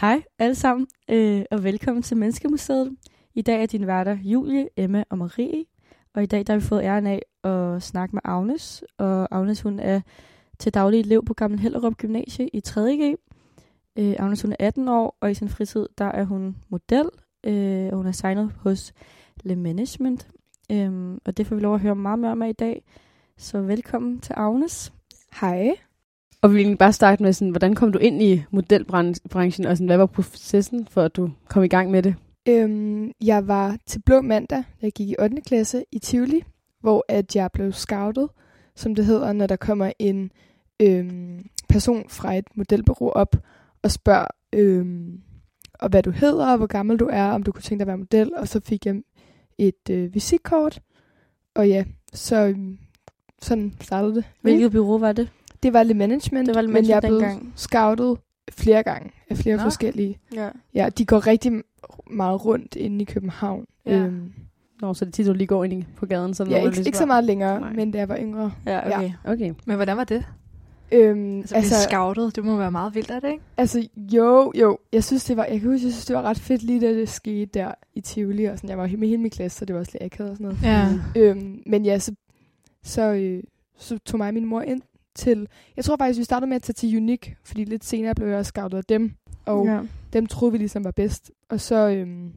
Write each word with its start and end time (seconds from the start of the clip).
Hej 0.00 0.22
alle 0.38 0.54
sammen, 0.54 0.86
øh, 1.10 1.44
og 1.50 1.64
velkommen 1.64 2.02
til 2.02 2.16
Menneskemuseet. 2.16 2.96
I 3.34 3.42
dag 3.42 3.62
er 3.62 3.66
din 3.66 3.86
værter 3.86 4.18
Julie, 4.22 4.68
Emma 4.76 5.04
og 5.10 5.18
Marie, 5.18 5.64
og 6.14 6.22
i 6.22 6.26
dag 6.26 6.46
der 6.46 6.52
har 6.52 6.60
vi 6.60 6.66
fået 6.66 6.82
æren 6.82 7.06
af 7.06 7.22
at 7.44 7.82
snakke 7.82 8.16
med 8.16 8.20
Agnes. 8.24 8.84
Og 8.98 9.28
Agnes 9.36 9.62
hun 9.62 9.78
er 9.80 10.00
til 10.58 10.74
daglig 10.74 11.00
elev 11.00 11.24
på 11.24 11.34
Gammel 11.34 11.60
Hellerup 11.60 11.96
Gymnasie 11.96 12.48
i 12.48 12.62
3.G. 12.68 13.16
Øh, 13.96 14.14
Agnes 14.18 14.42
hun 14.42 14.52
er 14.52 14.56
18 14.58 14.88
år, 14.88 15.16
og 15.20 15.30
i 15.30 15.34
sin 15.34 15.48
fritid 15.48 15.86
der 15.98 16.04
er 16.04 16.24
hun 16.24 16.56
model, 16.68 17.08
øh, 17.46 17.88
og 17.92 17.96
hun 17.96 18.06
er 18.06 18.12
signet 18.12 18.52
hos 18.60 18.92
Le 19.44 19.56
Management. 19.56 20.28
Øh, 20.72 21.18
og 21.24 21.36
det 21.36 21.46
får 21.46 21.54
vi 21.54 21.62
lov 21.62 21.74
at 21.74 21.80
høre 21.80 21.96
meget 21.96 22.18
mere 22.18 22.32
om 22.32 22.42
i 22.42 22.52
dag. 22.52 22.84
Så 23.36 23.60
velkommen 23.60 24.20
til 24.20 24.34
Agnes. 24.36 24.92
Hej. 25.40 25.85
Og 26.46 26.50
vi 26.50 26.56
vil 26.56 26.62
egentlig 26.62 26.78
bare 26.78 26.92
starte 26.92 27.22
med, 27.22 27.32
sådan, 27.32 27.50
hvordan 27.50 27.74
kom 27.74 27.92
du 27.92 27.98
ind 27.98 28.22
i 28.22 28.42
modelbranchen, 28.50 29.66
og 29.66 29.76
sådan, 29.76 29.86
hvad 29.86 29.96
var 29.96 30.06
processen 30.06 30.86
for, 30.90 31.02
at 31.02 31.16
du 31.16 31.30
kom 31.48 31.64
i 31.64 31.68
gang 31.68 31.90
med 31.90 32.02
det? 32.02 32.14
Øhm, 32.48 33.12
jeg 33.24 33.48
var 33.48 33.76
til 33.86 34.02
Blå 34.02 34.20
Mandag, 34.20 34.64
jeg 34.82 34.92
gik 34.92 35.08
i 35.08 35.14
8. 35.18 35.40
klasse 35.46 35.84
i 35.92 35.98
Tivoli, 35.98 36.44
hvor 36.80 37.04
at 37.08 37.36
jeg 37.36 37.50
blev 37.52 37.72
scoutet, 37.72 38.28
som 38.76 38.94
det 38.94 39.06
hedder, 39.06 39.32
når 39.32 39.46
der 39.46 39.56
kommer 39.56 39.92
en 39.98 40.30
øhm, 40.82 41.46
person 41.68 42.08
fra 42.08 42.34
et 42.34 42.44
modelbureau 42.54 43.10
op 43.10 43.36
og 43.82 43.90
spørger, 43.90 44.26
øhm, 44.52 45.20
og 45.74 45.88
hvad 45.88 46.02
du 46.02 46.10
hedder, 46.10 46.50
og 46.50 46.56
hvor 46.56 46.66
gammel 46.66 46.98
du 46.98 47.08
er, 47.12 47.30
om 47.30 47.42
du 47.42 47.52
kunne 47.52 47.62
tænke 47.62 47.78
dig 47.78 47.84
at 47.84 47.88
være 47.88 47.98
model, 47.98 48.34
og 48.36 48.48
så 48.48 48.60
fik 48.64 48.86
jeg 48.86 49.02
et 49.58 49.90
øh, 49.90 50.14
visitkort, 50.14 50.80
og 51.54 51.68
ja, 51.68 51.84
så 52.12 52.36
øhm, 52.36 52.78
sådan 53.42 53.74
startede 53.80 54.14
det. 54.14 54.24
Hvilket 54.42 54.72
bureau 54.72 54.98
var 54.98 55.12
det? 55.12 55.28
Det 55.62 55.72
var 55.72 55.82
Le 55.82 55.94
Management, 55.94 56.46
Det 56.46 56.54
var 56.54 56.60
Le 56.62 56.68
men 56.68 56.76
jeg 56.88 56.96
er 56.96 57.00
Management 57.00 57.20
blevet 57.20 57.22
dengang. 57.22 57.52
scoutet 57.56 58.18
flere 58.52 58.82
gange 58.82 59.10
af 59.30 59.36
flere 59.36 59.56
Nå. 59.56 59.62
forskellige. 59.62 60.18
Ja. 60.34 60.48
Ja, 60.74 60.88
de 60.98 61.04
går 61.06 61.26
rigtig 61.26 61.52
meget 62.10 62.44
rundt 62.44 62.76
inde 62.76 63.02
i 63.02 63.04
København. 63.04 63.64
Ja. 63.86 63.96
Øhm, 63.96 64.32
Nå, 64.80 64.94
så 64.94 65.04
det 65.04 65.10
er 65.10 65.12
tit, 65.12 65.26
du 65.26 65.32
lige 65.32 65.46
går 65.46 65.64
ind 65.64 65.84
på 65.96 66.06
gaden. 66.06 66.34
Så 66.34 66.44
ja, 66.44 66.66
ikke, 66.66 66.82
ikke 66.86 66.98
så 66.98 67.06
meget 67.06 67.24
længere, 67.24 67.60
Nej. 67.60 67.72
men 67.72 67.90
da 67.90 67.98
jeg 67.98 68.08
var 68.08 68.18
yngre. 68.18 68.52
Ja, 68.66 68.96
okay. 68.98 69.10
Okay. 69.24 69.52
Men 69.66 69.76
hvordan 69.76 69.96
var 69.96 70.04
det? 70.04 70.24
Øhm, 70.92 71.38
Altså, 71.38 71.54
altså 71.54 71.74
scoutet, 71.90 72.36
det 72.36 72.44
må 72.44 72.56
være 72.56 72.70
meget 72.70 72.94
vildt, 72.94 73.10
er 73.10 73.20
det 73.20 73.28
ikke? 73.30 73.42
altså, 73.56 73.88
jo, 73.96 74.52
jo. 74.54 74.78
Jeg 74.92 75.04
synes, 75.04 75.24
det 75.24 75.36
var, 75.36 75.44
jeg 75.44 75.60
kan 75.60 75.70
huske, 75.70 75.86
jeg 75.86 75.92
synes, 75.92 76.06
det 76.06 76.16
var 76.16 76.22
ret 76.22 76.38
fedt 76.38 76.62
lige 76.62 76.80
da 76.80 76.94
det 76.94 77.08
skete 77.08 77.46
der 77.54 77.70
i 77.94 78.00
Tivoli. 78.00 78.44
Og 78.44 78.56
sådan. 78.58 78.70
Jeg 78.70 78.78
var 78.78 78.86
med 78.98 79.08
hele 79.08 79.22
min 79.22 79.30
klasse, 79.30 79.58
så 79.58 79.64
det 79.64 79.74
var 79.74 79.80
også 79.80 79.92
lidt 79.94 80.02
akavet 80.12 80.30
og 80.30 80.36
sådan 80.36 80.56
noget. 80.62 80.98
Ja. 81.16 81.20
Øhm, 81.20 81.62
men 81.66 81.84
ja, 81.84 81.98
så, 81.98 82.12
så, 82.82 83.02
øh, 83.12 83.42
så 83.78 83.98
tog 83.98 84.18
mig 84.18 84.28
og 84.28 84.34
min 84.34 84.46
mor 84.46 84.62
ind 84.62 84.82
til... 85.16 85.48
Jeg 85.76 85.84
tror 85.84 85.96
faktisk, 85.96 86.18
vi 86.18 86.24
startede 86.24 86.48
med 86.48 86.56
at 86.56 86.62
tage 86.62 86.74
til 86.74 86.96
Unique, 86.96 87.36
fordi 87.44 87.64
lidt 87.64 87.84
senere 87.84 88.14
blev 88.14 88.28
jeg 88.28 88.38
også 88.38 88.48
scoutet 88.48 88.78
af 88.78 88.84
dem. 88.84 89.12
Og 89.46 89.66
ja. 89.66 89.80
dem 90.12 90.26
troede 90.26 90.52
vi 90.52 90.58
ligesom 90.58 90.84
var 90.84 90.90
bedst. 90.90 91.32
Og 91.48 91.60
så, 91.60 91.88
øhm, 91.88 92.32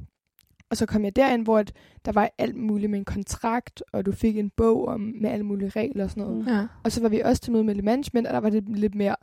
og 0.70 0.78
så 0.78 0.86
kom 0.86 1.04
jeg 1.04 1.16
derind, 1.16 1.44
hvor 1.44 1.58
at 1.58 1.74
der 2.06 2.12
var 2.12 2.30
alt 2.38 2.56
muligt 2.56 2.90
med 2.90 3.00
en 3.00 3.06
kontrakt, 3.06 3.84
og 3.94 4.06
du 4.06 4.12
fik 4.12 4.38
en 4.38 4.52
bog 4.58 4.88
om, 4.88 5.14
med 5.22 5.30
alle 5.30 5.46
mulige 5.46 5.70
regler 5.70 6.04
og 6.04 6.10
sådan 6.10 6.24
noget. 6.24 6.48
Ja. 6.48 6.68
Og 6.84 6.92
så 6.92 7.02
var 7.02 7.10
vi 7.10 7.20
også 7.20 7.42
til 7.42 7.52
møde 7.52 7.64
med 7.64 7.76
Management, 7.76 8.28
og 8.28 8.34
der 8.34 8.40
var 8.40 8.50
det 8.50 8.64
lidt 8.70 8.96
mere 8.96 9.16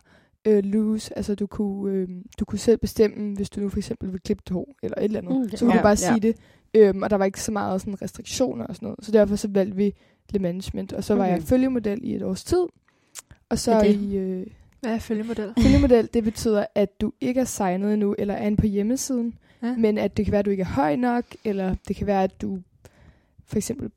øh, 0.44 0.64
loose. 0.64 1.16
Altså 1.16 1.34
du 1.34 1.46
kunne, 1.46 1.92
øh, 1.94 2.08
du 2.40 2.44
kunne 2.44 2.58
selv 2.58 2.78
bestemme, 2.78 3.34
hvis 3.36 3.50
du 3.50 3.60
nu 3.60 3.68
for 3.68 3.78
eksempel 3.78 4.12
vil 4.12 4.20
klippe 4.20 4.42
dit 4.46 4.52
hår, 4.52 4.74
eller 4.82 4.98
et 4.98 5.04
eller 5.04 5.20
andet. 5.20 5.36
Mm, 5.36 5.48
så 5.56 5.64
kunne 5.64 5.72
ja, 5.74 5.78
du 5.78 5.82
bare 5.82 5.90
ja. 5.90 5.96
sige 5.96 6.20
det. 6.20 6.36
Øhm, 6.74 7.02
og 7.02 7.10
der 7.10 7.16
var 7.16 7.24
ikke 7.24 7.40
så 7.40 7.52
meget 7.52 7.80
sådan 7.80 8.02
restriktioner 8.02 8.64
og 8.66 8.74
sådan 8.74 8.86
noget. 8.86 9.04
Så 9.04 9.12
derfor 9.12 9.36
så 9.36 9.48
valgte 9.48 9.76
vi 9.76 9.92
Le 10.30 10.38
Management. 10.38 10.92
Og 10.92 11.04
så 11.04 11.14
var 11.14 11.24
Okay. 11.24 11.34
jeg 11.34 11.42
følgemodel 11.42 12.00
i 12.02 12.14
et 12.14 12.22
års 12.22 12.44
tid. 12.44 12.66
Og 13.48 13.58
så 13.58 13.72
er 13.72 13.80
det? 13.84 13.94
i... 13.94 14.16
Øh, 14.16 14.46
Hvad 14.80 14.94
er 14.94 14.98
følgemodel? 14.98 15.52
Følgemodel, 15.62 16.08
det 16.14 16.24
betyder, 16.24 16.66
at 16.74 17.00
du 17.00 17.12
ikke 17.20 17.40
er 17.40 17.44
signet 17.44 17.92
endnu, 17.92 18.14
eller 18.18 18.34
er 18.34 18.46
inde 18.46 18.56
på 18.56 18.66
hjemmesiden, 18.66 19.38
Ja. 19.62 19.76
men 19.76 19.98
at 19.98 20.16
det 20.16 20.24
kan 20.24 20.32
være, 20.32 20.38
at 20.38 20.44
du 20.44 20.50
ikke 20.50 20.60
er 20.60 20.66
høj 20.66 20.96
nok, 20.96 21.24
eller 21.44 21.74
det 21.88 21.96
kan 21.96 22.06
være, 22.06 22.22
at 22.24 22.40
du 22.42 22.58
for 23.46 23.56
eksempel 23.56 23.90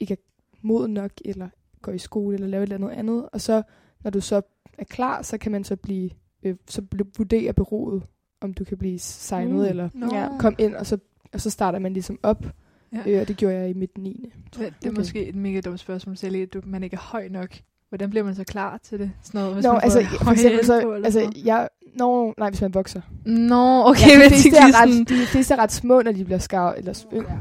ikke 0.00 0.12
er 0.12 0.18
moden 0.62 0.94
nok, 0.94 1.10
eller 1.24 1.48
går 1.82 1.92
i 1.92 1.98
skole, 1.98 2.34
eller 2.34 2.48
laver 2.48 2.62
et 2.62 2.72
eller 2.72 2.86
andet 2.88 2.98
andet. 2.98 3.28
Og 3.32 3.40
så, 3.40 3.62
når 4.04 4.10
du 4.10 4.20
så 4.20 4.42
er 4.78 4.84
klar, 4.84 5.22
så 5.22 5.38
kan 5.38 5.52
man 5.52 5.64
så 5.64 5.76
blive, 5.76 6.10
øh, 6.42 6.56
så 6.68 6.82
vurdere 7.18 7.52
bureauet, 7.52 8.02
om 8.40 8.54
du 8.54 8.64
kan 8.64 8.78
blive 8.78 8.98
signet, 8.98 9.54
Mm. 9.54 9.60
eller 9.64 9.88
Nå. 9.94 10.14
Ja. 10.14 10.28
komme 10.38 10.56
ind, 10.58 10.74
og 10.74 10.86
så, 10.86 10.98
og 11.32 11.40
så 11.40 11.50
starter 11.50 11.78
man 11.78 11.92
ligesom 11.92 12.18
op. 12.22 12.46
Ja. 12.92 13.02
Øh, 13.06 13.20
og 13.20 13.28
det 13.28 13.36
gjorde 13.36 13.54
jeg 13.56 13.70
i 13.70 13.72
midt 13.72 13.98
9. 13.98 14.32
Det, 14.44 14.58
det 14.58 14.66
er 14.66 14.90
Okay. 14.90 14.98
måske 14.98 15.26
et 15.26 15.34
mega 15.34 15.60
dumt 15.60 15.80
spørgsmål, 15.80 16.16
selv 16.16 16.36
at 16.36 16.52
du, 16.54 16.60
man 16.64 16.82
ikke 16.82 16.94
er 16.94 17.00
høj 17.00 17.28
nok. 17.28 17.56
Hvordan 17.96 18.10
bliver 18.10 18.24
man 18.24 18.34
så 18.34 18.44
klar 18.44 18.78
til 18.82 18.98
det? 18.98 19.10
Sådan 19.22 19.40
noget, 19.40 19.54
hvis 19.54 19.64
Nå, 19.64 19.72
man 19.72 19.80
altså, 19.84 20.04
for 20.22 20.30
eksempel 20.32 20.64
så, 20.66 20.80
på, 20.82 20.92
altså, 20.92 21.32
jeg, 21.44 21.68
nå, 21.98 22.34
nej, 22.38 22.50
hvis 22.50 22.60
man 22.60 22.74
vokser. 22.74 23.00
Nå, 23.26 23.82
okay, 23.84 24.08
ja, 24.08 24.24
de, 24.24 24.28
fleste 24.28 24.56
er 24.56 24.82
ret, 24.82 24.88
sådan... 24.94 25.04
de 25.04 25.26
fleste 25.26 25.54
er 25.54 25.58
ret 25.58 25.72
små, 25.72 26.02
når 26.02 26.12
de 26.12 26.24
bliver 26.24 26.38
scoutet, 26.38 26.78
eller 26.78 26.94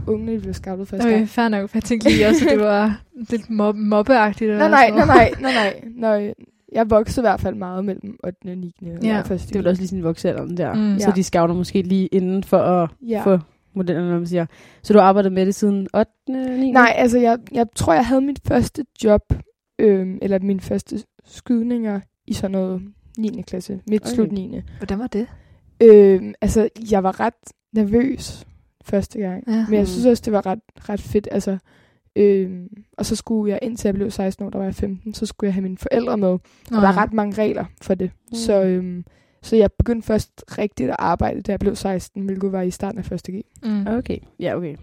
unge, 0.08 0.26
når 0.26 0.34
de 0.34 0.40
bliver 0.40 0.54
scoutet 0.54 0.88
første 0.88 1.06
Okay, 1.06 1.16
gang. 1.16 1.30
fair 1.30 1.48
nok. 1.48 1.70
for 1.70 1.78
Jeg 1.78 1.84
tænkte 1.84 2.10
lige 2.10 2.28
også, 2.28 2.46
at 2.46 2.52
det 2.52 2.60
var 2.60 3.02
lidt 3.30 3.42
mob- 3.50 3.76
mobbeagtigt. 3.76 4.48
Nej, 4.52 4.56
eller 4.66 4.70
nej, 4.70 4.90
nej, 4.90 5.06
noget. 5.06 5.08
nej, 5.08 5.32
nej, 5.42 5.54
nej. 5.54 5.82
Når 5.96 6.34
jeg 6.74 6.90
voksede 6.90 7.22
i 7.24 7.28
hvert 7.28 7.42
fald 7.42 7.56
meget 7.56 7.86
mellem 7.86 8.18
8. 8.24 8.38
og 8.52 8.58
9. 8.58 8.76
Ja, 8.82 8.88
Ja, 9.04 9.22
første 9.22 9.48
Det 9.48 9.56
er 9.56 9.60
vel 9.60 9.68
også 9.68 9.82
lige 9.82 9.88
sådan 9.90 10.04
voksealderen 10.04 10.58
der. 10.58 10.74
Mm. 10.74 11.00
Så 11.00 11.06
Ja. 11.10 11.16
de 11.16 11.24
scouter 11.24 11.56
måske 11.56 11.82
lige 11.82 12.08
inden 12.08 12.44
for 12.44 12.58
at 12.60 12.90
ja. 13.08 13.22
få 13.26 13.40
modellerne, 13.76 14.10
når 14.10 14.18
man 14.18 14.28
siger. 14.28 14.46
Så 14.84 14.94
du 14.94 15.00
har 15.00 15.06
arbejdet 15.06 15.32
med 15.32 15.46
det 15.46 15.56
siden 15.56 15.88
8. 15.94 16.12
9. 16.30 16.72
Nej, 16.72 16.94
altså 16.98 17.20
jeg, 17.20 17.38
jeg 17.52 17.66
tror, 17.76 17.94
jeg 17.94 18.06
havde 18.06 18.22
mit 18.22 18.40
første 18.48 18.86
job, 19.04 19.22
øhm, 19.80 20.20
eller 20.22 20.40
mine 20.40 20.60
første 20.62 21.04
skydninger 21.26 22.00
i 22.28 22.34
sådan 22.34 22.52
noget 22.52 22.82
9. 23.18 23.42
klasse, 23.48 23.80
midt 23.90 24.08
slut 24.08 24.32
9. 24.32 24.62
Hvordan 24.78 25.00
var 25.00 25.08
det? 25.08 25.28
Øhm, 25.84 26.34
altså, 26.42 26.70
jeg 26.92 27.04
var 27.04 27.20
ret 27.20 27.34
nervøs 27.74 28.48
første 28.84 29.20
gang. 29.20 29.44
Ja. 29.48 29.66
Men 29.66 29.74
jeg 29.74 29.82
Mm. 29.82 29.86
synes 29.86 30.06
også, 30.06 30.22
det 30.26 30.34
var 30.34 30.46
ret, 30.46 30.60
ret 30.90 31.02
fedt. 31.02 31.28
Altså, 31.32 31.58
øhm, 32.16 32.68
og 32.98 33.06
så 33.06 33.16
skulle 33.16 33.52
jeg, 33.52 33.60
indtil 33.62 33.88
jeg 33.88 33.96
blev 33.96 34.12
16 34.12 34.46
år, 34.46 34.50
der 34.50 34.58
var 34.58 34.66
jeg 34.66 34.76
15, 34.76 35.14
så 35.14 35.26
skulle 35.26 35.48
jeg 35.48 35.54
have 35.54 35.62
mine 35.64 35.78
forældre 35.78 36.18
med. 36.18 36.28
Og 36.28 36.42
der 36.72 36.88
er 36.88 36.98
ret 36.98 37.14
mange 37.14 37.42
regler 37.42 37.66
for 37.82 37.96
det. 37.96 38.12
Mm. 38.32 38.36
Så, 38.36 38.64
øhm, 38.64 39.06
så 39.42 39.56
jeg 39.56 39.70
begyndte 39.80 40.06
først 40.06 40.44
rigtigt 40.58 40.90
at 40.90 40.96
arbejde, 41.00 41.42
da 41.42 41.52
jeg 41.52 41.60
blev 41.60 41.76
16, 41.76 42.26
hvilket 42.26 42.52
var 42.52 42.62
i 42.62 42.72
starten 42.72 43.00
af 43.00 43.12
1. 43.12 43.22
G. 43.24 43.42
Mm. 43.64 43.88
Okay, 43.88 44.18
ja, 44.40 44.56
okay. 44.56 44.76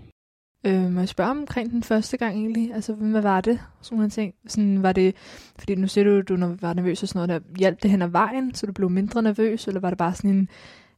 Øh, 0.65 0.93
må 0.93 1.01
jeg 1.01 1.09
spørge 1.09 1.31
omkring 1.31 1.71
den 1.71 1.83
første 1.83 2.17
gang 2.17 2.37
egentlig? 2.37 2.75
Altså, 2.75 2.93
hvad 2.95 3.21
var 3.21 3.41
det? 3.41 3.59
Sådan 3.83 3.97
nogle 3.97 4.11
ting. 4.11 4.35
Sådan, 4.47 4.83
var 4.83 4.93
det, 4.93 5.15
fordi 5.59 5.75
nu 5.75 5.87
siger 5.87 6.05
du, 6.05 6.11
at 6.19 6.29
du 6.29 6.37
når- 6.37 6.57
var 6.61 6.75
nervøs 6.75 7.03
og 7.03 7.09
sådan 7.09 7.29
noget, 7.29 7.43
der 7.43 7.49
hjalp 7.59 7.83
det 7.83 7.91
hen 7.91 8.03
ad 8.03 8.09
vejen, 8.09 8.55
så 8.55 8.67
du 8.67 8.73
blev 8.73 8.91
mindre 8.91 9.23
nervøs, 9.23 9.67
eller 9.69 9.81
var 9.81 9.89
det 9.91 9.99
bare 9.99 10.15
sådan 10.15 10.31
en 10.31 10.49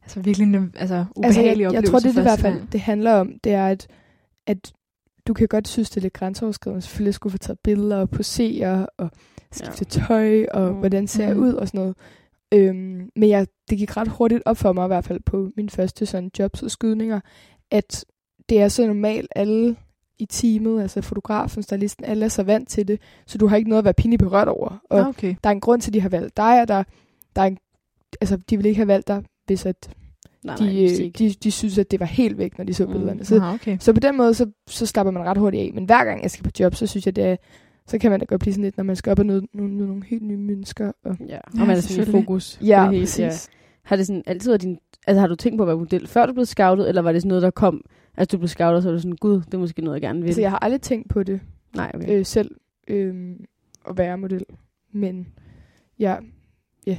altså, 0.03 0.19
virkelig 0.19 0.47
nerv- 0.47 0.79
altså, 0.79 1.05
ubehagelig 1.15 1.25
Altså, 1.25 1.41
jeg, 1.41 1.49
oplevelse 1.51 1.75
jeg 1.75 1.83
tror, 1.91 1.99
det, 1.99 2.15
det 2.15 2.19
i 2.19 2.23
hvert 2.23 2.39
fald 2.39 2.61
det 2.71 2.79
handler 2.79 3.13
om, 3.13 3.31
det 3.43 3.53
er, 3.53 3.67
at, 3.67 3.87
at 4.47 4.73
du 5.27 5.33
kan 5.33 5.47
godt 5.47 5.67
synes, 5.67 5.89
det 5.89 5.97
er 5.97 6.01
lidt 6.01 6.13
grænseoverskridende. 6.13 6.81
Selvfølgelig 6.81 7.13
skulle 7.13 7.31
få 7.31 7.37
taget 7.37 7.59
billeder 7.59 7.97
og 7.97 8.09
posere 8.09 8.87
og 8.97 9.09
skifte 9.51 9.85
tøj 9.85 10.45
og 10.53 10.71
Mm. 10.73 10.77
hvordan 10.79 11.07
ser 11.07 11.25
jeg 11.27 11.35
Mm. 11.37 11.43
ud 11.43 11.53
og 11.53 11.67
sådan 11.67 11.79
noget. 11.79 11.95
Øhm, 12.53 13.09
men 13.15 13.29
jeg, 13.29 13.47
det 13.69 13.77
gik 13.77 13.97
ret 13.97 14.07
hurtigt 14.07 14.43
op 14.45 14.57
for 14.57 14.73
mig, 14.73 14.85
i 14.85 14.87
hvert 14.87 15.05
fald 15.05 15.19
på 15.25 15.49
mine 15.57 15.69
første 15.69 16.05
sådan 16.05 16.31
jobs 16.39 16.63
og 16.63 16.71
skydninger, 16.71 17.19
at 17.71 18.05
det 18.49 18.61
er 18.61 18.67
så 18.67 18.87
normalt 18.87 19.27
alle 19.35 19.75
i 20.19 20.25
teamet, 20.25 20.81
altså 20.81 21.01
fotografen, 21.01 21.63
stylisten, 21.63 22.05
alle 22.05 22.25
er 22.25 22.29
så 22.29 22.43
vant 22.43 22.69
til 22.69 22.87
det, 22.87 22.99
så 23.25 23.37
du 23.37 23.47
har 23.47 23.55
ikke 23.57 23.69
noget 23.69 23.79
at 23.79 23.85
være 23.85 23.93
pinligt 23.93 24.19
berørt 24.21 24.47
over. 24.47 24.77
Og 24.89 24.99
Ah, 24.99 25.07
okay. 25.07 25.35
der 25.43 25.49
er 25.49 25.53
en 25.53 25.59
grund 25.59 25.81
til, 25.81 25.89
at 25.89 25.93
de 25.93 26.01
har 26.01 26.09
valgt 26.09 26.37
dig, 26.37 26.61
og 26.61 26.67
der, 26.67 26.83
der 27.35 27.41
er 27.41 27.45
en, 27.45 27.57
altså, 28.21 28.37
de 28.49 28.57
vil 28.57 28.65
ikke 28.65 28.77
have 28.79 28.87
valgt 28.87 29.07
dig, 29.07 29.23
hvis 29.45 29.65
at 29.65 29.89
Nej, 30.43 30.55
de, 30.55 30.65
nej, 30.99 31.11
de, 31.17 31.29
de 31.43 31.51
synes, 31.51 31.77
at 31.77 31.91
det 31.91 31.99
var 31.99 32.05
helt 32.05 32.37
væk, 32.37 32.57
når 32.57 32.65
de 32.65 32.73
så 32.73 32.85
Mm. 32.85 32.91
billederne. 32.91 33.25
Så, 33.25 33.35
Ah, 33.41 33.53
okay. 33.53 33.77
så 33.79 33.93
på 33.93 33.99
den 33.99 34.17
måde, 34.17 34.33
så, 34.33 34.51
så 34.67 34.85
slapper 34.85 35.11
man 35.11 35.23
ret 35.23 35.37
hurtigt 35.37 35.63
af. 35.63 35.71
Men 35.73 35.85
hver 35.85 36.05
gang 36.05 36.21
jeg 36.23 36.31
skal 36.31 36.43
på 36.43 36.49
job, 36.59 36.75
så 36.75 36.87
synes 36.87 37.05
jeg, 37.05 37.15
det 37.15 37.23
er, 37.23 37.35
så 37.87 37.97
kan 37.97 38.11
man 38.11 38.19
da 38.19 38.25
godt 38.25 38.41
blive 38.41 38.53
sådan 38.53 38.63
lidt, 38.63 38.77
når 38.77 38.83
man 38.83 38.95
skal 38.95 39.11
op 39.11 39.19
og 39.19 39.25
møde 39.25 39.47
nogle, 39.53 39.77
nogle 39.77 40.03
helt 40.05 40.21
nye 40.23 40.37
mennesker. 40.37 40.91
Og, 41.05 41.17
Ja, 41.19 41.25
Ja, 41.33 41.39
og 41.61 41.67
man 41.67 41.69
er 41.77 41.81
sådan 41.81 42.07
i 42.07 42.11
fokus. 42.11 42.59
ja, 42.61 42.81
det 42.81 42.89
hele, 42.89 43.01
præcis. 43.01 43.49
Har 43.83 43.95
det 43.95 44.07
sådan 44.07 44.23
altid 44.25 44.49
været 44.51 44.61
din... 44.61 44.77
Altså 45.07 45.19
har 45.19 45.27
du 45.27 45.35
tænkt 45.35 45.57
på 45.57 45.63
at 45.63 45.67
være 45.67 45.77
model, 45.77 46.07
før 46.07 46.25
du 46.25 46.33
blev 46.33 46.45
scoutet, 46.45 46.89
eller 46.89 47.01
var 47.01 47.11
det 47.11 47.21
sådan 47.21 47.27
noget, 47.29 47.41
der 47.41 47.49
kom... 47.51 47.81
Altså 48.17 48.35
du 48.35 48.39
blev 48.39 48.47
scoutet, 48.47 48.83
så 48.83 48.89
var 48.89 48.93
du 48.95 49.01
sådan, 49.01 49.15
gud, 49.15 49.41
det 49.41 49.53
er 49.53 49.57
måske 49.57 49.81
noget, 49.81 49.95
jeg 49.95 50.01
gerne 50.01 50.19
vil. 50.19 50.27
Altså, 50.27 50.41
jeg 50.41 50.49
har 50.49 50.59
aldrig 50.59 50.81
tænkt 50.81 51.09
på 51.09 51.23
det 51.23 51.41
Nej, 51.75 51.91
okay. 51.95 52.19
øh, 52.19 52.25
selv, 52.25 52.51
øh, 52.87 53.35
at 53.89 53.97
være 53.97 54.17
model. 54.17 54.45
Men 54.91 55.27
ja, 55.99 56.17
ja. 56.87 56.97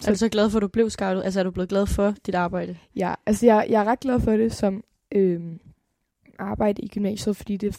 Så 0.00 0.06
er 0.10 0.12
du 0.14 0.18
så 0.18 0.28
glad 0.28 0.50
for, 0.50 0.58
at 0.58 0.62
du 0.62 0.68
blev 0.68 0.90
scoutet? 0.90 1.24
Altså 1.24 1.40
er 1.40 1.44
du 1.44 1.50
blevet 1.50 1.68
glad 1.68 1.86
for 1.86 2.14
dit 2.26 2.34
arbejde? 2.34 2.76
Ja, 2.96 3.14
altså 3.26 3.46
jeg, 3.46 3.66
jeg 3.70 3.80
er 3.80 3.84
ret 3.84 4.00
glad 4.00 4.20
for 4.20 4.32
det 4.32 4.52
som 4.52 4.84
øh, 5.14 5.40
arbejde 6.38 6.82
i 6.82 6.88
gymnasiet, 6.88 7.36
fordi 7.36 7.56
det, 7.56 7.78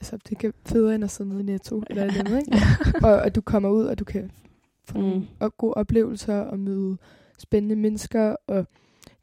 altså, 0.00 0.18
det 0.28 0.38
kan 0.38 0.52
federe 0.66 0.94
end 0.94 1.04
at 1.04 1.10
sidde 1.10 1.30
nede 1.30 1.40
i 1.40 1.44
Netto 1.44 1.82
eller 1.90 2.04
et 2.04 2.08
eller 2.08 2.20
andet, 2.20 2.38
ikke? 2.38 2.58
og 3.06 3.26
at 3.26 3.34
du 3.34 3.40
kommer 3.40 3.68
ud, 3.68 3.84
og 3.84 3.98
du 3.98 4.04
kan 4.04 4.30
få 4.84 4.98
Mm. 4.98 5.26
og 5.40 5.56
gode 5.56 5.74
oplevelser 5.74 6.34
og 6.40 6.58
møde 6.58 6.96
spændende 7.38 7.76
mennesker 7.76 8.36
og 8.46 8.66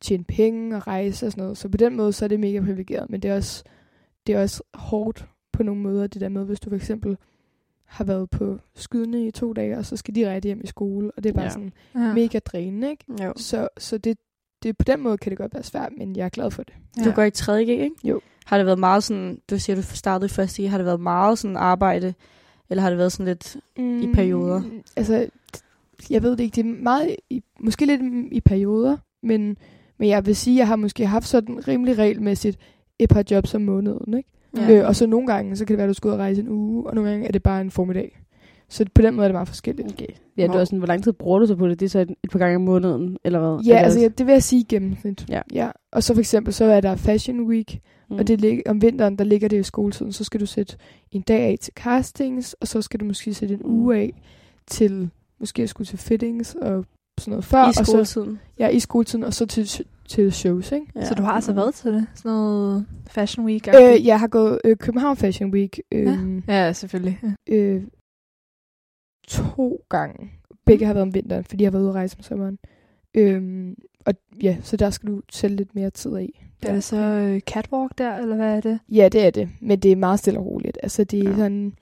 tjene 0.01 0.23
penge 0.23 0.75
og 0.75 0.87
rejse 0.87 1.25
og 1.25 1.31
sådan 1.31 1.41
noget. 1.43 1.57
Så 1.57 1.69
på 1.69 1.77
den 1.77 1.95
måde, 1.95 2.13
så 2.13 2.25
er 2.25 2.29
det 2.29 2.39
mega 2.39 2.59
privilegeret, 2.59 3.09
men 3.09 3.21
det 3.21 3.31
er 3.31 3.35
også, 3.35 3.63
det 4.27 4.35
er 4.35 4.41
også 4.41 4.63
hårdt 4.73 5.25
på 5.53 5.63
nogle 5.63 5.81
måder, 5.81 6.07
det 6.07 6.21
der 6.21 6.29
med, 6.29 6.45
hvis 6.45 6.59
du 6.59 6.69
for 6.69 6.75
eksempel 6.75 7.17
har 7.85 8.03
været 8.03 8.29
på 8.29 8.59
skydende 8.75 9.27
i 9.27 9.31
to 9.31 9.53
dage, 9.53 9.77
og 9.77 9.85
så 9.85 9.97
skal 9.97 10.15
de 10.15 10.29
rette 10.33 10.47
hjem 10.47 10.61
i 10.63 10.67
skole, 10.67 11.11
og 11.17 11.23
det 11.23 11.29
er 11.29 11.33
bare 11.33 11.43
Ja. 11.43 11.49
sådan 11.49 11.73
Ja. 11.95 12.13
mega 12.13 12.39
drænende, 12.39 12.89
ikke? 12.89 13.23
Jo. 13.23 13.33
Så, 13.35 13.67
så 13.77 13.97
det, 13.97 14.17
det, 14.63 14.77
på 14.77 14.83
den 14.83 15.01
måde 15.01 15.17
kan 15.17 15.29
det 15.29 15.37
godt 15.37 15.53
være 15.53 15.63
svært, 15.63 15.91
men 15.97 16.15
jeg 16.15 16.25
er 16.25 16.29
glad 16.29 16.51
for 16.51 16.63
det. 16.63 16.73
Ja. 16.97 17.03
Du 17.03 17.11
går 17.11 17.23
i 17.23 17.31
3. 17.31 17.65
G, 17.65 17.67
ikke? 17.69 17.91
Jo. 18.03 18.21
Har 18.45 18.57
det 18.57 18.65
været 18.65 18.79
meget 18.79 19.03
sådan, 19.03 19.41
du 19.49 19.59
siger, 19.59 19.75
du 19.75 19.81
startede 19.81 20.25
i 20.25 20.29
første 20.29 20.63
G, 20.63 20.69
har 20.69 20.77
det 20.77 20.85
været 20.85 20.99
meget 20.99 21.39
sådan 21.39 21.57
arbejde, 21.57 22.13
eller 22.69 22.81
har 22.81 22.89
det 22.89 22.97
været 22.97 23.11
sådan 23.11 23.25
lidt 23.25 23.57
mm, 23.77 24.01
i 24.01 24.13
perioder? 24.13 24.61
Altså, 24.95 25.27
jeg 26.09 26.23
ved 26.23 26.31
det 26.31 26.39
ikke, 26.39 26.55
det 26.55 26.65
er 26.65 26.81
meget, 26.83 27.15
i, 27.29 27.43
måske 27.59 27.85
lidt 27.85 28.01
i 28.31 28.41
perioder, 28.41 28.97
men, 29.23 29.57
men 30.01 30.09
jeg 30.09 30.25
vil 30.25 30.35
sige, 30.35 30.55
at 30.55 30.59
jeg 30.59 30.67
har 30.67 30.75
måske 30.75 31.05
haft 31.07 31.27
sådan 31.27 31.67
rimelig 31.67 31.97
regelmæssigt 31.97 32.57
et 32.99 33.09
par 33.09 33.23
jobs 33.31 33.55
om 33.55 33.61
måneden, 33.61 34.13
ikke? 34.17 34.29
Ja. 34.57 34.71
Øh, 34.79 34.87
og 34.87 34.95
så 34.95 35.07
nogle 35.07 35.27
gange, 35.27 35.55
så 35.55 35.65
kan 35.65 35.73
det 35.73 35.77
være, 35.77 35.85
at 35.85 35.89
du 35.89 35.93
skal 35.93 36.07
ud 36.07 36.13
og 36.13 36.19
rejse 36.19 36.41
en 36.41 36.49
uge, 36.49 36.87
og 36.87 36.95
nogle 36.95 37.09
gange 37.09 37.27
er 37.27 37.31
det 37.31 37.43
bare 37.43 37.61
en 37.61 37.71
formiddag. 37.71 38.17
Så 38.69 38.85
på 38.95 39.01
den 39.01 39.15
måde 39.15 39.25
er 39.25 39.27
det 39.27 39.33
meget 39.35 39.47
forskelligt. 39.47 39.91
Okay. 39.93 40.05
Ja, 40.37 40.47
du 40.47 40.53
er 40.53 40.63
sådan, 40.65 40.77
hvor 40.79 40.87
lang 40.87 41.03
tid 41.03 41.13
bruger 41.13 41.39
du 41.39 41.45
så 41.45 41.55
på 41.55 41.67
det? 41.67 41.79
Det 41.79 41.85
er 41.85 41.89
så 41.89 41.99
et, 41.99 42.09
et 42.23 42.29
par 42.31 42.39
gange 42.39 42.55
om 42.55 42.61
måneden, 42.61 43.17
eller 43.23 43.39
hvad? 43.39 43.65
Ja, 43.65 43.71
det 43.73 43.77
altså 43.77 43.87
også- 43.87 43.99
ja, 43.99 44.07
det 44.07 44.25
vil 44.25 44.31
jeg 44.33 44.43
sige 44.43 44.63
gennemsnit. 44.69 45.25
Ja. 45.29 45.41
ja. 45.53 45.69
Og 45.91 46.03
så 46.03 46.13
for 46.13 46.19
eksempel, 46.19 46.53
så 46.53 46.65
er 46.65 46.81
der 46.81 46.95
Fashion 46.95 47.41
Week, 47.47 47.79
mm. 48.09 48.15
og 48.15 48.27
det 48.27 48.41
lig- 48.41 48.61
om 48.69 48.81
vinteren, 48.81 49.15
der 49.15 49.23
ligger 49.23 49.47
det 49.47 49.59
i 49.59 49.63
skoletiden, 49.63 50.11
så 50.11 50.23
skal 50.23 50.39
du 50.39 50.45
sætte 50.45 50.75
en 51.11 51.21
dag 51.21 51.41
af 51.41 51.57
til 51.61 51.73
castings, 51.73 52.53
og 52.53 52.67
så 52.67 52.81
skal 52.81 52.99
du 52.99 53.05
måske 53.05 53.33
sætte 53.33 53.55
en 53.55 53.61
Mm. 53.65 53.71
uge 53.71 53.97
af 53.97 54.21
til, 54.67 55.09
måske 55.39 55.63
at 55.63 55.69
skulle 55.69 55.87
til 55.87 55.97
fittings 55.97 56.55
og 56.55 56.85
sådan 57.21 57.31
noget 57.31 57.45
før. 57.45 57.63
I 57.65 57.67
og 57.67 57.73
så, 57.73 57.83
skoletiden? 57.83 58.39
ja, 58.59 58.67
i 58.67 58.79
skoletiden, 58.79 59.23
og 59.23 59.33
så 59.33 59.45
til, 59.45 59.85
til 60.07 60.31
shows, 60.31 60.71
ikke? 60.71 60.85
Ja. 60.95 61.05
Så 61.05 61.13
du 61.15 61.23
har 61.23 61.31
altså 61.31 61.53
været 61.53 61.73
til 61.73 61.93
det? 61.93 62.07
Sådan 62.15 62.31
noget 62.31 62.85
Fashion 63.07 63.45
Week? 63.45 63.67
Øh, 63.67 64.05
jeg 64.05 64.19
har 64.19 64.27
gået 64.27 64.59
øh, 64.63 64.77
København 64.77 65.17
Fashion 65.17 65.51
Week 65.53 65.79
øh, 65.91 66.41
Ja, 66.47 66.73
selvfølgelig. 66.73 67.19
Ja. 67.47 67.53
øh, 67.55 67.83
to 69.27 69.81
gange. 69.89 70.31
Begge 70.65 70.85
har 70.85 70.93
været 70.93 71.01
om 71.07 71.13
vinteren, 71.13 71.43
fordi 71.43 71.63
jeg 71.63 71.67
har 71.67 71.71
været 71.71 71.81
ude 71.83 71.89
at 71.89 71.95
rejse 71.95 72.17
om 72.19 72.23
sommeren. 72.23 72.59
Øhm, 73.13 73.75
og 74.05 74.13
ja, 74.43 74.57
så 74.63 74.77
der 74.77 74.89
skal 74.89 75.09
du 75.09 75.21
sætte 75.31 75.55
lidt 75.55 75.75
mere 75.75 75.89
tid 75.89 76.15
af. 76.15 76.47
Er 76.63 76.73
det 76.73 76.83
så 76.83 76.97
øh, 76.97 77.39
catwalk 77.39 77.97
der, 77.97 78.15
eller 78.17 78.35
hvad 78.35 78.55
er 78.55 78.61
det? 78.61 78.79
Ja, 78.89 79.09
det 79.11 79.25
er 79.25 79.29
det. 79.29 79.49
Men 79.61 79.79
det 79.79 79.91
er 79.91 79.95
meget 79.95 80.19
stille 80.19 80.39
og 80.39 80.45
roligt. 80.45 80.77
Altså, 80.83 81.03
det 81.03 81.19
er, 81.19 81.23
Ja. 81.23 81.29
ja. 81.29 81.35
sådan, 81.35 81.73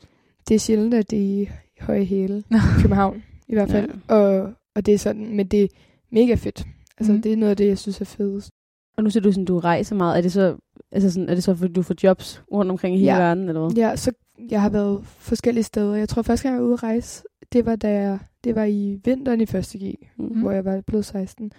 det 0.48 0.56
er 0.56 0.60
sjældent, 0.60 0.94
at 0.94 1.12
det 1.12 1.20
er 1.20 1.24
i 1.42 1.50
høje 1.80 2.04
hæle. 2.06 2.44
I 2.52 2.82
København, 2.82 3.24
i 3.48 3.54
hvert 3.54 3.70
fald. 3.72 3.92
Ja. 4.10 4.16
Og, 4.16 4.54
og 4.76 4.86
det 4.86 4.94
er 4.94 4.98
sådan, 4.98 5.36
men 5.36 5.48
det 5.48 5.64
er 5.64 5.68
mega 6.12 6.34
fedt. 6.36 6.66
Altså, 6.98 7.14
mm. 7.14 7.22
det 7.22 7.34
er 7.34 7.38
noget 7.38 7.50
af 7.52 7.58
det, 7.58 7.68
jeg 7.68 7.78
synes 7.78 8.02
er 8.02 8.06
fedest. 8.06 8.50
Og 8.98 9.04
nu 9.04 9.10
siger 9.10 9.24
du 9.24 9.32
sådan, 9.32 9.46
du 9.46 9.60
rejser 9.60 9.96
meget. 9.96 10.18
Er 10.18 10.22
det 10.22 10.32
så, 10.32 10.58
altså 10.92 11.12
sådan, 11.12 11.30
er 11.30 11.34
det 11.36 11.44
så 11.44 11.56
fordi 11.56 11.74
du 11.74 11.82
får 11.82 11.96
jobs 12.04 12.44
rundt 12.54 12.72
omkring 12.72 12.96
i 12.96 13.00
hele 13.00 13.12
Ja. 13.12 13.18
verden, 13.20 13.48
eller 13.50 13.62
hvad? 13.62 13.72
Ja, 13.78 13.96
så 13.96 14.12
jeg 14.52 14.62
har 14.62 14.70
været 14.70 15.02
forskellige 15.06 15.64
steder. 15.64 15.96
Jeg 15.96 16.10
tror, 16.10 16.22
første 16.22 16.44
gang 16.44 16.54
jeg 16.56 16.62
var 16.62 16.68
ude 16.68 16.74
at 16.74 16.84
rejse, 16.84 17.24
det 17.54 17.66
var, 17.66 17.76
da 17.76 17.90
jeg, 17.92 18.20
det 18.44 18.56
var 18.56 18.64
i 18.64 19.00
vinteren 19.06 19.40
i 19.42 19.44
1. 19.44 19.76
G, 19.84 19.96
Mm. 20.18 20.42
hvor 20.42 20.52
jeg 20.52 20.66
var 20.66 20.82
blevet 20.88 21.06
16. 21.06 21.52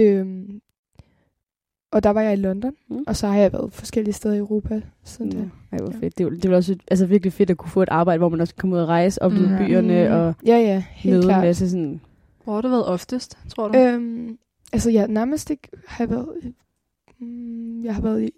Øhm, 0.00 0.60
og 1.92 2.02
der 2.02 2.10
var 2.10 2.20
jeg 2.20 2.32
i 2.32 2.36
London, 2.36 2.72
Mm. 2.90 3.04
og 3.06 3.16
så 3.16 3.26
har 3.26 3.36
jeg 3.38 3.52
været 3.52 3.72
forskellige 3.72 4.14
steder 4.14 4.34
i 4.34 4.38
Europa 4.38 4.82
siden 5.04 5.32
Ja. 5.32 5.38
da. 5.38 5.44
Ej, 5.72 5.78
hvor 5.78 5.92
Ja. 5.92 5.98
fedt. 5.98 6.18
Det 6.18 6.24
jo- 6.24 6.30
det 6.30 6.44
jo 6.44 6.54
også 6.56 6.76
altså, 6.90 7.06
virkelig 7.06 7.32
fedt 7.32 7.50
at 7.50 7.56
kunne 7.56 7.70
få 7.70 7.82
et 7.82 7.88
arbejde, 7.88 8.18
hvor 8.18 8.28
man 8.28 8.40
også 8.40 8.54
kan 8.54 8.60
komme 8.60 8.76
ud 8.76 8.80
og 8.80 8.88
rejse, 8.88 9.22
opleve 9.22 9.48
Mm. 9.48 9.56
byerne 9.66 10.14
og 10.16 10.34
Ja, 10.46 10.56
ja, 10.58 10.84
helt 10.90 11.12
møde 11.12 11.22
en 11.22 11.28
klart. 11.28 11.44
masse 11.44 11.70
sådan... 11.70 12.00
Hvor 12.48 12.54
har 12.54 12.60
du 12.62 12.68
været 12.68 12.86
oftest, 12.86 13.38
tror 13.48 13.68
du? 13.68 13.78
Øhm, 13.78 14.38
altså, 14.72 14.90
jeg 14.90 15.08
nærmest 15.08 15.50
ikke 15.50 15.68
har 15.86 16.04
jeg 16.04 16.10
været... 16.10 16.54
Mm, 17.20 17.84
jeg 17.84 17.94
har 17.94 18.02
været 18.02 18.22
i, 18.22 18.30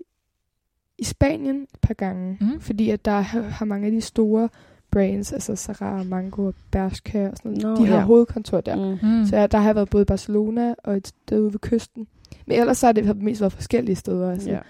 i 0.98 1.04
Spanien 1.04 1.62
et 1.62 1.80
par 1.82 1.94
gange, 1.94 2.38
Mm. 2.40 2.60
fordi 2.60 2.90
at 2.90 3.04
der 3.04 3.20
har, 3.20 3.42
har 3.42 3.64
mange 3.66 3.86
af 3.86 3.92
de 3.92 4.00
store 4.00 4.48
brands, 4.90 5.32
altså 5.32 5.56
Zara, 5.56 6.02
Mango 6.02 6.46
og 6.46 6.54
Bershka 6.70 7.28
og 7.28 7.36
sådan 7.36 7.52
noget, 7.52 7.78
Nå, 7.78 7.84
de 7.84 7.90
har 7.90 7.96
ja. 7.98 8.02
hovedkontor 8.04 8.60
der. 8.60 8.76
Mm. 8.76 9.08
Mm. 9.18 9.26
Så 9.26 9.36
jeg, 9.36 9.52
der 9.52 9.58
har 9.58 9.66
jeg 9.66 9.74
været 9.74 9.90
både 9.90 10.02
i 10.02 10.04
Barcelona 10.04 10.74
og 10.84 10.96
et 10.96 11.06
sted 11.06 11.40
ude 11.40 11.52
ved 11.52 11.60
kysten. 11.60 12.06
Men 12.46 12.60
ellers 12.60 12.78
så 12.78 12.86
har 12.86 12.92
det 12.92 13.16
mest 13.22 13.40
været 13.40 13.52
forskellige 13.52 13.96
steder, 13.96 14.30
altså 14.30 14.50
Ja. 14.50 14.56
ja. 14.56 14.60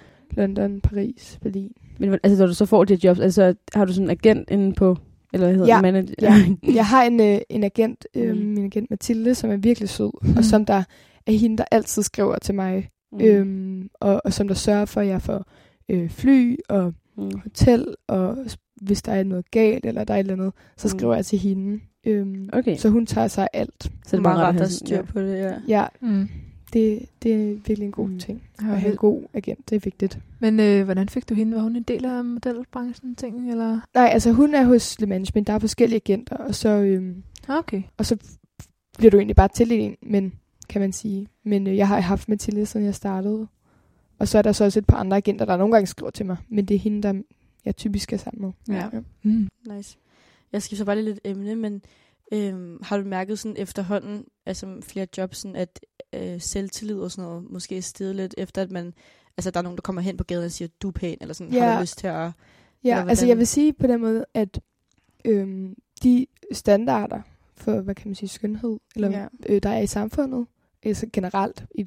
London, 0.42 0.80
Paris, 0.80 1.38
Berlin. 1.42 1.72
Men 1.98 2.18
altså, 2.22 2.38
når 2.42 2.46
du 2.46 2.54
så 2.54 2.66
får 2.66 2.84
de 2.84 2.94
her 2.94 3.00
jobs, 3.04 3.20
altså, 3.20 3.54
har 3.74 3.84
du 3.84 3.92
sådan 3.92 4.06
en 4.06 4.10
agent 4.10 4.50
inde 4.50 4.72
på, 4.74 4.96
eller 5.32 5.46
hvad 5.46 5.54
hedder 5.56 5.68
Ja. 5.68 5.74
det, 5.74 5.82
manager? 5.82 6.14
Ja. 6.22 6.32
Jeg 6.78 6.86
har 6.86 7.02
en, 7.04 7.20
øh, 7.20 7.38
en 7.50 7.64
agent, 7.64 8.06
øh, 8.14 8.30
Mm. 8.36 8.42
min 8.42 8.64
agent 8.64 8.90
Mathilde, 8.90 9.34
som 9.34 9.50
er 9.50 9.56
virkelig 9.56 9.88
sød, 9.88 10.10
Mm. 10.22 10.36
og 10.36 10.44
som 10.44 10.64
der 10.64 10.82
er 11.26 11.32
hende, 11.32 11.56
der 11.56 11.64
altid 11.70 12.02
skriver 12.02 12.38
til 12.38 12.54
mig 12.54 12.88
Mm. 13.12 13.20
Øhm, 13.20 13.88
og, 14.00 14.22
og 14.24 14.32
som 14.32 14.48
der 14.48 14.54
sørger 14.54 14.84
for, 14.84 15.00
at 15.00 15.06
jeg 15.06 15.22
får 15.22 15.44
øh, 15.88 16.10
fly 16.10 16.56
og 16.68 16.94
Mm. 17.16 17.30
hotel, 17.42 17.94
og 18.08 18.36
hvis 18.82 19.02
der 19.02 19.12
er 19.12 19.24
noget 19.24 19.50
galt, 19.50 19.86
eller 19.86 20.04
der 20.04 20.14
er 20.14 20.18
et 20.18 20.20
eller 20.20 20.32
andet, 20.34 20.52
så 20.76 20.88
Mm. 20.92 20.98
skriver 20.98 21.14
jeg 21.14 21.26
til 21.26 21.38
hende. 21.38 21.80
Øhm, 22.06 22.48
Okay. 22.52 22.76
Så 22.76 22.88
hun 22.88 23.06
tager 23.06 23.28
sig 23.28 23.48
af 23.52 23.60
alt. 23.60 23.82
Så 23.82 23.90
det 24.10 24.12
er 24.12 24.22
bare 24.22 24.34
meget 24.34 24.38
rart 24.46 24.54
have 24.54 24.62
at 24.64 24.70
sådan- 24.72 24.86
styr 24.86 24.96
ja. 24.96 25.02
på 25.02 25.20
det, 25.20 25.38
ja. 25.38 25.52
Ja, 25.68 25.86
Mm. 26.02 26.28
Det, 26.72 27.06
det 27.22 27.32
er 27.34 27.46
virkelig 27.54 27.82
en 27.82 27.92
god 27.92 28.08
Mm. 28.08 28.18
ting. 28.18 28.42
Ja, 28.62 28.72
At 28.72 28.80
have 28.80 28.90
en 28.92 28.96
god 28.96 29.22
agent, 29.34 29.70
det 29.70 29.76
er 29.76 29.80
vigtigt. 29.80 30.18
Men 30.40 30.60
øh, 30.60 30.84
hvordan 30.84 31.08
fik 31.08 31.28
du 31.28 31.34
hende? 31.34 31.56
Var 31.56 31.62
hun 31.62 31.76
en 31.76 31.82
del 31.82 32.04
af 32.04 32.24
modelbranchen, 32.24 33.14
ting, 33.14 33.50
eller? 33.50 33.80
Nej, 33.94 34.08
altså 34.12 34.32
hun 34.32 34.54
er 34.54 34.64
hos 34.64 35.00
Le 35.00 35.06
Management, 35.06 35.46
der 35.46 35.52
er 35.52 35.58
forskellige 35.58 35.96
agenter, 35.96 36.36
og 36.36 36.54
så, 36.54 36.68
Ah, 37.48 37.58
Okay. 37.58 37.82
og 37.96 38.06
så 38.06 38.16
bliver 38.98 39.10
du 39.10 39.16
egentlig 39.16 39.36
bare 39.36 39.48
tildelt 39.48 39.80
en, 39.82 39.96
men 40.10 40.32
kan 40.68 40.80
man 40.80 40.92
sige. 40.92 41.28
Men 41.44 41.66
øh, 41.66 41.76
jeg 41.76 41.88
har 41.88 42.00
haft 42.00 42.28
Mathilde, 42.28 42.66
siden 42.66 42.86
jeg 42.86 42.94
startede. 42.94 43.46
Og 44.18 44.28
så 44.28 44.38
er 44.38 44.42
der 44.42 44.52
så 44.52 44.64
også 44.64 44.78
et 44.78 44.86
par 44.86 44.96
andre 44.96 45.16
agenter, 45.16 45.44
der 45.44 45.56
nogle 45.56 45.72
gange 45.74 45.86
skriver 45.86 46.10
til 46.10 46.26
mig, 46.26 46.36
men 46.48 46.64
det 46.64 46.74
er 46.74 46.78
hende, 46.78 47.02
der 47.02 47.22
jeg 47.64 47.76
typisk 47.76 48.12
er 48.12 48.16
sammen 48.16 48.42
med. 48.68 48.76
Ja. 48.76 48.86
Mm. 49.22 49.48
Nice. 49.76 49.96
Jeg 50.52 50.62
skal 50.62 50.78
så 50.78 50.84
bare 50.84 50.96
lige 50.96 51.04
lidt 51.04 51.20
emne, 51.24 51.56
men 51.56 51.82
øhm, 52.32 52.78
har 52.82 52.96
du 52.98 53.04
mærket 53.04 53.38
sådan 53.38 53.56
efterhånden, 53.58 54.24
altså 54.46 54.76
flere 54.82 55.06
jobs, 55.18 55.38
sådan 55.38 55.56
at 55.56 55.80
øh, 56.14 56.40
selvtillid 56.40 56.96
og 56.98 57.10
sådan 57.10 57.28
noget 57.30 57.50
måske 57.50 57.76
er 57.76 57.80
steget 57.80 58.16
lidt, 58.16 58.34
efter 58.38 58.62
at 58.62 58.70
man, 58.70 58.94
altså 59.36 59.50
der 59.50 59.58
er 59.58 59.62
nogen, 59.62 59.76
der 59.76 59.82
kommer 59.82 60.02
hen 60.02 60.16
på 60.16 60.24
gaden 60.24 60.44
og 60.44 60.50
siger, 60.50 60.68
du 60.82 60.88
er 60.88 60.92
pæn, 60.92 61.16
eller 61.20 61.34
sådan, 61.34 61.52
har 61.52 61.66
Ja. 61.70 61.74
du 61.76 61.80
lyst 61.80 61.98
til 61.98 62.06
at... 62.06 62.30
Ja, 62.84 63.04
altså 63.08 63.26
jeg 63.26 63.38
vil 63.38 63.46
sige 63.46 63.72
på 63.72 63.86
den 63.86 64.00
måde, 64.00 64.24
at 64.34 64.60
øhm, 65.24 65.74
de 66.02 66.26
standarder 66.52 67.20
for, 67.56 67.80
hvad 67.80 67.94
kan 67.94 68.08
man 68.08 68.14
sige, 68.14 68.28
skønhed, 68.28 68.78
eller 68.96 69.10
Ja. 69.10 69.26
øh, 69.48 69.62
der 69.62 69.70
er 69.70 69.80
i 69.80 69.86
samfundet, 69.86 70.46
altså 70.82 71.06
generelt 71.12 71.64
i 71.74 71.86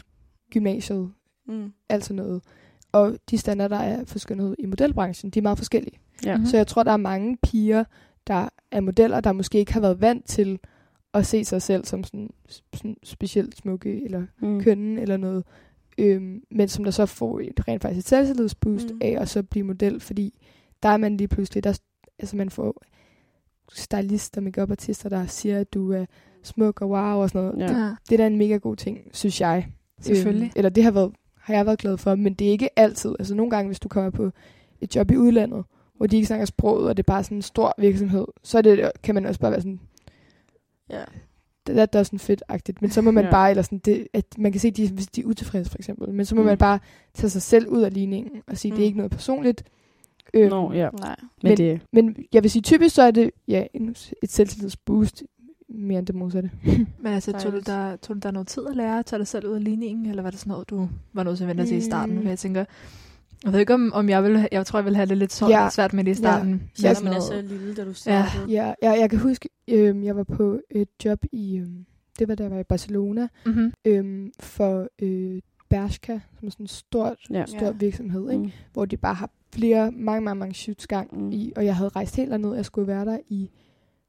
gymnasiet, 0.51 1.11
Mm. 1.47 1.73
alt 1.89 2.03
sådan 2.05 2.15
noget, 2.15 2.43
og 2.91 3.17
de 3.29 3.37
standarder, 3.37 3.77
der 3.77 3.83
er 3.83 4.05
for 4.05 4.19
skønhed 4.19 4.55
i 4.59 4.65
modelbranchen, 4.65 5.29
de 5.31 5.39
er 5.39 5.43
meget 5.43 5.57
forskellige. 5.57 5.99
Ja. 6.25 6.33
Mhm. 6.35 6.41
Mm. 6.41 6.45
Så 6.49 6.57
jeg 6.57 6.67
tror, 6.67 6.83
der 6.83 6.91
er 6.91 6.97
mange 6.97 7.37
piger, 7.43 7.83
der 8.27 8.49
er 8.71 8.79
modeller, 8.81 9.19
der 9.21 9.31
måske 9.33 9.57
ikke 9.57 9.73
har 9.73 9.79
været 9.81 10.01
vant 10.01 10.25
til 10.25 10.59
at 11.13 11.25
se 11.25 11.45
sig 11.45 11.61
selv 11.61 11.85
som 11.85 12.03
sådan, 12.03 12.29
sådan 12.73 12.97
specielt 13.03 13.57
smukke, 13.57 14.03
eller 14.05 14.25
Mm. 14.41 14.61
kønnen, 14.61 14.97
eller 14.97 15.17
noget, 15.17 15.43
øhm, 15.97 16.43
men 16.51 16.67
som 16.67 16.83
der 16.83 16.91
så 16.91 17.05
får 17.05 17.39
et 17.39 17.67
rent 17.67 17.81
faktisk 17.81 18.05
et 18.05 18.09
selvtillidsboost 18.09 18.91
Mm. 18.93 18.99
af 19.01 19.17
at 19.19 19.29
så 19.29 19.43
blive 19.43 19.65
model, 19.65 19.99
fordi 19.99 20.39
der 20.83 20.89
er 20.89 20.97
man 20.97 21.17
lige 21.17 21.27
pludselig, 21.27 21.63
der, 21.63 21.79
altså 22.19 22.37
man 22.37 22.49
får 22.49 22.81
stylister, 23.73 24.41
makeup-artister, 24.41 25.09
der 25.09 25.25
siger, 25.25 25.59
at 25.59 25.73
du 25.73 25.91
er 25.91 26.05
smuk 26.43 26.81
og 26.81 26.89
wow 26.89 27.21
og 27.21 27.29
sådan 27.29 27.41
noget. 27.55 27.59
Ja. 27.69 27.79
Det, 27.79 27.97
det 28.09 28.13
er 28.13 28.17
da 28.17 28.27
en 28.27 28.37
mega 28.37 28.57
god 28.57 28.75
ting, 28.75 28.99
synes 29.13 29.41
jeg. 29.41 29.67
Selvfølgelig. 30.01 30.45
Øhm, 30.45 30.53
eller 30.55 30.69
det 30.69 30.83
har, 30.83 30.91
været, 30.91 31.11
har 31.37 31.53
jeg 31.53 31.65
været 31.65 31.79
glad 31.79 31.97
for, 31.97 32.15
men 32.15 32.33
det 32.33 32.47
er 32.47 32.51
ikke 32.51 32.79
altid. 32.79 33.15
Altså 33.19 33.35
nogle 33.35 33.49
gange, 33.51 33.67
hvis 33.67 33.79
du 33.79 33.87
kommer 33.87 34.09
på 34.09 34.31
et 34.81 34.95
job 34.95 35.11
i 35.11 35.17
udlandet, 35.17 35.63
hvor 35.97 36.07
de 36.07 36.15
ikke 36.15 36.25
snakker 36.27 36.45
sproget, 36.45 36.89
og 36.89 36.97
det 36.97 37.03
er 37.03 37.11
bare 37.13 37.23
sådan 37.23 37.37
en 37.37 37.41
stor 37.41 37.73
virksomhed, 37.77 38.25
så 38.43 38.57
er 38.57 38.61
det, 38.61 38.91
kan 39.03 39.15
man 39.15 39.25
også 39.25 39.39
bare 39.39 39.51
være 39.51 39.61
sådan, 39.61 39.79
Ja. 40.89 41.01
det 41.67 41.75
der, 41.93 41.99
er 41.99 42.03
sådan 42.03 42.19
fedt-agtigt. 42.19 42.81
Men 42.81 42.91
så 42.91 43.01
må 43.01 43.11
man 43.11 43.23
Ja. 43.25 43.31
bare, 43.31 43.49
eller 43.49 43.61
sådan, 43.63 43.77
det, 43.79 44.07
at 44.13 44.25
man 44.37 44.51
kan 44.51 44.61
se, 44.61 44.67
at 44.67 44.77
de, 44.77 44.89
hvis 44.91 45.07
de 45.07 45.21
er 45.21 45.25
utilfredse 45.25 45.71
for 45.71 45.77
eksempel, 45.77 46.13
men 46.13 46.25
så 46.25 46.35
må 46.35 46.41
Mm. 46.41 46.45
mm. 46.45 46.49
man 46.49 46.57
bare 46.57 46.79
tage 47.13 47.29
sig 47.29 47.41
selv 47.41 47.67
ud 47.67 47.81
af 47.81 47.93
ligningen 47.93 48.41
og 48.47 48.57
sige, 48.57 48.71
mm. 48.71 48.75
det 48.75 48.79
Mm. 48.79 48.83
er 48.83 48.85
ikke 48.85 48.97
noget 48.97 49.11
personligt. 49.11 49.63
Øhm, 50.33 50.49
Nå, 50.49 50.71
ja. 50.73 50.89
Nej. 50.99 51.15
Men, 51.43 51.49
Men- 51.49 51.57
det, 51.57 51.81
Men 51.91 52.15
jeg 52.33 52.43
vil 52.43 52.51
sige, 52.51 52.61
typisk 52.61 52.95
så 52.95 53.01
er 53.01 53.11
det 53.11 53.31
ja, 53.47 53.65
en, 53.73 53.95
et 54.23 54.31
selvtillidsboost 54.31 55.23
mere 55.69 55.99
end 55.99 56.07
det 56.07 56.15
modsatte. 56.15 56.51
Men 57.03 57.13
altså, 57.13 57.31
tog 57.31 57.51
du, 57.53 57.59
der, 57.59 57.95
tog 57.95 58.15
du 58.15 58.19
der 58.19 58.31
noget 58.31 58.47
tid 58.47 58.67
at 58.69 58.75
lære 58.75 58.99
at 58.99 59.05
tage 59.05 59.17
dig 59.19 59.27
selv 59.27 59.47
ud 59.47 59.53
af 59.55 59.63
ligningen, 59.63 60.05
eller 60.05 60.23
var 60.23 60.29
det 60.29 60.39
sådan 60.39 60.51
noget, 60.51 60.69
du 60.69 60.89
var 61.13 61.23
nødt 61.23 61.37
til 61.37 61.43
at 61.43 61.47
vente 61.47 61.65
til 61.65 61.77
i 61.77 61.81
starten? 61.81 62.15
Mm. 62.15 62.21
For 62.21 62.29
jeg 62.29 62.39
tænker, 62.39 62.65
jeg 63.43 63.53
ved 63.53 63.59
ikke, 63.59 63.73
om, 63.73 63.91
om 63.93 64.09
jeg 64.09 64.23
vil, 64.23 64.47
jeg 64.51 64.65
tror, 64.65 64.79
jeg 64.79 64.85
vil 64.85 64.95
have 64.95 65.05
det 65.05 65.17
lidt 65.17 65.33
så, 65.33 65.47
Ja. 65.49 65.69
svært 65.69 65.93
med 65.93 66.03
det 66.03 66.11
i 66.11 66.15
starten. 66.15 66.69
Så 66.73 66.87
Ja, 66.87 66.93
når 66.93 67.03
man 67.03 67.13
er 67.13 67.19
så 67.19 67.41
lille, 67.41 67.75
da 67.75 67.81
du 67.83 67.87
Ja. 67.87 67.93
startede. 67.93 68.45
Ja, 68.49 68.73
jeg, 68.81 68.97
jeg 68.99 69.09
kan 69.09 69.19
huske, 69.19 69.49
øh, 69.67 70.05
jeg 70.05 70.15
var 70.15 70.23
på 70.23 70.59
et 70.71 70.87
job 71.05 71.19
i, 71.31 71.57
øh, 71.57 71.67
det 72.19 72.27
var 72.27 72.35
da 72.35 72.43
jeg 72.43 72.51
var 72.51 72.59
i 72.59 72.63
Barcelona, 72.63 73.27
Mm-hmm. 73.45 73.73
øh, 73.85 74.29
for 74.39 74.87
øh, 75.01 75.41
Bershka, 75.69 76.19
som 76.39 76.47
er 76.47 76.51
sådan 76.51 76.63
en 76.63 76.67
stort, 76.67 77.17
ja. 77.29 77.45
stor 77.45 77.65
Ja. 77.65 77.71
virksomhed, 77.71 78.31
ikke? 78.31 78.43
Mm. 78.43 78.51
hvor 78.73 78.85
de 78.85 78.97
bare 78.97 79.13
har 79.13 79.29
flere, 79.55 79.91
mange, 79.91 80.21
mange, 80.21 80.39
mange 80.39 80.53
shoots 80.55 80.87
gang 80.87 81.19
Mm. 81.19 81.31
i, 81.31 81.53
og 81.55 81.65
jeg 81.65 81.75
havde 81.75 81.89
rejst 81.89 82.15
helt 82.15 82.31
derned, 82.31 82.55
jeg 82.55 82.65
skulle 82.65 82.87
være 82.87 83.05
der 83.05 83.17
i 83.29 83.49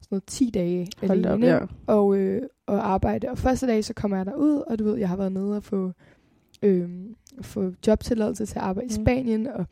sådan 0.01 0.07
noget 0.15 0.23
10 0.27 0.49
dage 0.53 0.87
Hold 1.07 1.23
da 1.23 1.29
op, 1.29 1.33
alene, 1.39 1.47
ja. 1.53 1.59
og, 1.87 2.17
øh, 2.17 2.41
og 2.67 2.89
arbejde. 2.91 3.29
Og 3.29 3.37
første 3.37 3.67
dag, 3.67 3.85
så 3.85 3.93
kommer 3.93 4.17
jeg 4.17 4.25
derud, 4.25 4.63
og 4.67 4.79
du 4.79 4.83
ved, 4.83 4.97
jeg 4.97 5.09
har 5.09 5.15
været 5.17 5.31
nede 5.31 5.57
og 5.57 5.63
få, 5.63 5.91
øh, 6.63 6.89
få 7.41 7.73
jobtilladelse 7.87 8.45
til 8.45 8.59
at 8.59 8.65
arbejde 8.65 8.85
mm. 8.85 9.01
I 9.01 9.05
Spanien, 9.05 9.47
og 9.47 9.65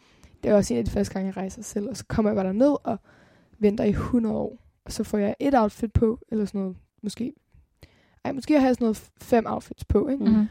det 0.43 0.51
er 0.51 0.55
også 0.55 0.73
en 0.73 0.77
af 0.77 0.85
de 0.85 0.91
første 0.91 1.13
gange, 1.13 1.27
jeg 1.27 1.37
rejser 1.37 1.61
selv. 1.61 1.89
Og 1.89 1.97
så 1.97 2.05
kommer 2.07 2.31
jeg 2.31 2.35
bare 2.35 2.47
derned 2.47 2.75
og 2.83 2.97
venter 3.59 3.83
i 3.83 3.89
100 3.89 4.35
år, 4.35 4.57
og 4.85 4.91
så 4.91 5.03
får 5.03 5.17
jeg 5.17 5.35
et 5.39 5.53
outfit 5.55 5.93
på, 5.93 6.19
eller 6.31 6.45
sådan 6.45 6.61
noget, 6.61 6.77
måske. 7.03 7.33
Ej, 8.25 8.31
måske 8.31 8.59
har 8.59 8.67
jeg 8.67 8.75
sådan 8.75 8.85
noget 8.85 9.11
fem 9.21 9.45
outfits 9.45 9.85
på, 9.85 10.07
ikke? 10.07 10.25
Mm. 10.25 10.45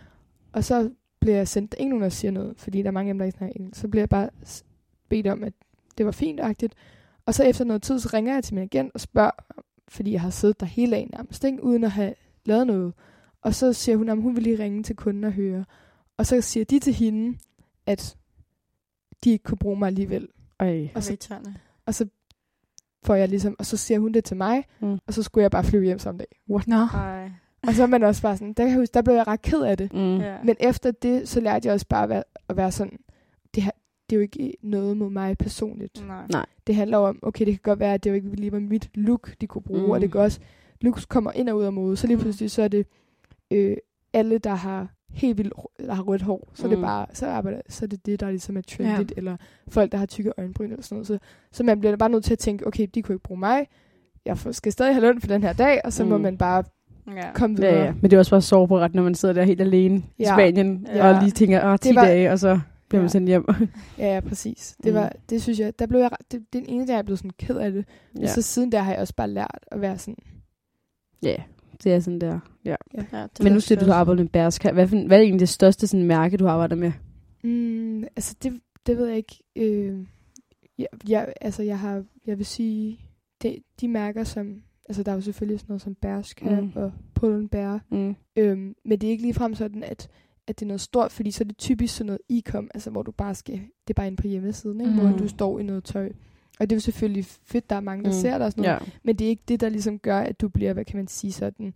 Og 0.52 0.64
så 0.64 0.90
bliver 1.21 1.37
jeg 1.37 1.49
sendt, 1.49 1.73
der 1.73 1.78
ingen 1.78 1.90
nogen, 1.90 2.02
der 2.02 2.09
siger 2.09 2.31
noget, 2.31 2.54
fordi 2.59 2.83
der 2.83 2.88
er 2.88 2.92
mange 2.92 3.11
af 3.11 3.14
dem, 3.14 3.19
der 3.19 3.26
ikke 3.26 3.38
snakker 3.38 3.57
engelsk. 3.57 3.81
Så 3.81 3.88
bliver 3.88 4.02
jeg 4.02 4.09
bare 4.09 4.31
bedt 5.09 5.26
om, 5.26 5.45
at 5.45 5.52
det 5.99 6.07
var 6.07 6.12
fint-agtigt. 6.12 6.75
Og 7.26 7.35
så 7.35 7.45
efter 7.45 7.64
noget 7.64 7.83
tid, 7.83 7.99
så 7.99 8.11
ringer 8.14 8.35
jeg 8.35 8.45
til 8.45 8.54
min 8.54 8.64
agent 8.64 8.90
og 8.95 9.00
spørger, 9.00 9.31
fordi 9.88 10.12
jeg 10.12 10.21
har 10.21 10.31
siddet 10.31 10.61
der 10.61 10.66
hele 10.66 10.92
dagen 10.92 11.11
nærmest, 11.12 11.45
ikke? 11.45 11.64
uden 11.64 11.85
at 11.85 11.90
have 11.90 12.14
lavet 12.45 12.66
noget. 12.66 12.92
Og 13.42 13.54
så 13.54 13.73
siger 13.73 13.97
hun, 13.97 14.09
at 14.09 14.23
hun 14.23 14.37
vil 14.37 14.42
lige 14.42 14.59
ringe 14.59 14.83
til 14.83 14.97
kunden 14.97 15.25
og 15.25 15.33
høre. 15.33 15.64
Og 16.23 16.26
så 16.26 16.41
siger 16.41 16.64
de 16.64 16.79
til 16.79 16.93
hende, 16.95 17.38
at 17.87 18.17
de 19.25 19.31
ikke 19.31 19.43
kunne 19.43 19.59
bruge 19.59 19.79
mig 19.79 19.87
alligevel. 19.87 20.29
Ej. 20.61 20.88
Og 20.95 21.02
så, 21.02 21.12
og 21.87 21.95
så 21.95 22.07
får 23.05 23.14
jeg 23.14 23.29
ligesom, 23.29 23.57
og 23.59 23.67
så 23.67 23.76
siger 23.76 23.99
hun 24.00 24.12
det 24.12 24.25
til 24.25 24.37
mig, 24.37 24.64
Mm. 24.81 24.99
og 25.07 25.14
så 25.14 25.23
skulle 25.23 25.43
jeg 25.43 25.50
bare 25.50 25.64
flyve 25.64 25.85
hjem 25.85 25.99
samme 25.99 26.19
dag. 26.19 26.26
Nå. 26.67 26.76
Ej. 26.76 27.31
Og 27.67 27.75
så 27.75 27.83
er 27.83 27.87
man 27.87 28.02
også 28.02 28.23
bare 28.23 28.37
sådan, 28.37 28.49
der, 28.52 28.62
kan 28.62 28.71
jeg 28.71 28.79
huske, 28.79 28.95
der 28.95 29.02
blev 29.02 29.14
jeg 29.14 29.26
ret 29.26 29.43
ked 29.43 29.61
af 29.62 29.79
det. 29.79 29.93
Mm. 29.93 30.17
Ja. 30.17 30.37
Men 30.45 30.57
efter 30.61 30.91
det, 30.91 31.29
så 31.29 31.41
lærte 31.41 31.67
jeg 31.67 31.75
også 31.75 31.87
bare 31.88 32.02
at 32.02 32.09
være, 32.09 32.23
at 32.49 32.57
være 32.57 32.73
sådan, 32.73 32.99
det, 33.55 33.62
her, 33.62 33.71
det 34.11 34.17
er 34.17 34.19
jo 34.19 34.23
ikke 34.23 34.55
noget 34.62 34.97
mod 34.97 35.11
mig 35.11 35.38
personligt. 35.38 36.07
Nej. 36.07 36.26
Nej. 36.31 36.47
Det 36.67 36.75
handler 36.75 36.99
om, 36.99 37.19
okay, 37.23 37.47
det 37.47 37.52
kan 37.55 37.61
godt 37.62 37.79
være, 37.79 37.95
at 37.95 38.05
det 38.05 38.11
jo 38.11 38.14
ikke 38.14 38.37
lige 38.37 38.52
var 38.52 38.59
mit 38.61 38.91
look, 38.95 39.35
de 39.41 39.47
kunne 39.47 39.62
bruge, 39.62 39.81
mm. 39.81 39.85
Mm. 39.87 39.91
og 39.91 40.00
det 40.00 40.12
kan 40.12 40.21
også, 40.21 40.41
looks 40.81 41.05
kommer 41.07 41.33
ind 41.33 41.49
og 41.49 41.57
ud 41.57 41.64
af 41.64 41.73
mode, 41.73 41.97
så 41.97 42.07
lige 42.07 42.17
Mm. 42.17 42.23
pludselig, 42.23 42.50
så 42.50 42.62
er 42.62 42.69
det 42.69 42.87
øh, 43.50 43.76
alle, 44.12 44.38
der 44.38 44.55
har 44.55 44.88
helt 45.12 45.38
vildt, 45.38 45.52
der 45.87 45.95
har 45.95 46.02
rødt 46.02 46.23
hår, 46.23 46.50
så, 46.54 46.62
mm. 46.62 46.66
er 46.66 46.69
det 46.71 46.78
Mm. 46.78 46.83
bare, 46.85 47.07
så, 47.12 47.26
arbejder, 47.26 47.61
så 47.69 47.85
er 47.85 47.87
det 47.88 48.07
det, 48.07 48.21
der 48.21 48.31
ligesom 48.31 48.57
er 48.57 48.61
trendigt, 48.61 49.11
ja. 49.11 49.14
eller 49.16 49.37
folk, 49.69 49.92
der 49.92 49.99
har 49.99 50.07
tykke 50.07 50.33
øjenbryn 50.38 50.71
eller 50.71 50.83
sådan 50.83 50.95
noget. 50.97 51.07
Så, 51.07 51.19
så 51.52 51.62
man 51.64 51.81
bliver 51.81 51.97
bare 51.97 52.09
nødt 52.11 52.25
til 52.25 52.33
at 52.33 52.38
tænke, 52.38 52.66
okay, 52.66 52.87
de 52.95 53.02
kunne 53.02 53.14
ikke 53.14 53.23
bruge 53.23 53.40
mig, 53.40 53.66
jeg 54.25 54.38
skal 54.50 54.73
stadig 54.73 54.95
have 54.95 55.00
løn 55.07 55.21
for 55.21 55.28
den 55.28 55.42
her 55.42 55.52
dag, 55.52 55.81
og 55.85 55.92
så 55.92 56.04
mm. 56.04 56.11
må 56.11 56.16
Mm. 56.16 56.23
man 56.23 56.38
bare 56.38 56.64
Ja. 57.16 57.33
komme 57.35 57.57
videre. 57.57 57.75
Ja, 57.75 57.85
ja. 57.85 57.92
Men 57.92 58.02
det 58.11 58.12
er 58.12 58.19
også 58.19 58.31
bare 58.31 58.40
sårbart, 58.42 58.95
når 58.95 59.02
man 59.02 59.14
sidder 59.14 59.35
der 59.35 59.42
helt 59.45 59.61
alene 59.61 59.97
i 59.99 60.02
Ja. 60.19 60.35
Spanien, 60.35 60.87
Ja. 60.95 61.09
og 61.16 61.23
lige 61.23 61.31
tænker, 61.33 61.73
åh, 61.73 61.76
10 61.78 61.88
Det 61.88 61.97
var- 61.97 62.04
dage, 62.04 62.31
og 62.33 62.38
så 62.38 62.61
bliver 62.88 63.00
man 63.02 63.07
Ja. 63.07 63.12
sendt 63.12 63.28
hjem. 63.28 63.45
Ja, 63.99 64.14
ja, 64.14 64.21
præcis. 64.21 64.76
Det, 64.85 64.92
Mm. 64.92 64.99
var, 64.99 65.12
det 65.31 65.42
synes 65.42 65.59
jeg, 65.59 65.78
der 65.78 65.87
blev 65.87 66.00
jeg, 66.00 66.12
ret- 66.12 66.33
det, 66.33 66.42
den 66.52 66.64
ene 66.69 66.87
dag, 66.87 66.95
jeg 66.95 67.04
blev 67.04 67.16
sådan 67.16 67.31
ked 67.38 67.57
af 67.57 67.73
det. 67.73 67.85
Ja. 68.16 68.21
ja. 68.21 68.26
Så 68.26 68.42
siden 68.42 68.73
der 68.73 68.78
har 68.78 68.92
jeg 68.92 69.00
også 69.00 69.14
bare 69.16 69.28
lært 69.31 69.59
at 69.66 69.81
være 69.81 69.99
sådan, 69.99 70.16
ja, 71.23 71.37
det 71.84 71.92
er 71.92 72.00
sådan 72.00 72.20
der. 72.20 72.38
Ja. 72.64 72.76
Ja, 72.94 73.22
det 73.22 73.42
Men 73.42 73.52
nu 73.52 73.56
er 73.56 73.60
siger 73.60 73.78
du, 73.78 73.84
du 73.86 73.90
har 73.90 73.98
arbejdet 73.98 74.24
med 74.24 74.30
Berska. 74.30 74.72
Hvad, 74.72 74.88
for- 74.88 75.06
hvad 75.06 75.18
er 75.18 75.22
egentlig 75.22 75.40
det 75.40 75.48
største 75.48 75.86
sådan, 75.86 76.06
mærke, 76.06 76.36
du 76.36 76.46
arbejder 76.48 76.76
med? 76.76 76.92
mm, 77.44 78.02
altså 78.04 78.36
det, 78.42 78.60
det 78.86 78.96
ved 78.96 79.06
jeg 79.06 79.16
ikke. 79.16 79.42
Øh, 79.56 80.06
jeg, 80.78 80.86
jeg, 81.08 81.32
altså 81.40 81.62
jeg 81.62 81.78
har, 81.78 82.04
jeg 82.26 82.38
vil 82.38 82.46
sige, 82.46 83.00
det, 83.42 83.56
de 83.80 83.88
mærker 83.88 84.24
som, 84.24 84.62
altså 84.88 85.02
der 85.02 85.10
er 85.12 85.16
jo 85.16 85.20
selvfølgelig 85.20 85.60
sådan 85.60 85.70
noget 85.72 85.82
som 85.82 85.94
Bershka 85.94 86.60
Mm. 86.60 86.72
og 86.74 86.92
Pull&Bear, 87.14 87.80
Mm. 87.90 88.16
øhm, 88.36 88.74
men 88.84 88.98
det 89.00 89.04
er 89.06 89.10
ikke 89.10 89.22
ligefrem 89.22 89.54
sådan, 89.54 89.82
at, 89.82 90.08
at 90.46 90.58
det 90.60 90.64
er 90.64 90.68
noget 90.68 90.80
stort, 90.80 91.12
fordi 91.12 91.30
så 91.30 91.44
er 91.44 91.48
det 91.48 91.58
typisk 91.58 91.96
sådan 91.96 92.06
noget 92.06 92.20
e-com, 92.42 92.68
altså 92.74 92.90
hvor 92.90 93.02
du 93.02 93.10
bare 93.10 93.34
skal, 93.34 93.54
det 93.54 93.90
er 93.90 93.94
bare 93.94 94.06
inde 94.06 94.22
på 94.22 94.28
hjemmesiden, 94.28 94.80
ikke? 94.80 94.92
Mm. 94.92 94.98
hvor 94.98 95.16
du 95.18 95.28
står 95.28 95.58
i 95.58 95.62
noget 95.62 95.84
tøj. 95.84 96.12
Og 96.61 96.71
det 96.71 96.73
er 96.73 96.76
jo 96.76 96.80
selvfølgelig 96.80 97.25
fedt, 97.25 97.71
der 97.71 97.76
er 97.76 97.80
mange, 97.80 98.04
der 98.04 98.11
Mm. 98.11 98.16
mm. 98.16 98.21
ser 98.21 98.38
dig 98.38 98.47
og 98.47 98.52
sådan 98.52 98.62
noget. 98.64 98.80
Ja. 98.80 98.90
Men 99.02 99.16
det 99.16 99.25
er 99.25 99.28
ikke 99.28 99.42
det, 99.49 99.61
der 99.61 99.68
ligesom 99.68 99.99
gør, 99.99 100.18
at 100.18 100.40
du 100.40 100.49
bliver, 100.49 100.73
hvad 100.73 100.85
kan 100.85 100.97
man 100.97 101.09
sige, 101.09 101.32
sådan, 101.32 101.75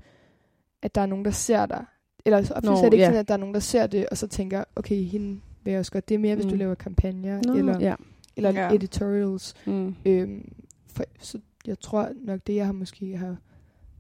at 0.83 0.95
der 0.95 1.01
er 1.01 1.07
nogen, 1.07 1.25
der 1.25 1.31
ser 1.31 1.67
dig. 1.67 1.85
Eller 2.25 2.43
så 2.43 2.55
er 2.55 2.61
det 2.61 2.85
ikke 2.85 2.97
ja. 2.97 3.05
sådan, 3.05 3.21
at 3.21 3.29
der 3.29 3.35
er 3.35 3.39
nogen, 3.39 3.55
der 3.55 3.61
ser 3.61 3.87
det, 3.87 4.07
og 4.09 4.17
så 4.17 4.27
tænker, 4.27 4.65
okay, 4.77 5.03
hende 5.03 5.41
vil 5.65 5.71
jeg 5.71 5.79
også 5.81 5.93
godt. 5.93 6.09
Det 6.09 6.15
er 6.15 6.19
mere, 6.19 6.35
hvis 6.35 6.45
Mm. 6.45 6.51
du 6.51 6.57
laver 6.57 6.75
kampagner, 6.75 7.41
Nå, 7.47 7.55
eller, 7.55 7.81
ja. 7.81 7.95
eller 8.37 8.51
Ja. 8.51 8.75
editorials. 8.75 9.55
Mm. 9.67 9.95
Øhm, 10.07 10.53
for, 10.89 11.05
så 11.21 11.39
jeg 11.67 11.81
tror 11.81 12.13
nok, 12.25 12.41
det 12.47 12.55
jeg 12.55 12.67
har 12.67 12.73
måske 12.73 13.17
har 13.17 13.37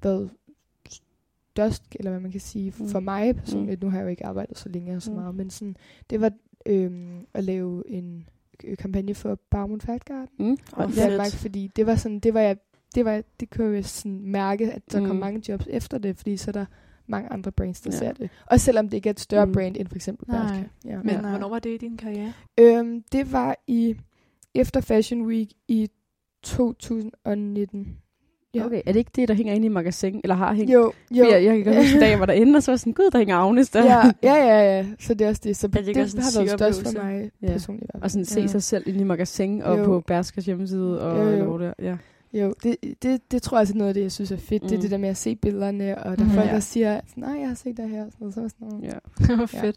været 0.02 0.30
størst, 1.50 1.82
eller 1.94 2.10
hvad 2.10 2.20
man 2.20 2.30
kan 2.30 2.40
sige, 2.40 2.72
Mm. 2.78 2.88
for 2.88 3.00
mig 3.00 3.36
personligt, 3.36 3.82
nu 3.82 3.90
har 3.90 3.98
jeg 3.98 4.04
jo 4.04 4.10
ikke 4.10 4.26
arbejdet 4.26 4.58
så 4.58 4.68
længe 4.68 4.96
og 4.96 5.02
så 5.02 5.10
Mm. 5.10 5.16
meget, 5.16 5.34
men 5.34 5.50
sådan, 5.50 5.76
det 6.10 6.20
var 6.20 6.32
øhm, 6.66 7.26
at 7.34 7.44
lave 7.44 7.90
en 7.90 8.28
kampagne 8.78 9.14
for 9.14 9.34
Barmund 9.50 9.80
Fat 9.80 10.04
Garden 10.04 10.28
Mm. 10.38 10.56
Fedt. 10.56 10.96
Danmark, 10.96 11.32
fordi 11.32 11.70
det 11.76 11.86
var 11.86 11.94
sådan, 11.94 12.18
det 12.20 12.34
var 12.34 12.40
jeg, 12.40 12.56
det 12.94 13.04
var, 13.04 13.22
det 13.40 13.50
kunne 13.50 13.74
jeg 13.74 13.84
sådan 13.84 14.20
mærke, 14.20 14.72
at 14.72 14.92
der 14.92 15.00
mm. 15.00 15.06
kom 15.06 15.16
mange 15.16 15.42
jobs 15.48 15.66
efter 15.70 15.98
det, 15.98 16.16
fordi 16.16 16.36
så 16.36 16.50
er 16.50 16.52
der 16.52 16.66
mange 17.06 17.32
andre 17.32 17.52
brands, 17.52 17.80
der 17.80 17.90
Ja. 17.92 17.98
ser 17.98 18.12
det. 18.12 18.30
Og 18.46 18.60
selvom 18.60 18.88
det 18.88 18.96
ikke 18.96 19.08
er 19.08 19.12
et 19.12 19.20
større 19.20 19.46
Mm. 19.46 19.52
brand 19.52 19.76
end 19.76 19.88
for 19.88 19.96
eksempel 19.96 20.28
Nej. 20.28 20.38
Bershka. 20.48 20.68
Ja. 20.84 20.96
Men 21.02 21.10
Ja. 21.10 21.20
hvornår 21.30 21.48
var 21.48 21.58
det 21.58 21.70
i 21.70 21.76
din 21.76 21.96
karriere? 21.96 22.32
Øhm, 22.60 23.02
det 23.12 23.32
var 23.32 23.56
i 23.66 23.96
efter 24.54 24.80
Fashion 24.80 25.22
Week 25.26 25.48
i 25.68 25.88
2019. 26.42 27.98
Ja. 28.56 28.66
Okay, 28.66 28.82
er 28.86 28.92
det 28.92 28.98
ikke 28.98 29.10
det, 29.16 29.28
der 29.28 29.34
hænger 29.34 29.54
inde 29.54 29.66
i 29.66 29.68
magasin, 29.68 30.20
eller 30.24 30.34
har 30.34 30.54
hængt? 30.54 30.72
Jo, 30.72 30.92
jo. 31.10 31.24
Jeg, 31.30 31.44
jeg 31.44 31.56
kan 31.56 31.64
godt 31.64 31.76
huske, 31.84 32.00
da 32.00 32.08
jeg 32.08 32.20
var 32.20 32.26
derinde, 32.26 32.56
og 32.56 32.62
så 32.62 32.70
var 32.72 32.76
sådan, 32.76 32.92
gud, 32.92 33.10
der 33.12 33.18
hænger 33.18 33.36
Agnes 33.36 33.70
der. 33.70 33.84
ja, 33.84 34.10
ja, 34.22 34.34
ja, 34.34 34.76
ja. 34.76 34.86
Så 35.00 35.14
det 35.14 35.24
er 35.24 35.28
også 35.28 35.40
det. 35.44 35.56
Så 35.56 35.66
Er 35.66 35.70
det 35.70 35.86
det, 35.86 35.94
det 35.96 35.96
har 35.96 36.40
været 36.40 36.50
størst 36.50 36.82
for 36.96 37.02
mig 37.04 37.30
Ja. 37.42 37.46
personligt. 37.46 37.90
Og 37.94 38.10
sådan 38.10 38.24
se 38.24 38.40
ja. 38.40 38.46
sig 38.46 38.62
selv 38.62 38.88
inde 38.88 39.00
i 39.00 39.04
magasin 39.04 39.62
og 39.62 39.78
Jo. 39.78 39.84
på 39.84 40.00
Berskers 40.06 40.44
hjemmeside 40.46 41.00
og 41.00 41.24
Jo, 41.32 41.38
jo. 41.38 41.44
hvor 41.44 41.60
er. 41.60 41.72
Ja. 41.82 41.96
Jo, 42.32 42.54
det, 42.62 42.76
det, 43.02 43.20
det 43.30 43.42
tror 43.42 43.56
jeg 43.56 43.60
også 43.60 43.74
er 43.74 43.78
noget 43.78 43.88
af 43.88 43.94
det, 43.94 44.02
jeg 44.02 44.12
synes 44.12 44.30
er 44.32 44.36
fedt. 44.36 44.62
Mm. 44.62 44.68
Det 44.68 44.74
er 44.74 44.78
Mm. 44.78 44.82
det 44.82 44.90
der 44.90 44.98
med 44.98 45.08
at 45.08 45.16
se 45.16 45.36
billederne, 45.36 45.98
og 45.98 46.04
der 46.18 46.24
er 46.24 46.26
Mhm. 46.26 46.34
folk, 46.34 46.46
Ja. 46.48 46.52
der 46.54 46.60
siger, 46.60 47.00
nej, 47.16 47.36
jeg 47.40 47.48
har 47.48 47.54
set 47.54 47.76
dig 47.76 47.88
her. 47.88 48.04
og 48.04 48.12
Sådan 48.12 48.32
noget, 48.36 48.52
sådan 48.52 48.68
noget. 48.68 48.84
ja. 48.84 48.98
Det 49.26 49.38
var 49.38 49.50
Ja. 49.54 49.62
fedt. 49.62 49.76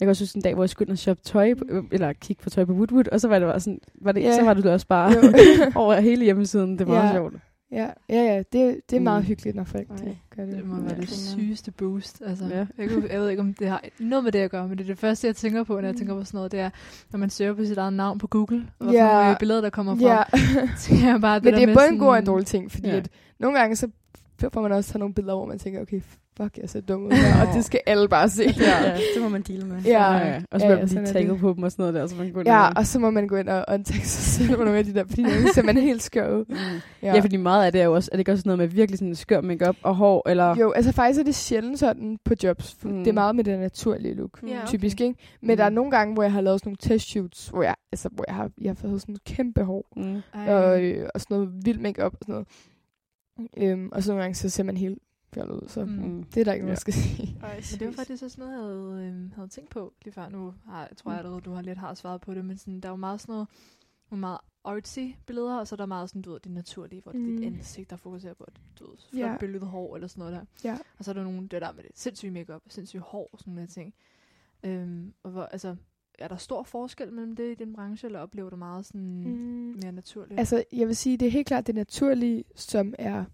Jeg 0.00 0.06
kan 0.06 0.10
også 0.10 0.22
huske 0.24 0.36
en 0.36 0.42
dag, 0.42 0.54
hvor 0.54 0.62
jeg 0.62 0.70
skulle 0.70 0.86
ind 0.86 0.92
og 0.92 0.98
shoppe 0.98 1.22
tøj, 1.24 1.54
på- 1.54 1.64
øh, 1.68 1.82
eller 1.92 2.12
kigge 2.12 2.42
på 2.42 2.50
tøj 2.50 2.64
på 2.64 2.72
Woodwood, 2.72 3.08
og 3.12 3.20
så 3.20 3.28
var 3.28 3.38
det 3.38 3.48
bare 3.48 3.60
sådan, 3.60 3.78
var 4.00 4.12
det, 4.12 4.22
Ja. 4.22 4.36
så 4.36 4.44
var 4.44 4.54
det 4.54 4.66
også 4.66 4.86
bare 4.86 5.12
over 5.82 5.94
hele 6.00 6.24
hjemmesiden. 6.24 6.78
Det 6.78 6.88
var 6.88 7.06
Ja. 7.06 7.12
sjovt. 7.12 7.34
Ja, 7.72 7.86
ja, 8.08 8.22
ja. 8.34 8.38
Det, 8.38 8.80
det 8.90 8.96
er 8.96 9.00
meget 9.00 9.22
Mm. 9.22 9.26
hyggeligt, 9.26 9.56
når 9.56 9.64
folk 9.64 9.88
Ej. 9.90 9.96
de 9.96 10.16
gør 10.36 10.44
det. 10.44 10.56
Det 10.56 10.66
må 10.66 10.76
være 10.80 10.94
Ja. 10.94 11.00
det 11.00 11.08
sygeste 11.10 11.70
boost. 11.72 12.22
Altså, 12.26 12.44
Ja. 12.44 12.66
jeg, 12.78 12.88
kunne- 12.90 13.08
jeg 13.12 13.20
ved 13.20 13.28
ikke, 13.28 13.40
om 13.42 13.54
det 13.54 13.68
har 13.68 13.84
noget 13.98 14.24
med 14.24 14.32
det 14.32 14.38
at 14.38 14.50
gøre, 14.50 14.68
men 14.68 14.78
det 14.78 14.84
er 14.84 14.88
det 14.88 14.98
første, 14.98 15.26
jeg 15.26 15.36
tænker 15.36 15.64
på, 15.64 15.80
når 15.80 15.88
jeg 15.88 15.96
tænker 15.96 16.14
på 16.14 16.24
sådan 16.24 16.38
noget, 16.38 16.52
det 16.52 16.60
er, 16.60 16.70
når 17.10 17.18
man 17.18 17.30
søger 17.30 17.54
på 17.54 17.64
sit 17.64 17.78
eget 17.78 17.92
navn 17.92 18.18
på 18.18 18.26
Google, 18.26 18.66
og 18.78 18.92
Ja. 18.92 19.22
nogle 19.22 19.36
billeder, 19.38 19.60
der 19.60 19.70
kommer 19.70 19.94
frem. 19.94 20.02
Ja, 20.04 20.22
Så 20.78 20.94
jeg 21.06 21.20
bare, 21.20 21.34
det 21.36 21.44
men 21.44 21.54
det 21.54 21.62
er 21.62 21.66
både 21.66 21.76
sådan, 21.76 21.92
en 21.94 21.98
god 21.98 22.08
og 22.08 22.18
en 22.18 22.26
dårlig 22.26 22.46
ting, 22.46 22.70
fordi 22.72 22.86
Ja. 22.88 22.92
ja. 22.94 22.98
at 23.00 23.08
nogle 23.38 23.58
gange 23.58 23.76
så 23.76 23.88
får 24.52 24.60
man 24.62 24.72
også 24.72 24.90
taget 24.92 25.00
nogle 25.00 25.14
billeder, 25.14 25.34
hvor 25.36 25.46
man 25.46 25.58
tænker, 25.58 25.80
okay, 25.82 26.00
fuck, 26.42 26.58
jeg 26.58 26.70
ser 26.70 26.80
dum 26.80 27.04
ud 27.06 27.10
her, 27.12 27.46
og 27.48 27.54
det 27.54 27.64
skal 27.64 27.80
alle 27.86 28.08
bare 28.08 28.28
se. 28.28 28.42
Ja, 28.42 28.94
det 29.14 29.22
må 29.22 29.28
man 29.28 29.42
deale 29.42 29.66
med. 29.66 29.80
Ja. 29.84 30.12
ja, 30.12 30.26
ja. 30.28 30.40
Og 30.50 30.60
så 30.60 30.66
Ja, 30.66 30.68
bliver 30.68 30.70
ja, 30.72 30.78
man 30.78 30.88
sådan 30.88 31.04
lige 31.04 31.12
tagget 31.12 31.38
på 31.38 31.52
dem 31.56 31.62
og 31.62 31.72
sådan 31.72 31.82
noget 31.82 31.94
der, 31.94 32.06
så 32.06 32.16
man 32.16 32.26
kan 32.26 32.32
gå 32.34 32.40
ind 32.40 32.48
Ja, 32.48 32.72
og- 32.72 32.86
så 32.86 32.98
må 32.98 33.10
man 33.10 33.28
gå 33.28 33.36
ind 33.36 33.48
og 33.48 33.64
untage 33.68 34.00
sig 34.04 34.46
selv 34.46 34.56
på 34.56 34.64
nogle 34.64 34.78
af 34.78 34.84
de 34.84 34.94
der, 34.94 35.04
fordi 35.06 35.22
nogle 35.22 35.52
ser 35.54 35.62
man 35.62 35.76
helt 35.76 36.02
skør 36.02 36.36
ud. 36.36 36.44
Mm. 36.48 36.54
Ja. 37.02 37.14
Ja. 37.14 37.20
fordi 37.20 37.36
meget 37.36 37.66
af 37.66 37.72
det 37.72 37.80
er 37.80 37.84
jo 37.84 37.94
også, 37.94 38.08
er 38.12 38.16
det 38.16 38.20
ikke 38.20 38.32
også 38.32 38.42
noget 38.46 38.58
med 38.58 38.66
virkelig 38.68 38.98
sådan 38.98 39.14
skør 39.14 39.40
makeup 39.40 39.76
og 39.82 39.94
hår, 39.96 40.28
eller... 40.28 40.56
Jo, 40.56 40.70
altså 40.72 40.92
faktisk 40.92 41.20
er 41.20 41.24
det 41.24 41.34
sjældent 41.34 41.78
sådan 41.78 42.18
på 42.24 42.34
jobs. 42.42 42.76
Mm. 42.84 42.90
Mm. 42.90 42.98
Det 42.98 43.08
er 43.08 43.12
meget 43.14 43.36
med 43.36 43.44
det 43.44 43.58
naturlige 43.58 44.14
look, 44.14 44.40
okay. 44.42 44.66
typisk, 44.66 45.00
ikke? 45.00 45.14
Men 45.42 45.50
Mm. 45.50 45.56
der 45.56 45.64
er 45.64 45.70
nogle 45.70 45.90
gange, 45.90 46.14
hvor 46.14 46.22
jeg 46.22 46.32
har 46.32 46.40
lavet 46.40 46.60
sådan 46.60 46.68
nogle 46.68 46.76
testshoots, 46.98 47.48
hvor 47.48 47.62
jeg, 47.62 47.74
altså, 47.92 48.08
hvor 48.12 48.24
jeg 48.28 48.34
har, 48.36 48.50
jeg 48.60 48.70
har 48.70 48.74
fået 48.74 49.00
sådan 49.00 49.14
et 49.14 49.24
kæmpe 49.24 49.62
hår, 49.64 49.86
Mm. 49.96 50.20
Og, 50.48 50.82
øh, 50.84 51.08
og 51.14 51.20
sådan 51.20 51.36
noget 51.36 51.52
vild 51.64 51.78
makeup 51.78 52.12
og 52.12 52.18
sådan 52.22 52.32
noget. 52.32 52.48
Øhm, 53.56 53.88
og 53.92 54.02
så 54.02 54.10
nogle 54.10 54.22
gange, 54.22 54.34
så 54.34 54.48
ser 54.48 54.62
man 54.62 54.76
helt 54.76 54.98
fjollet 55.34 55.54
ud, 55.62 55.68
så 55.68 55.84
Mm. 55.84 55.90
mm. 55.92 56.02
Mm. 56.08 56.22
det 56.24 56.40
er 56.40 56.44
der 56.44 56.52
ikke 56.52 56.62
Ja. 56.62 56.66
noget, 56.66 56.70
jeg 56.70 56.78
skal 56.78 56.94
sige. 56.94 57.38
Ej, 57.42 57.54
Men 57.54 57.78
det 57.80 57.86
var 57.86 57.92
faktisk 57.92 58.22
også 58.24 58.40
noget, 58.40 58.52
jeg 58.52 58.60
havde, 58.60 59.08
øhm, 59.08 59.32
havde 59.34 59.48
tænkt 59.48 59.70
på 59.70 59.92
lige 60.04 60.12
før. 60.14 60.28
Nu 60.28 60.54
har, 60.66 60.80
jeg 60.80 60.96
tror 60.96 61.10
jeg 61.10 61.18
allerede, 61.18 61.40
du 61.40 61.52
har 61.52 61.62
lidt 61.62 61.78
har 61.78 61.94
svaret 61.94 62.20
på 62.20 62.34
det, 62.34 62.44
men 62.44 62.58
sådan, 62.58 62.80
der 62.80 62.88
er 62.88 62.92
jo 62.92 62.96
meget 62.96 63.20
sådan 63.20 63.32
noget, 63.32 63.48
nogle 64.10 64.20
meget 64.20 64.38
artsy 64.64 64.98
billeder, 65.26 65.58
og 65.58 65.66
så 65.68 65.74
er 65.74 65.76
der 65.76 65.86
meget 65.86 66.08
sådan, 66.08 66.22
du 66.22 66.32
ved, 66.32 66.40
det 66.40 66.52
naturlige, 66.52 67.02
hvor 67.02 67.12
det 67.12 67.20
er 67.20 67.24
Mm. 67.24 67.36
dit 67.36 67.46
ansigt, 67.46 67.90
der 67.90 67.96
fokuserer 67.96 68.34
på, 68.34 68.44
at 68.44 68.52
du 68.78 68.90
ved, 68.90 68.96
flot 69.10 69.20
Ja. 69.20 69.26
yeah. 69.28 69.38
billedet 69.38 69.68
hår 69.68 69.94
eller 69.94 70.08
sådan 70.08 70.20
noget 70.20 70.34
der. 70.64 70.68
Ja. 70.70 70.78
Og 70.98 71.04
så 71.04 71.10
er 71.10 71.12
der 71.12 71.22
nogle, 71.24 71.40
det 71.48 71.62
der 71.62 71.72
med 71.72 71.82
det 71.82 71.90
sindssyge 71.94 72.30
makeup, 72.30 72.62
sindssyge 72.68 73.00
hår 73.02 73.28
og 73.32 73.38
sådan 73.38 73.52
nogle 73.54 73.66
ting. 73.68 73.94
Øhm, 74.64 75.12
og 75.22 75.30
hvor, 75.30 75.42
altså, 75.42 75.76
er 76.18 76.28
der 76.28 76.36
stor 76.36 76.62
forskel 76.62 77.12
mellem 77.12 77.36
det 77.36 77.50
i 77.52 77.54
din 77.54 77.72
branche, 77.72 78.06
eller 78.06 78.20
oplever 78.20 78.50
du 78.50 78.56
meget 78.56 78.86
sådan 78.86 79.00
Mm. 79.24 79.78
mere 79.82 79.92
naturligt? 79.92 80.38
Altså, 80.40 80.64
jeg 80.72 80.86
vil 80.88 80.96
sige, 80.96 81.16
det 81.16 81.26
er 81.26 81.30
helt 81.32 81.46
klart 81.46 81.66
det 81.66 81.74
naturlige, 81.74 82.44
som 82.54 82.94
er, 82.98 83.24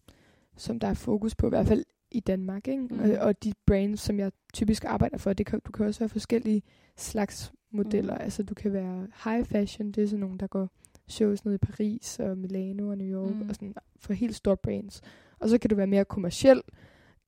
som 0.56 0.80
der 0.80 0.88
er 0.88 0.94
fokus 0.94 1.34
på, 1.34 1.46
i 1.46 1.49
hvert 1.49 1.66
fald 1.66 1.84
i 2.11 2.20
Danmark, 2.20 2.68
ikke? 2.68 2.82
Mm. 2.82 3.00
Og, 3.00 3.11
og 3.18 3.44
de 3.44 3.52
brands, 3.66 4.00
som 4.00 4.18
jeg 4.18 4.32
typisk 4.52 4.84
arbejder 4.84 5.18
for, 5.18 5.32
det 5.32 5.46
kan, 5.46 5.61
du 5.66 5.73
kan 5.73 5.87
også 5.87 6.00
være 6.00 6.08
forskellige 6.08 6.62
slags 6.96 7.52
modeller. 7.70 8.14
Mm. 8.14 8.20
Altså, 8.23 8.42
du 8.42 8.54
kan 8.54 8.73
være 8.73 9.06
high 9.25 9.44
fashion, 9.46 9.92
det 9.92 10.02
er 10.02 10.06
sådan 10.06 10.20
nogle, 10.20 10.38
der 10.38 10.46
går 10.46 10.68
shows 11.08 11.44
ned 11.44 11.54
i 11.54 11.58
Paris 11.58 12.18
og 12.20 12.38
Milano 12.38 12.88
og 12.88 12.99
New 12.99 13.06
York, 13.23 13.34
mm. 13.34 13.49
og 13.49 13.54
sådan 13.54 13.75
for 13.96 14.12
helt 14.12 14.34
store 14.34 14.56
brands. 14.56 15.02
Og 15.38 15.49
så 15.49 15.58
kan 15.58 15.70
du 15.70 15.76
være 15.76 15.87
mere 15.87 16.04
kommersiel, 16.04 16.62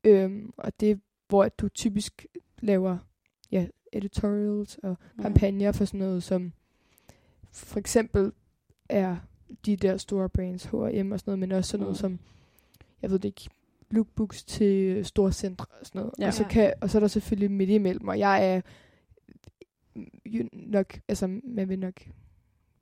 øhm, 0.05 0.53
og 0.57 0.81
det 0.81 1.01
hvor 1.29 1.49
du 1.49 1.69
typisk 1.69 2.27
laver 2.61 2.99
ja, 3.53 3.67
editorials 3.93 4.79
og 4.83 4.97
Mm. 5.17 5.23
kampagner 5.23 5.73
for 5.73 5.85
sådan 5.85 6.01
noget 6.01 6.23
som 6.23 6.53
for 7.53 7.79
eksempel 7.79 8.33
er 8.89 9.17
de 9.67 9.77
der 9.77 9.97
store 9.97 10.29
brands, 10.29 10.65
H&M 10.65 10.75
og 11.13 11.21
sådan 11.21 11.21
noget, 11.27 11.39
men 11.39 11.53
også 11.53 11.71
sådan 11.71 11.83
noget 11.83 11.95
Mm. 11.95 11.99
som, 12.01 12.19
jeg 13.03 13.11
ved 13.11 13.19
det 13.19 13.29
ikke, 13.29 13.49
lookbooks 13.91 14.45
til 14.45 15.05
store 15.05 15.33
centre 15.33 15.67
og 15.81 15.87
sådan 15.87 15.99
noget. 15.99 16.15
Ja. 16.19 16.27
Og, 16.27 16.35
så 16.35 16.45
kan, 16.45 16.75
og 16.81 16.91
så 16.91 16.99
er 16.99 17.01
der 17.01 17.09
selvfølgelig 17.09 17.51
midt 17.51 17.71
imellem, 17.71 18.09
og 18.09 18.19
jeg 18.19 18.55
er 18.55 18.61
nok, 20.53 20.99
altså 21.09 21.41
man 21.45 21.69
vil 21.69 21.79
nok, 21.79 22.01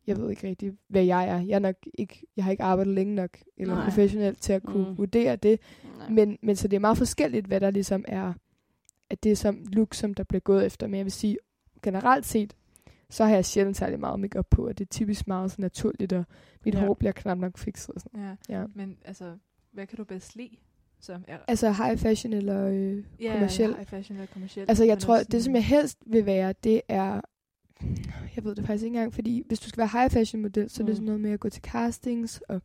jeg 0.06 0.16
ved 0.16 0.30
ikke 0.30 0.48
rigtig, 0.48 0.72
hvad 0.88 1.04
jeg 1.04 1.28
er. 1.28 1.40
Jeg 1.40 1.54
er 1.54 1.58
nok 1.58 1.76
ikke, 1.94 2.26
jeg 2.36 2.44
har 2.44 2.50
ikke 2.50 2.62
arbejdet 2.62 2.94
længe 2.94 3.14
nok, 3.14 3.38
eller 3.56 3.74
Nej. 3.74 3.84
professionelt 3.84 4.40
til 4.42 4.52
at 4.52 4.62
kunne 4.62 4.88
Mm. 4.90 4.98
vurdere 4.98 5.36
det. 5.36 5.60
Nej. 5.98 6.08
Men, 6.08 6.38
men 6.42 6.56
så 6.56 6.68
det 6.68 6.76
er 6.76 6.80
meget 6.80 6.98
forskelligt, 6.98 7.46
hvad 7.46 7.60
der 7.60 7.70
ligesom 7.70 8.04
er, 8.08 8.32
at 9.10 9.22
det 9.22 9.32
er 9.32 9.36
som 9.36 9.64
look, 9.72 9.94
som 9.94 10.14
der 10.14 10.24
bliver 10.24 10.40
gået 10.40 10.66
efter. 10.66 10.86
Men 10.86 10.96
jeg 10.96 11.04
vil 11.04 11.12
sige, 11.12 11.38
generelt 11.82 12.26
set, 12.26 12.56
så 13.10 13.24
har 13.24 13.34
jeg 13.34 13.44
sjældent 13.44 13.76
særlig 13.76 14.00
meget 14.00 14.20
makeup 14.20 14.46
på, 14.50 14.66
og 14.68 14.78
det 14.78 14.84
er 14.84 14.88
typisk 14.88 15.26
meget 15.26 15.50
så 15.50 15.60
naturligt, 15.60 16.12
og 16.12 16.24
mit 16.64 16.74
ja. 16.74 16.80
hår 16.86 16.94
bliver 16.94 17.12
knap 17.12 17.38
nok 17.38 17.58
fikset 17.58 17.90
og 17.94 18.00
sådan 18.00 18.20
Ja. 18.20 18.58
Ja. 18.60 18.64
Men 18.74 18.98
altså, 19.04 19.36
hvad 19.74 19.86
kan 19.86 19.96
du 19.96 20.04
bedst 20.04 20.36
lide? 20.36 20.56
Som 21.00 21.24
er, 21.28 21.38
Altså 21.48 21.70
high 21.72 21.98
fashion 21.98 22.32
eller 22.32 22.66
øh, 22.66 23.04
ja, 23.20 23.32
kommerciel. 23.32 23.74
high 23.74 23.86
fashion 23.86 24.16
eller 24.18 24.26
kommerciel. 24.32 24.66
Altså, 24.68 24.84
jeg 24.84 24.98
tror, 24.98 25.18
det 25.22 25.44
som 25.44 25.54
jeg 25.54 25.64
helst 25.64 25.98
vil 26.06 26.26
være, 26.26 26.54
det 26.64 26.80
er... 26.88 27.20
Jeg 28.36 28.44
ved 28.44 28.54
det 28.54 28.66
faktisk 28.66 28.84
ikke 28.84 28.96
engang, 28.96 29.14
fordi 29.14 29.42
hvis 29.46 29.60
du 29.60 29.68
skal 29.68 29.78
være 29.78 30.00
high 30.00 30.10
fashion 30.10 30.42
model, 30.42 30.70
så 30.70 30.82
er 30.82 30.86
det 30.86 30.92
Mm. 30.92 30.96
sådan 30.96 31.06
noget 31.06 31.20
med 31.20 31.30
at 31.30 31.40
gå 31.40 31.48
til 31.48 31.62
castings, 31.62 32.40
og 32.48 32.62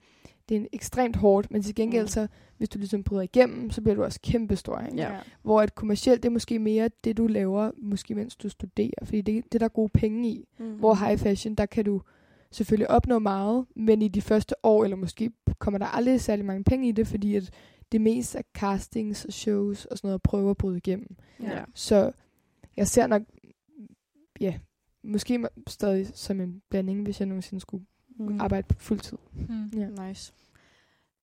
det 0.49 0.55
er 0.57 0.59
en 0.59 0.67
ekstremt 0.73 1.15
hårdt, 1.15 1.51
men 1.51 1.61
til 1.63 1.75
gengæld 1.75 2.03
Mm. 2.03 2.07
så, 2.07 2.27
hvis 2.57 2.69
du 2.69 2.77
ligesom 2.79 3.03
bryder 3.03 3.21
igennem, 3.23 3.71
så 3.71 3.81
bliver 3.81 3.95
du 3.95 4.03
også 4.03 4.19
kæmpe 4.23 4.55
stor. 4.55 4.79
Ikke? 4.79 4.97
Ja. 4.97 5.11
Hvor 5.41 5.61
et 5.61 5.75
kommercielt, 5.75 6.23
det 6.23 6.29
er 6.29 6.33
måske 6.33 6.59
mere 6.59 6.89
det, 7.03 7.17
du 7.17 7.27
laver, 7.27 7.71
måske 7.77 8.15
mens 8.15 8.35
du 8.35 8.49
studerer, 8.49 9.05
fordi 9.05 9.21
det, 9.21 9.43
det 9.43 9.55
er 9.55 9.59
der 9.59 9.67
gode 9.67 9.89
penge 9.89 10.29
i. 10.29 10.45
Mm. 10.59 10.71
Hvor 10.73 10.93
high 11.05 11.17
fashion, 11.19 11.55
der 11.55 11.65
kan 11.65 11.85
du 11.85 12.01
selvfølgelig 12.51 12.89
opnå 12.89 13.19
meget, 13.19 13.65
men 13.75 14.01
i 14.01 14.07
de 14.07 14.21
første 14.21 14.55
år, 14.65 14.83
eller 14.83 14.97
måske 14.97 15.31
kommer 15.59 15.77
der 15.77 15.85
aldrig 15.85 16.21
særlig 16.21 16.45
mange 16.45 16.63
penge 16.63 16.87
i 16.89 16.91
det, 16.91 17.07
fordi 17.07 17.35
at 17.35 17.49
det 17.91 18.01
mest 18.01 18.35
er 18.35 18.41
castings 18.53 19.25
og 19.25 19.33
shows 19.33 19.85
og 19.85 19.97
sådan 19.97 20.07
noget, 20.07 20.15
at 20.15 20.21
prøve 20.21 20.49
at 20.49 20.57
bryde 20.57 20.77
igennem. 20.77 21.15
Ja. 21.41 21.63
Så 21.73 22.11
jeg 22.77 22.87
ser 22.87 23.07
nok, 23.07 23.21
ja, 24.39 24.59
måske 25.03 25.47
stadig 25.67 26.07
som 26.13 26.41
en 26.41 26.61
blanding, 26.69 27.03
hvis 27.03 27.19
jeg 27.19 27.27
nogensinde 27.27 27.61
skulle 27.61 27.85
Mm. 28.21 28.41
arbejde 28.41 28.67
på 28.67 28.75
fuld 28.79 28.99
tid. 28.99 29.17
Mm. 29.49 29.65
Ja. 29.79 30.07
Nice. 30.07 30.33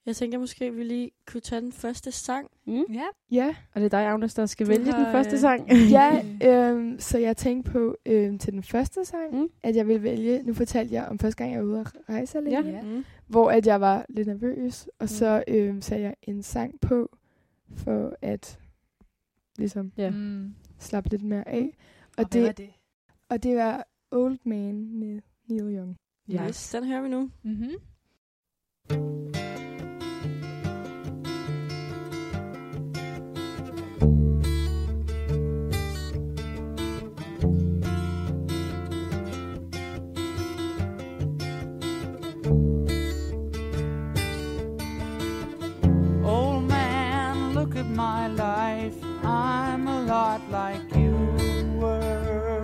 Jeg 0.06 0.16
tænker 0.16 0.38
måske, 0.38 0.64
at 0.64 0.76
vi 0.76 0.82
lige 0.84 1.10
kunne 1.26 1.40
tage 1.40 1.60
den 1.60 1.72
første 1.72 2.12
sang. 2.12 2.50
Mm. 2.66 2.84
Ja. 2.92 3.04
Ja, 3.30 3.54
Og 3.74 3.80
det 3.80 3.84
er 3.84 3.88
dig, 3.98 4.06
Agnes, 4.06 4.34
der 4.34 4.46
skal 4.46 4.66
Du 4.66 4.70
vælge 4.70 4.92
har, 4.92 5.04
den 5.04 5.12
første 5.12 5.32
øh, 5.34 5.40
sang. 5.40 5.68
ja 5.98 6.24
øhm, 6.70 6.98
så 6.98 7.18
jeg 7.18 7.36
tænkte 7.36 7.70
på 7.72 7.96
øhm, 8.06 8.38
til 8.38 8.52
den 8.52 8.62
første 8.62 9.04
sang, 9.04 9.34
Mm. 9.40 9.48
at 9.62 9.76
jeg 9.76 9.88
ville 9.88 10.02
vælge, 10.02 10.42
nu 10.42 10.54
fortalte 10.54 10.94
jeg 10.94 11.06
om 11.08 11.18
første 11.18 11.38
gang, 11.44 11.52
jeg 11.52 11.60
var 11.60 11.66
ude 11.66 11.80
at 11.80 11.92
rejse 12.08 12.38
alene, 12.38 12.70
Ja. 12.70 12.82
Mm. 12.82 13.04
hvor 13.26 13.50
at 13.50 13.66
jeg 13.66 13.80
var 13.80 14.06
lidt 14.08 14.28
nervøs, 14.28 14.86
og 14.98 15.04
Mm. 15.04 15.08
så 15.08 15.44
øhm, 15.48 15.80
satte 15.80 16.04
jeg 16.04 16.14
en 16.22 16.42
sang 16.42 16.80
på, 16.80 17.16
for 17.74 18.16
at 18.22 18.58
ligesom 19.58 19.92
Ja. 19.96 20.10
Mm. 20.10 20.54
slappe 20.78 21.10
lidt 21.10 21.22
mere 21.22 21.48
af. 21.48 21.76
Og, 22.16 22.24
Og, 22.24 22.28
hvad 22.30 22.40
var 22.40 22.48
det, 22.48 22.56
det? 22.58 22.68
og 23.28 23.42
det 23.42 23.56
var 23.56 23.86
Old 24.10 24.38
Man 24.44 24.88
med 24.98 25.20
Neil 25.48 25.76
Young. 25.76 25.96
Ja. 26.28 26.46
Yes, 26.48 26.70
den 26.70 26.84
hører 26.84 27.02
vi 27.02 27.08
nu. 27.08 27.30
Mm-hmm. 27.42 27.70
My 48.06 48.28
life. 48.28 48.98
I'm 49.24 49.82
a 49.88 50.00
lot 50.14 50.40
like 50.58 50.86
you 51.02 51.16
were. 51.80 52.62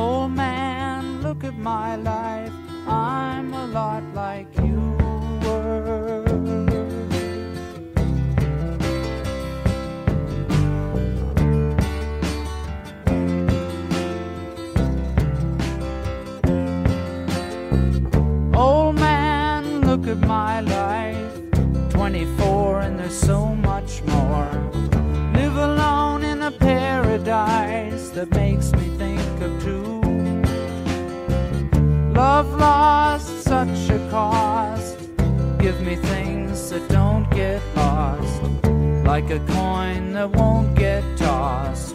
Old 0.00 0.30
man, 0.44 1.00
look 1.26 1.40
at 1.50 1.56
my 1.74 1.96
life. 1.96 2.54
I'm 2.86 3.48
a 3.64 3.66
lot 3.78 4.04
that 28.16 28.30
makes 28.30 28.72
me 28.72 28.88
think 28.96 29.20
of 29.42 29.62
two. 29.62 30.00
Love 32.14 32.48
lost 32.58 33.42
such 33.42 33.90
a 33.90 33.98
cost. 34.10 34.96
Give 35.58 35.78
me 35.82 35.96
things 35.96 36.70
that 36.70 36.88
don't 36.88 37.30
get 37.30 37.60
lost. 37.76 38.42
Like 39.04 39.28
a 39.28 39.40
coin 39.40 40.14
that 40.14 40.30
won't 40.30 40.74
get 40.74 41.04
tossed. 41.18 41.85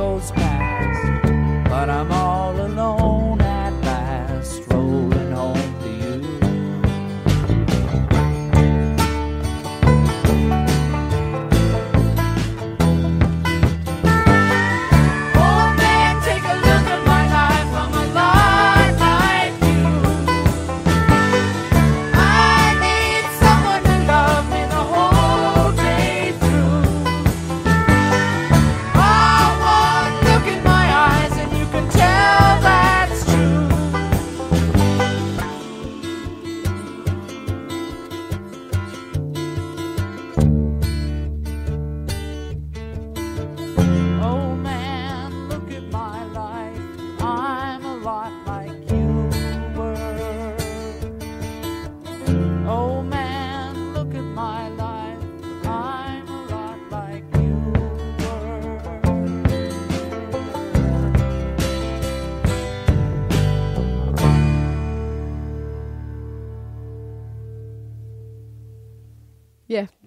Goes 0.00 0.39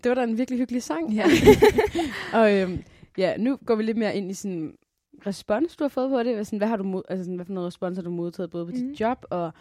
det 0.04 0.10
var 0.10 0.16
da 0.16 0.24
en 0.24 0.38
virkelig 0.38 0.60
hyggelig 0.60 0.84
sang. 0.84 1.14
Ja. 1.14 1.26
og 2.40 2.54
øhm, 2.58 2.84
ja, 3.18 3.38
nu 3.38 3.58
går 3.66 3.76
vi 3.76 3.84
lidt 3.84 3.98
mere 3.98 4.16
ind 4.16 4.32
i 4.32 4.34
sådan 4.34 4.74
respons, 5.28 5.76
du 5.76 5.84
har 5.84 5.90
fået 5.90 6.10
på 6.10 6.24
det. 6.24 6.34
Hvad, 6.34 6.46
sådan, 6.46 6.58
hvad 6.58 6.68
har 6.68 6.76
du 6.78 6.84
mod, 6.84 7.02
altså 7.10 7.24
sådan, 7.24 7.36
hvad 7.36 7.46
for 7.46 7.54
noget 7.54 7.68
respons 7.68 7.98
har 7.98 8.04
du 8.04 8.10
modtaget 8.12 8.50
både 8.50 8.66
på 8.66 8.72
mm. 8.72 8.78
Dit 8.78 9.00
job 9.00 9.26
og 9.30 9.52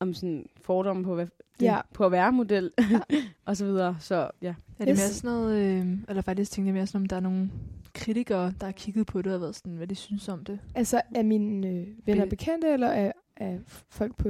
om 0.00 0.14
sådan 0.14 0.46
fordomme 0.62 1.04
på, 1.04 1.14
hvad, 1.14 1.26
Ja. 1.60 1.80
på 1.94 2.06
at 2.06 2.12
være 2.12 2.32
model, 2.32 2.70
og 3.46 3.56
så 3.56 3.64
videre. 3.64 3.96
Så 4.00 4.30
ja. 4.42 4.54
Er 4.78 4.84
det 4.84 4.88
Yes. 4.92 4.98
mere 4.98 5.08
sådan 5.08 5.30
noget, 5.36 5.58
øh, 5.80 5.86
eller 6.08 6.22
faktisk 6.22 6.50
tænkte 6.50 6.66
jeg 6.68 6.74
mere 6.74 6.86
sådan, 6.86 7.00
om 7.00 7.06
der 7.06 7.16
er 7.16 7.20
nogle 7.20 7.50
kritikere, 7.94 8.52
der 8.60 8.64
har 8.66 8.72
kigget 8.72 9.06
på 9.06 9.22
det 9.22 9.34
og 9.34 9.40
været 9.40 9.56
sådan, 9.56 9.72
hvad 9.72 9.86
de 9.86 9.94
synes 9.94 10.28
om 10.28 10.44
det. 10.44 10.58
Altså, 10.74 11.00
er 11.14 11.22
mine 11.22 11.68
øh, 11.68 11.86
venner 12.06 12.24
Be- 12.24 12.30
bekendte, 12.30 12.68
eller 12.68 12.86
er, 12.86 13.12
er 13.36 13.58
folk 13.90 14.16
på... 14.16 14.28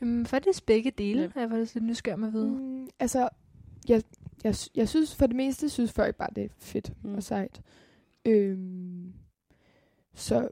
Jamen, 0.00 0.26
faktisk 0.26 0.66
begge 0.66 0.90
dele, 0.98 1.20
Ja. 1.20 1.26
ja. 1.26 1.30
er 1.34 1.40
jeg 1.40 1.50
faktisk 1.50 1.74
lidt 1.74 1.84
nysgerrig 1.84 2.18
med 2.20 2.28
at 2.28 2.34
vide. 2.34 2.48
Mm, 2.50 2.86
altså, 3.00 3.28
jeg, 3.88 4.02
jeg, 4.44 4.54
jeg 4.74 4.88
synes 4.88 5.14
for 5.16 5.26
det 5.26 5.36
meste, 5.36 5.68
synes 5.68 5.92
folk 5.92 6.16
bare, 6.16 6.28
det 6.36 6.44
er 6.44 6.48
fedt 6.58 6.92
Mm. 7.02 7.10
mm. 7.10 7.16
og 7.16 7.22
sejt. 7.22 7.62
Øhm, 8.24 9.12
så 10.14 10.48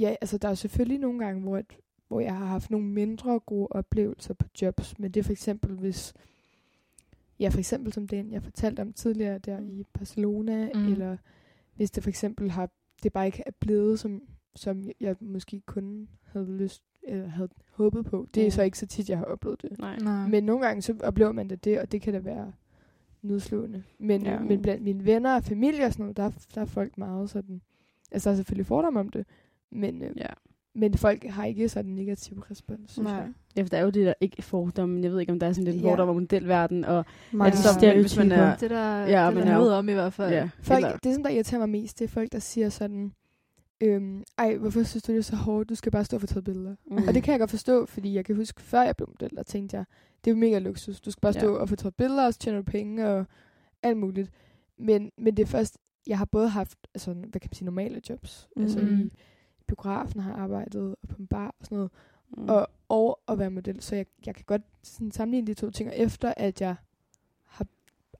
ja, 0.00 0.14
altså 0.20 0.38
der 0.38 0.48
er 0.48 0.54
selvfølgelig 0.54 0.98
nogle 0.98 1.18
gange, 1.24 1.42
hvor, 1.42 1.56
at, 1.56 1.76
hvor 2.08 2.20
jeg 2.20 2.36
har 2.36 2.46
haft 2.46 2.70
nogle 2.70 2.86
mindre 2.86 3.40
gode 3.40 3.68
oplevelser 3.70 4.34
på 4.34 4.46
jobs, 4.62 4.98
men 4.98 5.10
det 5.10 5.20
er 5.20 5.24
for 5.24 5.32
eksempel, 5.32 5.74
hvis 5.76 6.14
ja, 7.40 7.48
for 7.48 7.58
eksempel 7.58 7.92
som 7.92 8.08
den, 8.08 8.32
jeg 8.32 8.42
fortalte 8.42 8.80
om 8.80 8.92
tidligere 8.92 9.38
der 9.38 9.60
i 9.60 9.84
Barcelona, 9.92 10.70
Mm. 10.74 10.80
mm. 10.80 10.92
eller 10.92 11.16
hvis 11.74 11.90
det 11.90 12.02
for 12.02 12.10
eksempel 12.10 12.50
har, 12.50 12.70
det 13.02 13.12
bare 13.12 13.26
ikke 13.26 13.42
er 13.46 13.50
blevet, 13.60 14.00
som, 14.00 14.22
som 14.54 14.88
jeg 15.00 15.16
måske 15.20 15.60
kun 15.60 16.08
havde 16.24 16.56
lyst, 16.56 16.82
eller 17.02 17.26
havde 17.28 17.48
håbet 17.70 18.04
på. 18.06 18.28
Det 18.34 18.40
er 18.40 18.46
Mm. 18.46 18.50
så 18.50 18.62
ikke 18.62 18.78
så 18.78 18.86
tit, 18.86 19.10
jeg 19.10 19.18
har 19.18 19.24
oplevet 19.24 19.62
det. 19.62 19.78
Nej. 19.78 19.98
Nej. 19.98 20.28
Men 20.28 20.44
nogle 20.44 20.66
gange 20.66 20.82
så 20.82 20.94
oplever 21.02 21.32
man 21.32 21.50
det, 21.50 21.64
det 21.64 21.80
og 21.80 21.92
det 21.92 22.02
kan 22.02 22.12
da 22.12 22.18
være 22.18 22.52
nedslående. 23.22 23.82
Men, 23.98 24.22
Ja. 24.22 24.38
men 24.38 24.62
blandt 24.62 24.82
mine 24.82 25.04
venner 25.04 25.34
og 25.34 25.44
familie 25.44 25.84
og 25.86 25.92
sådan 25.92 26.02
noget, 26.04 26.16
der, 26.16 26.30
der 26.54 26.60
er 26.60 26.64
folk 26.64 26.98
meget 26.98 27.30
sådan... 27.30 27.60
Altså, 28.12 28.28
der 28.30 28.32
er 28.34 28.36
selvfølgelig 28.36 28.66
fordomme 28.66 29.00
om 29.00 29.08
det, 29.08 29.26
men, 29.72 30.02
øh, 30.02 30.10
Ja. 30.16 30.26
men 30.74 30.94
folk 30.94 31.24
har 31.24 31.44
ikke 31.44 31.68
sådan 31.68 31.90
en 31.90 31.94
negativ 31.96 32.38
respons, 32.38 32.92
synes 32.92 33.06
Nej. 33.08 33.16
jeg. 33.16 33.28
Ja, 33.56 33.62
for 33.62 33.68
der 33.68 33.78
er 33.78 33.82
jo 33.82 33.90
det 33.90 34.06
der 34.06 34.14
ikke 34.20 34.42
fordomme, 34.42 34.94
men 34.94 35.04
jeg 35.04 35.12
ved 35.12 35.20
ikke, 35.20 35.32
om 35.32 35.38
der 35.40 35.46
er 35.46 35.52
sådan 35.52 35.72
lidt 35.72 35.82
Ja. 35.84 35.90
fordomme 35.90 36.10
om 36.10 36.16
modelverden, 36.16 36.84
og 36.84 37.04
Mange 37.32 37.46
Altså, 37.50 37.72
stereotyper. 37.72 38.00
hvis 38.02 38.16
man 38.18 38.32
er- 38.32 38.56
Det 38.56 38.70
der, 38.70 38.96
Ja, 38.98 39.26
det 39.26 39.34
men 39.34 39.46
der 39.46 39.52
er 39.52 39.72
om 39.72 39.88
i 39.88 39.92
hvert 39.92 40.12
fald. 40.12 40.32
ja, 40.32 40.48
Folk, 40.62 40.84
eller, 40.84 40.96
det, 40.96 41.14
som 41.14 41.22
der 41.22 41.30
irriterer 41.30 41.58
mig 41.58 41.68
mest, 41.68 41.98
det 41.98 42.04
er 42.04 42.08
folk, 42.08 42.32
der 42.32 42.38
siger 42.38 42.68
sådan... 42.68 43.12
Øhm, 43.80 44.24
ej, 44.38 44.56
hvorfor 44.56 44.82
synes 44.82 45.02
du, 45.02 45.12
det 45.12 45.18
er 45.18 45.22
så 45.22 45.36
hårdt? 45.36 45.68
Du 45.68 45.74
skal 45.74 45.92
bare 45.92 46.04
stå 46.04 46.16
og 46.16 46.20
få 46.20 46.26
taget 46.26 46.44
billeder. 46.44 46.76
mm. 46.86 46.96
Og 47.08 47.14
det 47.14 47.22
kan 47.22 47.32
jeg 47.32 47.38
godt 47.40 47.50
forstå, 47.50 47.86
fordi 47.86 48.14
jeg 48.14 48.24
kan 48.24 48.36
huske, 48.36 48.60
før 48.62 48.82
jeg 48.82 48.96
blev 48.96 49.08
model, 49.08 49.36
der 49.36 49.42
tænkte 49.42 49.76
jeg, 49.76 49.84
det 50.24 50.30
er 50.30 50.34
mega 50.34 50.58
luksus. 50.58 51.00
Du 51.00 51.10
skal 51.10 51.20
bare 51.20 51.32
stå 51.32 51.54
Ja. 51.54 51.60
og 51.60 51.68
få 51.68 51.76
taget 51.76 51.94
billeder, 51.94 52.26
og 52.26 52.34
så 52.34 52.38
tjener 52.40 52.58
du 52.58 52.64
penge 52.64 53.08
og 53.08 53.24
alt 53.82 53.96
muligt. 53.96 54.30
Men, 54.76 55.12
men 55.18 55.36
det 55.36 55.42
er 55.42 55.46
først, 55.46 55.78
jeg 56.06 56.18
har 56.18 56.24
både 56.24 56.48
haft, 56.48 56.78
altså, 56.94 57.12
hvad 57.12 57.40
kan 57.40 57.48
man 57.50 57.54
sige, 57.54 57.64
normale 57.64 58.00
jobs. 58.08 58.48
Mm. 58.56 58.62
Altså 58.62 58.80
Mhm. 58.80 59.00
i 59.60 59.64
biografen 59.66 60.20
har 60.20 60.30
jeg 60.30 60.40
arbejdet, 60.40 60.82
og 61.02 61.08
på 61.08 61.16
en 61.18 61.26
bar 61.26 61.46
og 61.60 61.64
sådan 61.66 61.76
noget. 61.76 61.90
Mm. 62.36 62.48
Og, 62.48 62.68
og 62.88 63.20
at 63.28 63.38
være 63.38 63.50
model. 63.50 63.82
Så 63.82 63.96
jeg, 63.96 64.06
jeg 64.26 64.34
kan 64.34 64.44
godt 64.46 64.62
sådan 64.82 65.10
sammenligne 65.12 65.46
de 65.46 65.54
to 65.54 65.70
ting. 65.70 65.88
Og 65.90 65.96
efter 65.98 66.34
at 66.36 66.60
jeg 66.60 66.74
har 67.44 67.66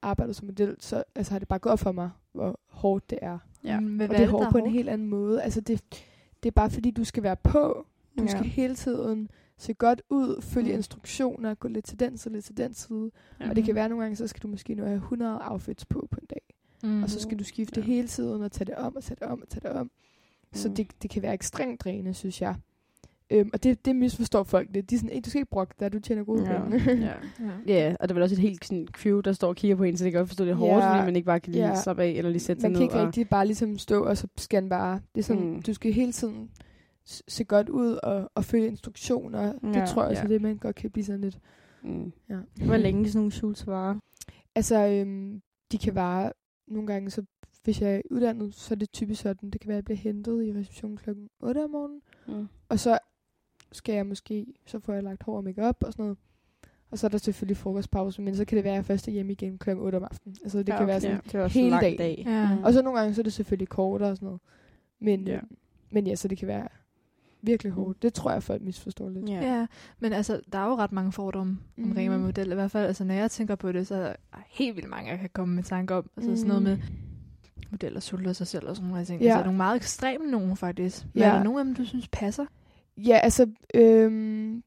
arbejdet 0.01 0.35
som 0.35 0.45
model, 0.45 0.75
så 0.79 1.03
altså, 1.15 1.31
har 1.33 1.39
det 1.39 1.47
bare 1.47 1.59
gået 1.59 1.79
for 1.79 1.91
mig, 1.91 2.09
hvor 2.31 2.59
hårdt 2.67 3.09
det 3.09 3.19
er. 3.21 3.39
Ja. 3.63 3.79
Men 3.79 3.95
hvad 3.95 4.09
Og 4.09 4.15
det 4.15 4.23
er 4.23 4.29
hårdt 4.29 4.51
på 4.51 4.57
en 4.57 4.67
helt 4.69 4.89
anden 4.89 5.07
måde. 5.07 5.41
Altså 5.41 5.61
det, 5.61 5.81
det 6.43 6.49
er 6.49 6.51
bare 6.51 6.69
fordi, 6.69 6.91
du 6.91 7.03
skal 7.03 7.23
være 7.23 7.35
på. 7.43 7.85
Du 8.17 8.23
Ja. 8.23 8.27
skal 8.29 8.45
hele 8.45 8.75
tiden 8.75 9.29
se 9.57 9.73
godt 9.73 10.01
ud, 10.09 10.41
følge 10.41 10.69
Mm. 10.71 10.75
instruktioner, 10.77 11.53
gå 11.53 11.67
lidt 11.67 11.85
til 11.85 11.99
den 11.99 12.17
side, 12.17 12.33
lidt 12.33 12.45
til 12.45 12.57
den 12.57 12.73
side. 12.73 13.11
Ja. 13.39 13.49
Og 13.49 13.55
det 13.55 13.63
kan 13.63 13.75
være 13.75 13.89
nogle 13.89 14.03
gange, 14.03 14.15
så 14.15 14.27
skal 14.27 14.43
du 14.43 14.47
måske 14.47 14.75
nu 14.75 14.83
have 14.83 14.95
100 14.97 15.39
outfits 15.51 15.85
på 15.85 16.07
på 16.11 16.17
en 16.21 16.27
dag. 16.29 16.41
Mm. 16.83 17.03
Og 17.03 17.09
så 17.09 17.19
skal 17.19 17.39
du 17.39 17.43
skifte 17.43 17.79
Ja. 17.81 17.85
hele 17.85 18.07
tiden 18.07 18.41
og 18.41 18.51
tage 18.51 18.65
det 18.65 18.75
om 18.75 18.95
og 18.95 19.03
tage 19.03 19.17
det 19.19 19.27
om 19.27 19.41
og 19.41 19.49
tage 19.49 19.61
det 19.69 19.71
om. 19.79 19.91
Så 20.53 20.69
Mm. 20.69 20.75
det, 20.75 20.87
det 21.01 21.09
kan 21.09 21.21
være 21.21 21.33
ekstremt 21.33 21.81
drænende, 21.83 22.13
synes 22.13 22.41
jeg. 22.41 22.55
Øhm, 23.31 23.49
og 23.53 23.63
det, 23.63 23.85
det 23.85 23.95
misforstår 23.95 24.43
folk 24.43 24.67
lidt. 24.73 24.89
De 24.89 24.95
er 24.95 24.99
sådan, 24.99 25.15
"Ey, 25.15 25.21
du 25.25 25.29
skal 25.29 25.39
ikke 25.39 25.51
brokke 25.51 25.73
dig, 25.79 25.93
du 25.93 25.99
tjener 25.99 26.23
gode 26.23 26.51
Ja. 26.51 26.61
penge. 26.69 26.77
ja. 26.87 27.13
Ja. 27.67 27.73
Ja, 27.87 27.95
og 27.99 28.09
der 28.09 28.13
er 28.13 28.15
vel 28.15 28.23
også 28.23 28.35
et 28.35 28.39
helt 28.39 28.65
sådan, 28.65 28.87
crew, 28.91 29.19
der 29.21 29.31
står 29.33 29.47
og 29.47 29.55
kigger 29.55 29.75
på 29.77 29.83
en, 29.83 29.97
så 29.97 30.03
det 30.03 30.11
kan 30.11 30.19
godt 30.19 30.29
forstå, 30.29 30.43
det 30.45 30.51
er 30.51 30.55
hårdt, 30.55 30.83
Ja. 30.83 30.93
fordi 30.95 31.05
man 31.05 31.15
ikke 31.15 31.25
bare 31.25 31.39
kan 31.39 31.53
lige 31.53 31.67
Ja. 31.67 31.75
slappe 31.81 32.03
af, 32.03 32.09
eller 32.09 32.31
lige 32.31 32.39
sætte 32.39 32.59
sig 32.61 32.71
Man 32.71 32.71
ned. 32.71 32.79
kan 32.79 32.83
ikke 32.83 32.95
og, 33.01 33.05
rigtig 33.07 33.29
bare 33.29 33.45
ligesom 33.45 33.77
stå, 33.77 34.03
og 34.03 34.17
så 34.17 34.27
skal 34.37 34.69
bare... 34.69 34.99
Det 35.15 35.21
er 35.21 35.23
sådan, 35.25 35.49
Mm. 35.49 35.61
du 35.61 35.73
skal 35.73 35.93
hele 35.93 36.11
tiden 36.11 36.49
se 37.05 37.43
godt 37.43 37.69
ud 37.69 37.99
og, 38.03 38.31
og 38.35 38.45
følge 38.45 38.67
instruktioner. 38.67 39.41
Ja. 39.43 39.79
Det 39.79 39.89
tror 39.89 40.01
jeg 40.01 40.09
også 40.09 40.21
Ja. 40.21 40.23
er 40.23 40.27
det, 40.27 40.41
man 40.41 40.57
godt 40.57 40.75
kan 40.75 40.91
blive 40.91 41.03
sådan 41.05 41.21
lidt... 41.21 41.39
Mm. 41.83 42.11
Ja. 42.29 42.37
Hvor 42.65 42.77
længe 42.77 43.07
sådan 43.07 43.19
nogle 43.19 43.31
shoots 43.31 43.67
varer. 43.67 43.95
Altså, 44.55 44.87
øhm, 44.87 45.41
de 45.71 45.77
kan 45.77 45.95
vare 45.95 46.31
nogle 46.67 46.87
gange, 46.87 47.09
så 47.09 47.23
hvis 47.63 47.81
jeg 47.81 47.95
er 47.95 48.01
uddannet, 48.11 48.55
så 48.55 48.73
er 48.73 48.77
det 48.77 48.91
typisk 48.91 49.21
sådan, 49.21 49.49
det 49.49 49.61
kan 49.61 49.67
være, 49.67 49.77
at 49.77 49.81
jeg 49.81 49.85
bliver 49.85 49.97
hentet 49.97 50.45
i 50.45 50.53
receptionen 50.53 50.97
klokken 50.97 51.27
8 51.39 51.63
om 51.63 51.69
morgenen, 51.69 52.01
Mm. 52.27 52.47
og 52.69 52.79
så 52.79 52.97
skal 53.71 53.95
jeg 53.95 54.05
måske, 54.05 54.45
så 54.65 54.79
får 54.79 54.93
jeg 54.93 55.03
lagt 55.03 55.23
hår 55.23 55.37
og 55.37 55.43
makeup 55.43 55.83
og 55.83 55.91
sådan 55.93 56.03
noget. 56.03 56.17
Og 56.91 56.99
så 56.99 57.07
er 57.07 57.09
der 57.09 57.17
selvfølgelig 57.17 57.57
frokostpause, 57.57 58.21
men 58.21 58.35
så 58.35 58.45
kan 58.45 58.55
det 58.55 58.63
være, 58.63 58.73
at 58.73 58.77
jeg 58.77 58.85
først 58.85 59.07
er 59.07 59.11
hjemme 59.11 59.31
igen 59.31 59.57
klokken 59.57 59.85
8 59.85 59.95
om 59.95 60.03
aftenen. 60.03 60.35
Altså 60.43 60.57
det 60.57 60.69
Ja, 60.69 60.77
kan 60.77 60.87
være 60.87 60.95
okay. 60.97 61.07
sådan. 61.07 61.21
Det 61.25 61.35
er 61.35 61.43
også 61.43 61.59
hele 61.59 61.75
dagen. 61.75 61.97
dag. 61.97 62.23
Ja. 62.27 62.55
Mm. 62.55 62.63
Og 62.63 62.73
så 62.73 62.81
nogle 62.81 62.99
gange, 62.99 63.13
så 63.13 63.21
er 63.21 63.23
det 63.23 63.33
selvfølgelig 63.33 63.67
kortere 63.69 64.09
og 64.09 64.15
sådan 64.15 64.25
noget. 64.25 64.41
Men 64.99 65.27
Ja. 65.27 65.33
ja, 65.33 65.39
men 65.91 66.07
ja 66.07 66.15
så 66.15 66.27
det 66.27 66.37
kan 66.37 66.47
være 66.47 66.67
virkelig 67.41 67.71
hårdt. 67.71 68.01
Det 68.01 68.13
tror 68.13 68.31
jeg, 68.31 68.43
folk 68.43 68.61
misforstår 68.61 69.09
lidt. 69.09 69.29
Ja. 69.29 69.55
Ja, 69.59 69.67
men 69.99 70.13
altså, 70.13 70.41
der 70.53 70.59
er 70.59 70.65
jo 70.67 70.75
ret 70.75 70.91
mange 70.91 71.11
fordomme 71.11 71.57
mm. 71.75 71.83
omkring 71.83 72.09
være 72.09 72.17
Mhm. 72.17 72.25
model. 72.25 72.51
I 72.51 72.55
hvert 72.55 72.71
fald, 72.71 72.87
altså, 72.87 73.03
når 73.03 73.13
jeg 73.13 73.31
tænker 73.31 73.55
på 73.55 73.71
det, 73.71 73.87
så 73.87 73.95
er 73.95 73.99
der 74.03 74.13
helt 74.49 74.75
vildt 74.75 74.89
mange, 74.89 75.11
jeg 75.11 75.19
kan 75.19 75.29
komme 75.33 75.55
med 75.55 75.63
tanker 75.63 75.95
om. 75.95 76.09
Altså 76.17 76.35
sådan 76.35 76.47
noget 76.47 76.61
Mhm. 76.63 76.69
med 76.71 76.77
modeller 77.71 77.99
sulter 77.99 78.33
sig 78.33 78.47
selv 78.47 78.67
og 78.67 78.75
sådan 78.75 78.89
nogle 78.89 79.05
ting. 79.05 79.21
Ja. 79.21 79.27
Altså 79.31 79.43
nogle 79.43 79.57
meget 79.57 79.75
ekstreme 79.75 80.25
nogen, 80.31 80.57
faktisk. 80.57 81.05
Men 81.13 81.23
Ja. 81.23 81.29
er 81.29 81.33
der 81.35 81.43
nogen 81.43 81.59
af 81.59 81.65
dem, 81.65 81.75
du 81.75 81.85
synes 81.85 82.07
passer? 82.11 82.45
Ja, 83.07 83.17
altså, 83.17 83.47
øhm, 83.73 84.63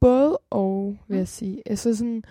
både 0.00 0.38
og, 0.50 0.96
vil 1.08 1.14
Mm. 1.14 1.18
jeg 1.18 1.28
sige. 1.28 1.62
Altså 1.66 1.96
sådan, 1.96 2.22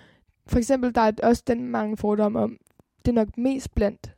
for 0.47 0.57
eksempel, 0.57 0.95
der 0.95 1.01
er 1.01 1.11
også 1.23 1.43
den 1.47 1.67
mange 1.67 1.97
fordomme 1.97 2.39
om, 2.39 2.57
det 3.05 3.11
er 3.11 3.15
nok 3.15 3.37
mest 3.37 3.75
blandt 3.75 4.11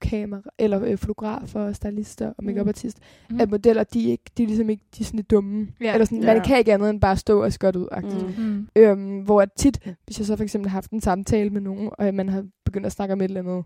kamera, 0.00 0.40
eller 0.58 0.84
øh, 0.84 0.98
fotografer, 0.98 1.72
stylister 1.72 2.32
og 2.38 2.44
makeupartister, 2.44 3.02
Mm. 3.30 3.34
mm. 3.34 3.40
at 3.40 3.50
modeller, 3.50 3.84
de 3.84 4.06
er, 4.06 4.10
ikke, 4.10 4.24
de 4.36 4.42
er 4.42 4.46
ligesom 4.46 4.70
ikke 4.70 4.84
de 4.98 5.00
er 5.02 5.04
sådan 5.04 5.16
lidt 5.18 5.30
dumme. 5.30 5.68
Ja. 5.80 5.92
Eller 5.92 6.04
sådan, 6.04 6.22
Ja. 6.22 6.34
man 6.34 6.42
kan 6.44 6.58
ikke 6.58 6.72
andet 6.74 6.90
end 6.90 7.00
bare 7.00 7.16
stå 7.16 7.42
og 7.42 7.52
se 7.52 7.58
godt 7.58 7.76
ud. 7.76 7.88
Mm. 8.02 8.44
Mm. 8.44 8.50
Mm. 8.50 8.68
Øhm, 8.76 9.20
hvor 9.20 9.44
tit, 9.44 9.94
hvis 10.04 10.18
jeg 10.18 10.26
så 10.26 10.36
for 10.36 10.44
eksempel 10.44 10.68
har 10.70 10.76
haft 10.76 10.90
en 10.90 11.00
samtale 11.00 11.50
med 11.50 11.60
nogen, 11.60 11.90
og 11.98 12.14
man 12.14 12.28
har 12.28 12.44
begyndt 12.64 12.86
at 12.86 12.92
snakke 12.92 13.12
om 13.12 13.20
et 13.20 13.24
eller 13.24 13.40
andet, 13.40 13.64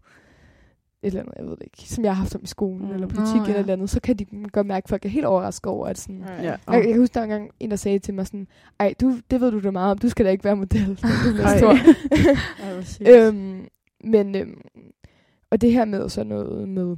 et 1.02 1.06
eller 1.06 1.20
andet, 1.20 1.34
jeg 1.36 1.44
ved 1.44 1.50
det 1.56 1.62
ikke, 1.62 1.88
som 1.88 2.04
jeg 2.04 2.12
har 2.16 2.22
haft 2.22 2.34
om 2.34 2.40
i 2.42 2.46
skolen, 2.46 2.86
Mm. 2.88 2.94
eller 2.94 3.06
politik 3.06 3.34
eller 3.40 3.52
ja. 3.52 3.58
eller 3.58 3.72
andet, 3.72 3.90
så 3.90 4.00
kan 4.00 4.16
de 4.16 4.24
godt 4.52 4.66
mærke, 4.66 4.84
at 4.84 4.88
folk 4.88 5.04
er 5.04 5.08
helt 5.08 5.24
overrasket 5.26 5.66
over, 5.66 5.86
at 5.86 5.98
sådan, 5.98 6.24
Ja. 6.28 6.32
jeg, 6.42 6.58
jeg 6.72 6.82
kan 6.82 6.98
huske, 6.98 7.14
der 7.14 7.20
var 7.20 7.24
engang 7.24 7.50
en, 7.60 7.70
der 7.70 7.76
sagde 7.76 7.98
til 7.98 8.14
mig 8.14 8.26
sådan, 8.26 8.46
ej, 8.80 8.94
du, 9.00 9.18
det 9.30 9.40
ved 9.40 9.50
du 9.50 9.60
da 9.60 9.70
meget 9.70 9.90
om, 9.90 9.98
du 9.98 10.08
skal 10.08 10.26
da 10.26 10.30
ikke 10.30 10.44
være 10.44 10.56
model, 10.56 10.88
når 11.02 11.10
du 11.24 11.32
bliver 11.32 11.46
Ej. 11.46 11.58
stor. 11.58 11.76
Øhm, 13.10 13.66
men, 14.04 14.34
øhm, 14.36 14.60
og 15.50 15.60
det 15.60 15.72
her 15.72 15.84
med 15.84 16.08
sådan 16.08 16.26
noget 16.26 16.68
med, 16.68 16.96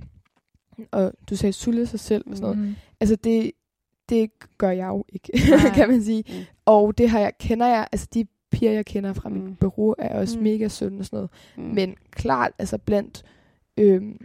og 0.93 1.12
du 1.31 1.37
sagde 1.37 1.53
sulle 1.53 1.87
sig 1.87 2.01
selv 2.01 2.25
og 2.31 2.37
sådan 2.37 2.57
noget, 2.57 2.69
Mm. 2.69 2.75
altså 3.01 3.17
det, 3.17 3.51
det 4.09 4.31
gør 4.59 4.71
jeg 4.71 4.87
jo 4.88 5.05
ikke, 5.09 5.33
kan 5.77 5.88
man 5.88 6.03
sige. 6.03 6.25
Mm. 6.29 6.35
Og 6.67 6.99
det 6.99 7.11
har 7.11 7.19
jeg, 7.21 7.33
kender 7.40 7.67
jeg, 7.67 7.87
altså 7.93 8.09
de 8.14 8.27
piger, 8.51 8.73
jeg 8.73 8.87
kender 8.87 9.12
fra 9.12 9.29
Mm. 9.29 9.35
mit 9.35 9.59
bureau, 9.59 9.95
er 9.99 10.19
også 10.21 10.38
Mm. 10.38 10.43
mega 10.45 10.69
sunde 10.69 10.99
og 10.99 11.05
sådan 11.05 11.17
noget. 11.17 11.31
Mm. 11.57 11.62
Men 11.75 11.95
klart, 12.11 12.53
altså 12.59 12.79
blandt 12.79 13.25
øhm, 13.79 14.19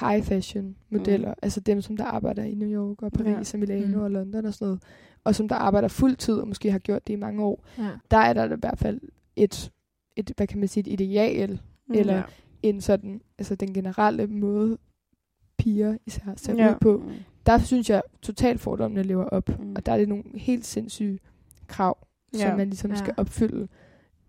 high 0.00 0.22
fashion 0.22 0.76
modeller, 0.90 1.28
mm. 1.28 1.34
altså 1.42 1.60
dem, 1.60 1.80
som 1.80 1.96
der 1.96 2.04
arbejder 2.04 2.42
i 2.42 2.54
New 2.54 2.68
York 2.68 3.02
og 3.02 3.12
Paris 3.12 3.54
og 3.54 3.60
Milano 3.60 3.96
Mm. 3.98 4.02
og 4.04 4.10
London 4.10 4.44
og 4.44 4.54
sådan 4.54 4.66
noget, 4.66 4.82
og 5.24 5.34
som 5.34 5.48
der 5.48 5.56
arbejder 5.56 5.88
fuldtid 5.88 6.34
og 6.34 6.48
måske 6.48 6.70
har 6.70 6.78
gjort 6.78 7.06
det 7.06 7.12
i 7.12 7.16
mange 7.16 7.42
år, 7.44 7.64
Ja. 7.78 7.88
der 8.10 8.16
er 8.16 8.32
der 8.32 8.44
i 8.56 8.58
hvert 8.60 8.78
fald 8.78 9.00
et, 9.36 9.70
et 10.16 10.32
hvad 10.36 10.46
kan 10.46 10.58
man 10.58 10.68
sige, 10.68 10.80
et 10.92 11.00
ideal, 11.00 11.60
eller 11.94 12.14
Ja. 12.16 12.22
en 12.62 12.80
sådan, 12.80 13.20
altså 13.38 13.54
den 13.54 13.74
generelle 13.74 14.26
måde, 14.26 14.78
piger 15.58 15.96
især 16.06 16.22
ser 16.36 16.54
Ja. 16.54 16.70
ud 16.70 16.76
på. 16.80 16.98
Mm. 16.98 17.12
Der 17.46 17.58
synes 17.58 17.90
jeg 17.90 18.02
totalt 18.22 18.60
fordommene 18.60 19.02
lever 19.02 19.24
op, 19.24 19.48
Mm. 19.60 19.72
og 19.76 19.86
der 19.86 19.92
er 19.92 19.96
det 19.98 20.08
nogle 20.08 20.24
helt 20.34 20.66
sindssyge 20.66 21.18
krav, 21.66 22.06
Ja. 22.34 22.38
som 22.38 22.56
man 22.56 22.68
ligesom 22.68 22.90
Ja. 22.90 22.96
skal 22.96 23.14
opfylde 23.16 23.68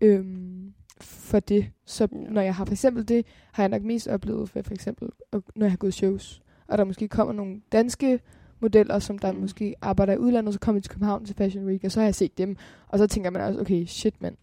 øhm, 0.00 0.59
for 1.02 1.40
det. 1.40 1.70
Så 1.84 2.08
Ja. 2.12 2.16
når 2.30 2.40
jeg 2.40 2.54
har 2.54 2.64
for 2.64 2.72
eksempel 2.72 3.08
det, 3.08 3.26
har 3.52 3.62
jeg 3.62 3.68
nok 3.68 3.82
mest 3.82 4.08
oplevet 4.08 4.48
for, 4.48 4.62
for 4.62 4.74
eksempel, 4.74 5.08
når 5.32 5.66
jeg 5.66 5.72
har 5.72 5.76
gået 5.76 5.94
shows, 5.94 6.42
og 6.68 6.78
der 6.78 6.84
måske 6.84 7.08
kommer 7.08 7.32
nogle 7.34 7.60
danske 7.72 8.20
modeller, 8.60 8.98
som 8.98 9.18
der 9.18 9.32
Mm. 9.32 9.38
måske 9.38 9.74
arbejder 9.82 10.12
i 10.12 10.18
udlandet, 10.18 10.54
så 10.54 10.60
kommer 10.60 10.80
de 10.80 10.84
til 10.84 10.90
København 10.92 11.24
til 11.24 11.36
Fashion 11.36 11.64
Week, 11.66 11.84
og 11.84 11.92
så 11.92 12.00
har 12.00 12.04
jeg 12.06 12.14
set 12.14 12.38
dem, 12.38 12.56
og 12.88 12.98
så 12.98 13.06
tænker 13.06 13.30
man 13.30 13.42
også, 13.42 13.60
okay, 13.60 13.84
shit 13.86 14.22
mand. 14.22 14.36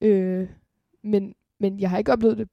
Øh, 0.00 0.48
men, 1.04 1.34
men 1.60 1.80
jeg 1.80 1.90
har 1.90 1.98
ikke 1.98 2.12
oplevet 2.12 2.38
det, 2.38 2.48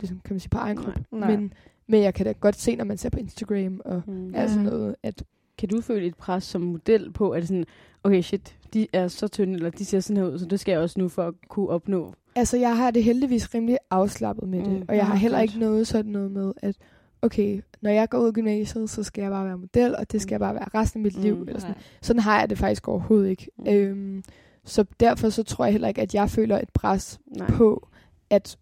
ligesom, 0.00 0.20
kan 0.24 0.34
man 0.34 0.40
sige, 0.40 0.50
på 0.50 0.58
egen 0.58 0.76
krop. 0.76 0.94
Men, 1.12 1.52
men 1.86 2.02
jeg 2.02 2.14
kan 2.14 2.26
da 2.26 2.32
godt 2.32 2.56
se, 2.56 2.76
når 2.76 2.84
man 2.84 2.98
ser 2.98 3.10
på 3.10 3.18
Instagram 3.18 3.80
og 3.84 4.02
Mm. 4.06 4.34
alt 4.34 4.50
sådan 4.50 4.64
noget, 4.64 4.96
at 5.02 5.24
Kan 5.58 5.68
du 5.68 5.80
føle 5.80 6.06
et 6.06 6.16
pres 6.16 6.44
som 6.44 6.60
model 6.60 7.12
på, 7.12 7.30
at 7.30 7.48
sådan, 7.48 7.64
okay 8.04 8.20
shit, 8.22 8.56
de 8.74 8.86
er 8.92 9.08
så 9.08 9.28
tynde, 9.28 9.54
eller 9.54 9.70
de 9.70 9.84
ser 9.84 10.00
sådan 10.00 10.16
her 10.22 10.30
ud, 10.30 10.38
så 10.38 10.46
det 10.46 10.60
skal 10.60 10.72
jeg 10.72 10.80
også 10.80 11.00
nu 11.00 11.08
for 11.08 11.22
at 11.22 11.34
kunne 11.48 11.68
opnå. 11.68 12.14
Altså, 12.36 12.56
jeg 12.56 12.76
har 12.76 12.90
det 12.90 13.04
heldigvis 13.04 13.54
rimelig 13.54 13.78
afslappet 13.90 14.48
med 14.48 14.58
det. 14.64 14.72
Mm. 14.72 14.84
Og 14.88 14.96
jeg 14.96 15.06
har 15.06 15.14
heller 15.14 15.40
ikke 15.40 15.58
noget 15.58 15.86
sådan 15.86 16.12
noget 16.12 16.30
med, 16.30 16.52
at 16.62 16.76
okay, 17.22 17.60
når 17.80 17.90
jeg 17.90 18.08
går 18.08 18.18
ud 18.18 18.26
af 18.26 18.32
gymnasiet, 18.32 18.90
så 18.90 19.02
skal 19.02 19.22
jeg 19.22 19.30
bare 19.30 19.44
være 19.46 19.58
model, 19.58 19.96
og 19.96 20.12
det 20.12 20.22
skal 20.22 20.36
Mm. 20.36 20.40
bare 20.40 20.54
være 20.54 20.68
resten 20.74 21.00
af 21.00 21.02
mit 21.02 21.22
liv. 21.22 21.36
Mm. 21.36 21.42
Eller 21.48 21.60
sådan. 21.60 21.74
sådan 22.02 22.20
har 22.22 22.40
jeg 22.40 22.50
det 22.50 22.58
faktisk 22.58 22.88
overhovedet 22.88 23.30
ikke. 23.30 23.48
Mm. 23.58 23.66
Øhm, 23.68 24.22
Så 24.64 24.84
derfor 25.00 25.28
så 25.28 25.42
tror 25.42 25.64
jeg 25.64 25.72
heller 25.72 25.88
ikke, 25.88 26.02
at 26.02 26.14
jeg 26.14 26.30
føler 26.30 26.58
et 26.58 26.70
pres 26.74 27.20
Nej. 27.36 27.50
på 27.50 27.88
at 28.30 28.58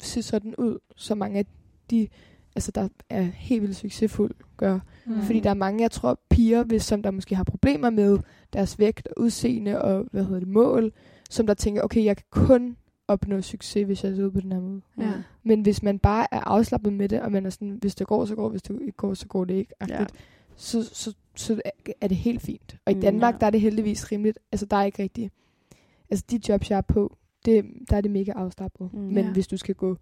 se 0.00 0.22
sådan 0.22 0.54
ud, 0.58 0.78
så 0.96 1.14
mange 1.14 1.38
af 1.38 1.46
de, 1.90 2.08
altså 2.56 2.70
der 2.70 2.88
er 3.10 3.22
helt 3.22 3.62
vildt 3.62 3.76
succesfulde, 3.76 4.34
gør. 4.56 4.78
Mm. 5.06 5.22
Fordi 5.22 5.40
der 5.40 5.50
er 5.50 5.54
mange, 5.54 5.82
jeg 5.82 5.90
tror, 5.90 6.20
piger, 6.30 6.62
hvis, 6.64 6.82
som 6.82 7.02
der 7.02 7.10
måske 7.10 7.34
har 7.34 7.44
problemer 7.44 7.90
med 7.90 8.18
deres 8.56 8.78
vægt 8.78 9.08
og 9.08 9.22
udseende 9.22 9.82
og, 9.82 10.06
hvad 10.12 10.24
hedder 10.24 10.38
det, 10.38 10.48
mål, 10.48 10.92
som 11.30 11.46
der 11.46 11.54
tænker, 11.54 11.82
okay, 11.82 12.04
jeg 12.04 12.16
kan 12.16 12.26
kun 12.30 12.76
opnå 13.08 13.40
succes, 13.42 13.86
hvis 13.86 14.04
jeg 14.04 14.16
ser 14.16 14.24
ud 14.24 14.30
på 14.30 14.40
den 14.40 14.52
her 14.52 14.60
måde. 14.60 14.80
Ja. 14.98 15.12
Men 15.42 15.62
hvis 15.62 15.82
man 15.82 15.98
bare 15.98 16.26
er 16.30 16.40
afslappet 16.40 16.92
med 16.92 17.08
det, 17.08 17.20
og 17.20 17.32
man 17.32 17.46
er 17.46 17.50
sådan, 17.50 17.78
hvis 17.80 17.94
det 17.94 18.06
går, 18.06 18.24
så 18.24 18.34
går, 18.34 18.48
hvis 18.48 18.62
det 18.62 18.78
ikke 18.80 18.92
går, 18.96 19.14
så 19.14 19.26
går 19.26 19.44
det 19.44 19.54
ikke, 19.54 19.74
Ja. 19.88 20.04
så, 20.56 20.82
så, 20.84 21.14
så 21.36 21.60
er 22.00 22.08
det 22.08 22.16
helt 22.16 22.42
fint. 22.42 22.76
Og 22.84 22.92
i 22.92 22.94
Mm, 22.94 23.00
Danmark, 23.00 23.34
ja. 23.34 23.38
der 23.38 23.46
er 23.46 23.50
det 23.50 23.60
heldigvis 23.60 24.12
rimeligt. 24.12 24.38
Altså, 24.52 24.66
der 24.66 24.76
er 24.76 24.84
ikke 24.84 25.02
rigtig... 25.02 25.30
Altså, 26.10 26.24
de 26.30 26.40
jobs, 26.48 26.70
jeg 26.70 26.76
er 26.76 26.80
på, 26.80 27.16
det, 27.44 27.64
der 27.90 27.96
er 27.96 28.00
det 28.00 28.10
mega 28.10 28.32
afslappet. 28.36 28.92
Mm. 28.92 28.98
Men 29.00 29.24
Ja. 29.24 29.32
hvis 29.32 29.46
du 29.46 29.56
skal 29.56 29.74
gå 29.74 29.96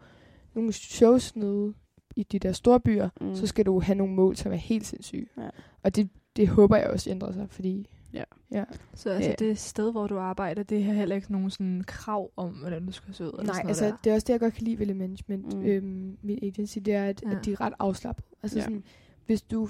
nogle 0.54 0.72
shows 0.72 1.36
nede 1.36 1.74
i 2.16 2.22
de 2.22 2.38
der 2.38 2.52
store 2.52 2.80
byer, 2.80 3.08
mm. 3.20 3.34
så 3.34 3.46
skal 3.46 3.66
du 3.66 3.80
have 3.80 3.96
nogle 3.96 4.14
mål, 4.14 4.36
som 4.36 4.52
er 4.52 4.56
helt 4.56 4.86
sindssyge. 4.86 5.26
Ja. 5.38 5.48
Og 5.82 5.96
det, 5.96 6.08
det 6.36 6.48
håber 6.48 6.76
jeg 6.76 6.86
også 6.86 7.10
ændrer 7.10 7.32
sig, 7.32 7.46
fordi... 7.50 7.88
Ja. 8.14 8.24
ja. 8.50 8.64
Så 8.94 9.10
altså, 9.10 9.30
Ja. 9.30 9.34
det 9.38 9.58
sted, 9.58 9.92
hvor 9.92 10.06
du 10.06 10.18
arbejder, 10.18 10.62
det 10.62 10.84
har 10.84 10.92
heller 10.92 11.16
ikke 11.16 11.32
nogen 11.32 11.50
sådan 11.50 11.84
krav 11.86 12.30
om, 12.36 12.52
hvordan 12.52 12.86
du 12.86 12.92
skal 12.92 13.14
se 13.14 13.24
ud? 13.24 13.28
Eller 13.28 13.42
Nej, 13.42 13.46
sådan 13.54 13.64
noget 13.66 13.68
altså 13.68 13.84
der. 13.84 13.96
det 14.04 14.10
er 14.10 14.14
også 14.14 14.24
det, 14.24 14.32
jeg 14.32 14.40
godt 14.40 14.54
kan 14.54 14.64
lide 14.64 14.78
ved 14.78 14.94
Management, 14.94 15.54
Mm. 15.54 15.62
øhm, 15.64 16.18
min 16.22 16.38
agency, 16.42 16.78
det 16.78 16.94
er, 16.94 17.04
at, 17.04 17.22
Ja. 17.22 17.30
at 17.36 17.44
de 17.44 17.52
er 17.52 17.60
ret 17.60 17.72
afslappet. 17.78 18.24
Altså 18.42 18.58
Ja. 18.58 18.64
sådan, 18.64 18.84
hvis 19.26 19.42
du 19.42 19.68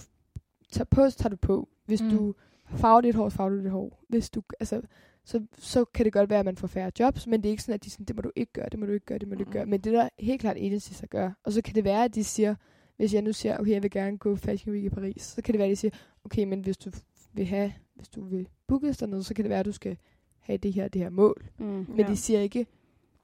tager 0.72 0.84
på, 0.84 1.10
så 1.10 1.16
tager 1.18 1.28
du 1.30 1.36
på. 1.36 1.68
Hvis 1.86 2.02
Mm. 2.02 2.10
du 2.10 2.34
farver 2.66 3.00
dit 3.00 3.14
hår, 3.14 3.28
så 3.28 3.36
farver 3.36 3.50
du 3.50 3.62
dit 3.62 3.70
hår. 3.70 4.04
Hvis 4.08 4.30
du, 4.30 4.42
altså, 4.60 4.80
så, 5.24 5.46
så 5.58 5.84
kan 5.84 6.04
det 6.04 6.12
godt 6.12 6.30
være, 6.30 6.38
at 6.38 6.44
man 6.44 6.56
får 6.56 6.66
færre 6.66 6.90
jobs, 6.98 7.26
men 7.26 7.42
det 7.42 7.48
er 7.48 7.50
ikke 7.50 7.62
sådan, 7.62 7.74
at 7.74 7.84
de 7.84 7.90
sådan, 7.90 8.06
det 8.06 8.16
må 8.16 8.22
du 8.22 8.30
ikke 8.36 8.52
gøre, 8.52 8.68
det 8.68 8.78
må 8.78 8.86
du 8.86 8.92
ikke 8.92 9.06
gøre, 9.06 9.18
det 9.18 9.28
må 9.28 9.34
du 9.34 9.40
ikke 9.40 9.48
Mm. 9.48 9.52
gøre. 9.52 9.66
Men 9.66 9.80
det 9.80 9.94
er 9.94 10.00
der 10.02 10.08
helt 10.18 10.40
klart 10.40 10.56
agencies, 10.56 11.00
der 11.00 11.06
gør. 11.06 11.30
Og 11.44 11.52
så 11.52 11.62
kan 11.62 11.74
det 11.74 11.84
være, 11.84 12.04
at 12.04 12.14
de 12.14 12.24
siger, 12.24 12.54
hvis 12.96 13.14
jeg 13.14 13.22
nu 13.22 13.32
siger, 13.32 13.58
okay, 13.58 13.72
jeg 13.72 13.82
vil 13.82 13.90
gerne 13.90 14.18
gå 14.18 14.36
Fashion 14.36 14.74
Week 14.74 14.84
i 14.84 14.88
Paris, 14.90 15.22
så 15.22 15.42
kan 15.42 15.52
det 15.52 15.58
være, 15.58 15.68
at 15.68 15.70
de 15.70 15.76
siger, 15.76 15.90
okay, 16.24 16.44
men 16.44 16.60
hvis 16.60 16.76
du 16.76 16.90
vil 17.34 17.44
have, 17.46 17.72
hvis 17.94 18.08
du 18.08 18.24
vil 18.24 18.48
bookes 18.68 18.96
dernede, 18.98 19.22
så 19.22 19.34
kan 19.34 19.44
det 19.44 19.50
være, 19.50 19.60
at 19.60 19.66
du 19.66 19.72
skal 19.72 19.96
have 20.40 20.56
det 20.56 20.72
her, 20.72 20.88
det 20.88 21.02
her 21.02 21.10
mål. 21.10 21.44
Mm. 21.58 21.64
Men 21.66 21.86
ja. 21.98 22.06
de 22.06 22.16
siger 22.16 22.40
ikke, 22.40 22.66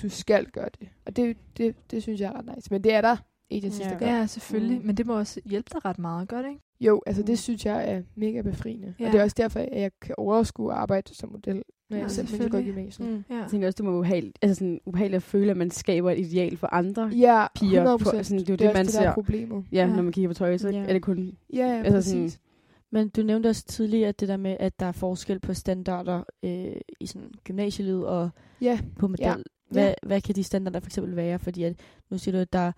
du 0.02 0.08
skal 0.08 0.46
gøre 0.46 0.68
det. 0.80 0.88
Og 1.06 1.16
det, 1.16 1.36
det, 1.56 1.74
det 1.90 2.02
synes 2.02 2.20
jeg 2.20 2.28
er 2.28 2.38
ret 2.38 2.56
nice. 2.56 2.68
Men 2.70 2.84
det 2.84 2.94
er 2.94 3.00
der 3.00 3.16
agencies, 3.50 3.80
Ja. 3.86 3.90
der 3.90 3.98
gør. 3.98 4.06
Ja, 4.06 4.26
selvfølgelig. 4.26 4.78
Mm. 4.80 4.86
Men 4.86 4.96
det 4.96 5.06
må 5.06 5.18
også 5.18 5.40
hjælpe 5.44 5.70
dig 5.72 5.84
ret 5.84 5.98
meget, 5.98 6.28
gør 6.28 6.42
det 6.42 6.48
ikke? 6.48 6.60
Jo, 6.80 7.02
altså 7.06 7.22
Mm. 7.22 7.26
det 7.26 7.38
synes 7.38 7.66
jeg 7.66 7.92
er 7.92 8.02
mega 8.14 8.40
befriende. 8.42 8.94
Ja. 9.00 9.06
Og 9.06 9.12
det 9.12 9.18
er 9.18 9.22
også 9.24 9.34
derfor, 9.38 9.60
at 9.60 9.80
jeg 9.80 9.90
kan 10.00 10.14
overskue 10.18 10.72
at 10.72 10.78
arbejde 10.78 11.14
som 11.14 11.32
model, 11.32 11.62
når 11.90 11.96
Ja, 11.96 12.02
jeg 12.02 12.10
simpelthen 12.10 12.50
går 12.50 12.58
i 12.58 12.62
selvfølgelig. 12.62 12.74
gymnasiet. 12.74 13.08
Mm. 13.08 13.24
Ja. 13.30 13.40
Jeg 13.40 13.50
tænker 13.50 13.66
også, 13.66 13.76
det 13.76 13.84
må 13.84 13.90
være 13.90 13.98
ubehageligt, 13.98 14.38
altså 14.42 14.54
sådan, 14.54 14.80
ubehageligt 14.86 15.16
at 15.16 15.22
føle, 15.22 15.50
at 15.50 15.56
man 15.56 15.70
skaber 15.70 16.10
et 16.10 16.18
ideal 16.18 16.56
for 16.56 16.66
andre. 16.74 17.02
Ja, 17.06 17.46
Piger 17.54 17.72
100 17.80 17.98
på- 17.98 18.04
procent. 18.04 18.26
sådan, 18.26 18.38
det 18.38 18.48
er 18.48 18.52
jo 18.52 18.56
det, 18.56 18.58
det, 18.58 18.74
man 18.74 18.80
også 18.86 18.92
det, 18.98 19.02
der 19.02 19.08
er 19.08 19.10
ser. 19.10 19.14
problemet. 19.14 19.64
Ja, 19.72 19.86
Ja. 19.86 19.96
når 19.96 20.02
man 20.02 20.12
kigger 20.12 20.28
på 20.28 20.34
tøj, 20.34 20.56
så 20.58 20.68
Ja. 20.68 20.78
er 20.84 20.92
det 20.92 21.02
kun... 21.02 21.32
Ja, 21.52 21.58
ja, 21.66 21.76
Altså 21.78 21.92
præcis. 21.92 22.32
sådan- 22.32 22.44
Men 22.90 23.08
du 23.08 23.22
nævnte 23.22 23.46
også 23.46 23.64
tidligere 23.64 24.08
at 24.08 24.20
det 24.20 24.28
der 24.28 24.36
med, 24.36 24.56
at 24.60 24.80
der 24.80 24.86
er 24.86 24.92
forskel 24.92 25.40
på 25.40 25.54
standarder 25.54 26.22
øh, 26.42 26.72
i 27.00 27.06
sådan 27.06 27.30
gymnasielivet 27.44 28.06
og 28.06 28.30
Ja, 28.60 28.80
på 28.98 29.08
model. 29.08 29.24
Ja. 29.26 29.34
Hvad, 29.70 29.86
Ja. 29.88 29.94
hvad 30.02 30.20
kan 30.20 30.34
de 30.34 30.42
standarder 30.44 30.80
for 30.80 30.86
eksempel 30.88 31.16
være? 31.16 31.38
Fordi 31.38 31.62
at, 31.62 31.76
nu 32.10 32.18
siger 32.18 32.32
du, 32.32 32.38
at 32.38 32.52
der, 32.52 32.72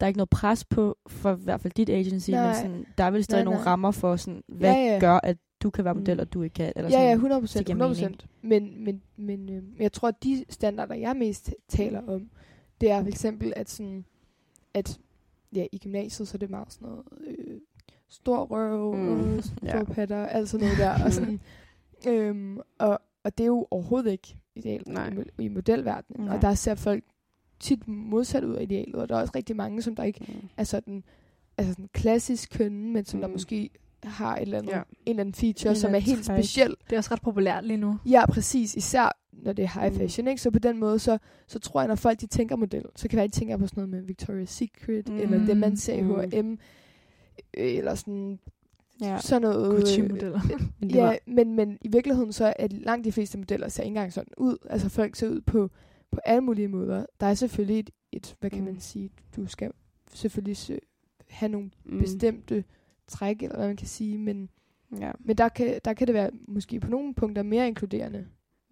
der 0.00 0.06
er 0.06 0.08
ikke 0.08 0.18
noget 0.18 0.30
pres 0.30 0.64
på, 0.64 0.98
for 1.06 1.32
i 1.36 1.40
hvert 1.44 1.60
fald 1.60 1.72
dit 1.72 1.90
agency, 1.90 2.30
Nej. 2.30 2.46
men 2.46 2.54
sådan, 2.54 2.86
der 2.98 3.04
er 3.04 3.10
vel 3.10 3.24
stadig 3.24 3.44
Nej, 3.44 3.52
nogle 3.52 3.64
nej. 3.64 3.66
rammer 3.70 3.90
for, 3.90 4.16
sådan, 4.16 4.42
hvad 4.48 4.72
Ja, 4.74 4.92
ja. 4.92 4.98
gør, 5.00 5.20
at 5.22 5.36
du 5.62 5.70
kan 5.70 5.84
være 5.84 5.94
model, 5.94 6.14
Mm. 6.16 6.20
og 6.20 6.32
du 6.32 6.42
ikke 6.42 6.54
kan. 6.54 6.72
Eller 6.76 6.88
ja, 6.90 6.92
sådan. 6.96 7.06
ja, 7.06 7.12
100 7.14 7.40
procent. 7.40 7.58
det 7.58 7.66
giver 7.66 7.76
100 7.86 7.94
procent. 7.94 8.26
Men, 8.42 8.84
men, 8.84 9.02
men 9.16 9.48
øh, 9.56 9.62
jeg 9.80 9.92
tror, 9.92 10.08
at 10.08 10.22
de 10.22 10.44
standarder, 10.50 10.94
jeg 10.94 11.16
mest 11.16 11.54
taler 11.68 12.02
om, 12.08 12.30
det 12.80 12.90
er 12.90 13.00
for 13.02 13.08
eksempel, 13.08 13.52
at 13.56 13.70
sådan, 13.70 14.04
at 14.74 14.98
ja, 15.54 15.66
i 15.72 15.78
gymnasiet, 15.78 16.28
så 16.28 16.36
er 16.36 16.38
det 16.38 16.50
meget 16.50 16.72
sådan 16.72 16.88
noget, 16.88 17.04
øh, 17.26 17.60
stor 18.14 18.44
røv, 18.44 18.94
Mm. 18.94 19.00
mm. 19.02 19.34
Ja. 19.62 19.68
store 19.70 19.84
patter, 19.94 20.26
alt 20.26 20.48
sådan 20.48 20.66
noget 20.66 20.78
der. 20.78 21.04
og, 21.04 21.12
sådan, 21.12 21.40
øhm, 22.08 22.58
og, 22.78 23.00
og 23.24 23.38
det 23.38 23.44
er 23.44 23.48
jo 23.48 23.66
overhovedet 23.70 24.10
ikke 24.12 24.36
ideelt 24.56 24.88
Nej. 24.88 25.08
i, 25.08 25.10
mo- 25.12 25.34
i 25.38 25.48
modelverdenen. 25.48 26.24
Nej. 26.26 26.36
Og 26.36 26.42
der 26.42 26.54
ser 26.54 26.74
folk 26.74 27.04
tit 27.60 27.88
modsat 27.88 28.44
ud 28.44 28.54
af 28.54 28.62
idealet, 28.62 28.94
og 28.94 29.08
der 29.08 29.16
er 29.16 29.20
også 29.20 29.32
rigtig 29.36 29.56
mange, 29.56 29.82
som 29.82 29.96
der 29.96 30.02
ikke 30.02 30.20
Mm. 30.28 30.48
er 30.56 30.64
sådan, 30.64 31.04
altså 31.58 31.72
sådan 31.72 31.88
klassisk 31.92 32.50
kønne, 32.58 32.92
men 32.92 33.04
som 33.04 33.18
mm. 33.18 33.20
der 33.20 33.28
Mm. 33.28 33.32
måske 33.32 33.70
har 34.04 34.36
et 34.36 34.42
eller 34.42 34.58
andet, 34.58 34.70
Ja. 34.70 34.76
ja. 34.76 34.82
en 34.82 34.94
eller 35.06 35.20
anden 35.20 35.34
feature, 35.34 35.70
En 35.70 35.76
som 35.76 35.94
er 35.94 35.98
helt 35.98 36.24
træk. 36.24 36.38
speciel. 36.38 36.74
Det 36.84 36.92
er 36.92 36.96
også 36.98 37.14
ret 37.14 37.22
populært 37.22 37.64
lige 37.64 37.76
nu. 37.76 37.98
Ja, 38.06 38.26
præcis. 38.26 38.74
Især 38.74 39.16
når 39.32 39.52
det 39.52 39.62
er 39.64 39.80
high 39.80 39.92
Mm. 39.92 39.98
fashion, 39.98 40.28
ikke? 40.28 40.42
Så 40.42 40.50
på 40.50 40.58
den 40.58 40.78
måde, 40.78 40.98
så, 40.98 41.18
så 41.46 41.58
tror 41.58 41.80
jeg, 41.80 41.88
når 41.88 41.94
folk 41.94 42.20
de 42.20 42.26
tænker 42.26 42.56
model, 42.56 42.84
så 42.96 43.02
kan 43.02 43.10
det 43.10 43.16
være, 43.16 43.26
de 43.26 43.32
tænker 43.32 43.56
på 43.56 43.66
sådan 43.66 43.88
noget 43.88 44.06
med 44.06 44.14
Victoria's 44.14 44.44
Secret, 44.46 45.08
Mm. 45.08 45.14
mm. 45.14 45.20
eller 45.20 45.46
det, 45.46 45.56
man 45.56 45.76
ser 45.76 45.94
i 45.94 46.02
Mm. 46.02 46.14
H&M, 46.14 46.52
øh, 46.52 46.58
eller 47.54 47.94
sådan, 47.94 48.38
Ja. 49.00 49.18
sådan 49.20 49.42
noget. 49.42 49.72
øh, 49.74 49.80
Gucci-modeller. 49.80 50.40
Men 50.80 50.88
det 50.90 50.96
Ja, 50.96 51.04
var, 51.04 51.18
men, 51.26 51.54
men 51.56 51.78
i 51.80 51.88
virkeligheden 51.88 52.32
så 52.32 52.54
er 52.58 52.68
langt 52.70 53.04
de 53.04 53.12
fleste 53.12 53.38
modeller 53.38 53.68
ser 53.68 53.82
ikke 53.82 53.88
engang 53.88 54.12
sådan 54.12 54.32
ud. 54.36 54.56
Altså 54.70 54.88
folk 54.88 55.16
ser 55.16 55.28
ud 55.28 55.40
på, 55.40 55.70
på 56.10 56.20
alle 56.24 56.40
mulige 56.40 56.68
måder. 56.68 57.06
Der 57.20 57.26
er 57.26 57.34
selvfølgelig 57.34 57.78
et, 57.78 57.90
et 58.12 58.36
hvad 58.40 58.50
kan 58.50 58.58
Mm. 58.58 58.64
man 58.64 58.80
sige, 58.80 59.10
du 59.36 59.46
skal 59.46 59.70
selvfølgelig 60.14 60.56
sø- 60.56 60.78
have 61.28 61.48
nogle 61.52 61.70
mm. 61.84 61.98
bestemte 61.98 62.64
træk, 63.08 63.42
eller 63.42 63.56
hvad 63.56 63.66
man 63.66 63.76
kan 63.76 63.86
sige, 63.88 64.18
men, 64.18 64.48
Ja. 65.00 65.12
men 65.20 65.36
der, 65.38 65.48
kan, 65.48 65.80
der 65.84 65.92
kan 65.92 66.06
det 66.06 66.14
være 66.14 66.30
måske 66.48 66.80
på 66.80 66.90
nogle 66.90 67.14
punkter 67.14 67.42
mere 67.42 67.68
inkluderende 67.68 68.26